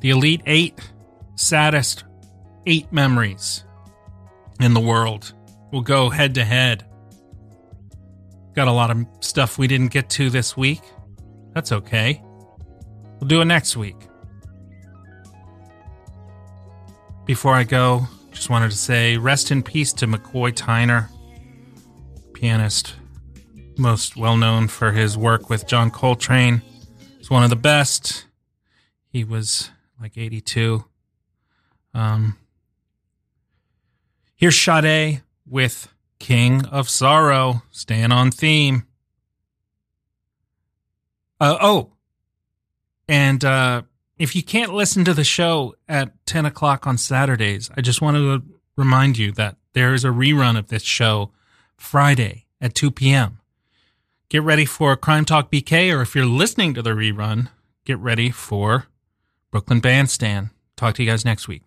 the 0.00 0.10
Elite 0.10 0.42
8 0.46 0.78
saddest 1.34 2.04
8 2.66 2.92
memories 2.92 3.64
in 4.60 4.74
the 4.74 4.80
world 4.80 5.32
will 5.72 5.80
go 5.80 6.10
head 6.10 6.34
to 6.34 6.44
head 6.44 6.85
Got 8.56 8.68
a 8.68 8.72
lot 8.72 8.90
of 8.90 9.06
stuff 9.20 9.58
we 9.58 9.68
didn't 9.68 9.88
get 9.88 10.08
to 10.10 10.30
this 10.30 10.56
week. 10.56 10.80
That's 11.52 11.72
okay. 11.72 12.22
We'll 13.20 13.28
do 13.28 13.42
it 13.42 13.44
next 13.44 13.76
week. 13.76 13.96
Before 17.26 17.52
I 17.52 17.64
go, 17.64 18.06
just 18.32 18.48
wanted 18.48 18.70
to 18.70 18.76
say 18.78 19.18
rest 19.18 19.50
in 19.50 19.62
peace 19.62 19.92
to 19.94 20.06
McCoy 20.06 20.52
Tyner, 20.54 21.10
pianist, 22.32 22.94
most 23.76 24.16
well 24.16 24.38
known 24.38 24.68
for 24.68 24.90
his 24.90 25.18
work 25.18 25.50
with 25.50 25.66
John 25.66 25.90
Coltrane. 25.90 26.62
He's 27.18 27.28
one 27.28 27.44
of 27.44 27.50
the 27.50 27.56
best. 27.56 28.24
He 29.08 29.22
was 29.22 29.70
like 30.00 30.16
82. 30.16 30.82
Um, 31.92 32.38
here's 34.34 34.58
Sade 34.58 35.22
with 35.46 35.88
King 36.18 36.64
of 36.66 36.88
Sorrow, 36.88 37.62
staying 37.70 38.12
on 38.12 38.30
theme. 38.30 38.86
Uh, 41.40 41.56
oh, 41.60 41.92
and 43.08 43.44
uh, 43.44 43.82
if 44.18 44.34
you 44.34 44.42
can't 44.42 44.74
listen 44.74 45.04
to 45.04 45.14
the 45.14 45.24
show 45.24 45.74
at 45.88 46.12
10 46.26 46.46
o'clock 46.46 46.86
on 46.86 46.98
Saturdays, 46.98 47.70
I 47.76 47.80
just 47.80 48.00
want 48.00 48.16
to 48.16 48.42
remind 48.76 49.18
you 49.18 49.32
that 49.32 49.56
there 49.74 49.94
is 49.94 50.04
a 50.04 50.08
rerun 50.08 50.58
of 50.58 50.68
this 50.68 50.82
show 50.82 51.32
Friday 51.76 52.46
at 52.60 52.74
2 52.74 52.90
p.m. 52.90 53.40
Get 54.28 54.42
ready 54.42 54.64
for 54.64 54.96
Crime 54.96 55.24
Talk 55.24 55.50
BK, 55.52 55.96
or 55.96 56.02
if 56.02 56.14
you're 56.14 56.26
listening 56.26 56.74
to 56.74 56.82
the 56.82 56.90
rerun, 56.90 57.48
get 57.84 57.98
ready 57.98 58.30
for 58.30 58.86
Brooklyn 59.50 59.80
Bandstand. 59.80 60.50
Talk 60.76 60.94
to 60.96 61.04
you 61.04 61.10
guys 61.10 61.24
next 61.24 61.46
week. 61.46 61.62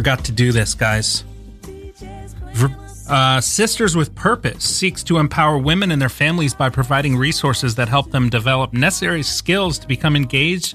Forgot 0.00 0.24
to 0.24 0.32
do 0.32 0.50
this, 0.50 0.72
guys. 0.72 1.24
Uh, 3.06 3.38
Sisters 3.38 3.94
with 3.94 4.14
Purpose 4.14 4.64
seeks 4.64 5.02
to 5.02 5.18
empower 5.18 5.58
women 5.58 5.90
and 5.90 6.00
their 6.00 6.08
families 6.08 6.54
by 6.54 6.70
providing 6.70 7.18
resources 7.18 7.74
that 7.74 7.86
help 7.86 8.10
them 8.10 8.30
develop 8.30 8.72
necessary 8.72 9.22
skills 9.22 9.78
to 9.78 9.86
become 9.86 10.16
engaged 10.16 10.74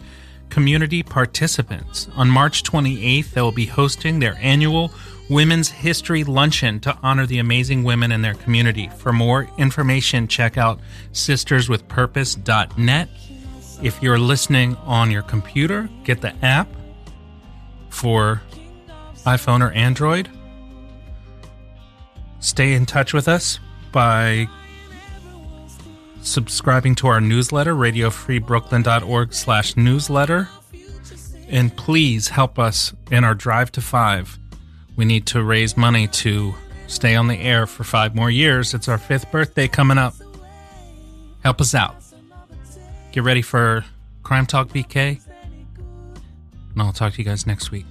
community 0.52 1.02
participants. 1.02 2.08
On 2.16 2.30
March 2.30 2.62
28th, 2.62 3.32
they 3.32 3.42
will 3.42 3.52
be 3.52 3.66
hosting 3.66 4.20
their 4.20 4.38
annual 4.40 4.92
Women's 5.28 5.70
History 5.70 6.24
Luncheon 6.24 6.80
to 6.82 6.96
honor 7.02 7.26
the 7.26 7.40
amazing 7.40 7.84
women 7.84 8.12
in 8.12 8.22
their 8.22 8.36
community. 8.36 8.90
For 8.90 9.12
more 9.12 9.50
information, 9.58 10.28
check 10.28 10.56
out 10.56 10.80
sisterswithpurpose.net. 11.14 13.10
If 13.82 14.04
you're 14.04 14.20
listening 14.20 14.76
on 14.84 15.10
your 15.10 15.24
computer, 15.24 15.90
get 16.04 16.22
the 16.22 16.36
app 16.46 16.68
for 17.90 18.44
iPhone 19.26 19.62
or 19.62 19.72
Android. 19.72 20.30
Stay 22.40 22.74
in 22.74 22.86
touch 22.86 23.14
with 23.14 23.28
us 23.28 23.60
by 23.92 24.48
subscribing 26.22 26.96
to 26.96 27.08
our 27.08 27.22
newsletter, 27.22 27.74
radiofreebrooklyn.org 27.74 29.34
slash 29.34 29.76
newsletter. 29.78 30.50
And 31.48 31.76
please 31.76 32.28
help 32.30 32.58
us 32.58 32.94
in 33.12 33.24
our 33.24 33.36
drive 33.36 33.72
to 33.74 33.82
five. 33.82 34.38
We 34.96 35.06
need 35.06 35.28
to 35.28 35.44
raise 35.44 35.78
money 35.78 36.08
to 36.08 36.54
stay 36.88 37.16
on 37.16 37.28
the 37.28 37.38
air 37.38 37.68
for 37.68 37.84
five 37.84 38.16
more 38.16 38.32
years. 38.32 38.74
It's 38.74 38.88
our 38.88 38.98
fifth 38.98 39.32
birthday 39.32 39.68
coming 39.68 39.98
up. 39.98 40.16
Help 41.44 41.62
us 41.62 41.76
out. 41.76 41.96
Get 43.12 43.24
ready 43.24 43.42
for 43.42 43.86
Crime 44.24 44.46
Talk 44.46 44.70
BK. 44.70 45.22
And 46.74 46.82
I'll 46.82 46.92
talk 46.92 47.14
to 47.14 47.20
you 47.20 47.26
guys 47.26 47.46
next 47.48 47.72
week. 47.72 47.86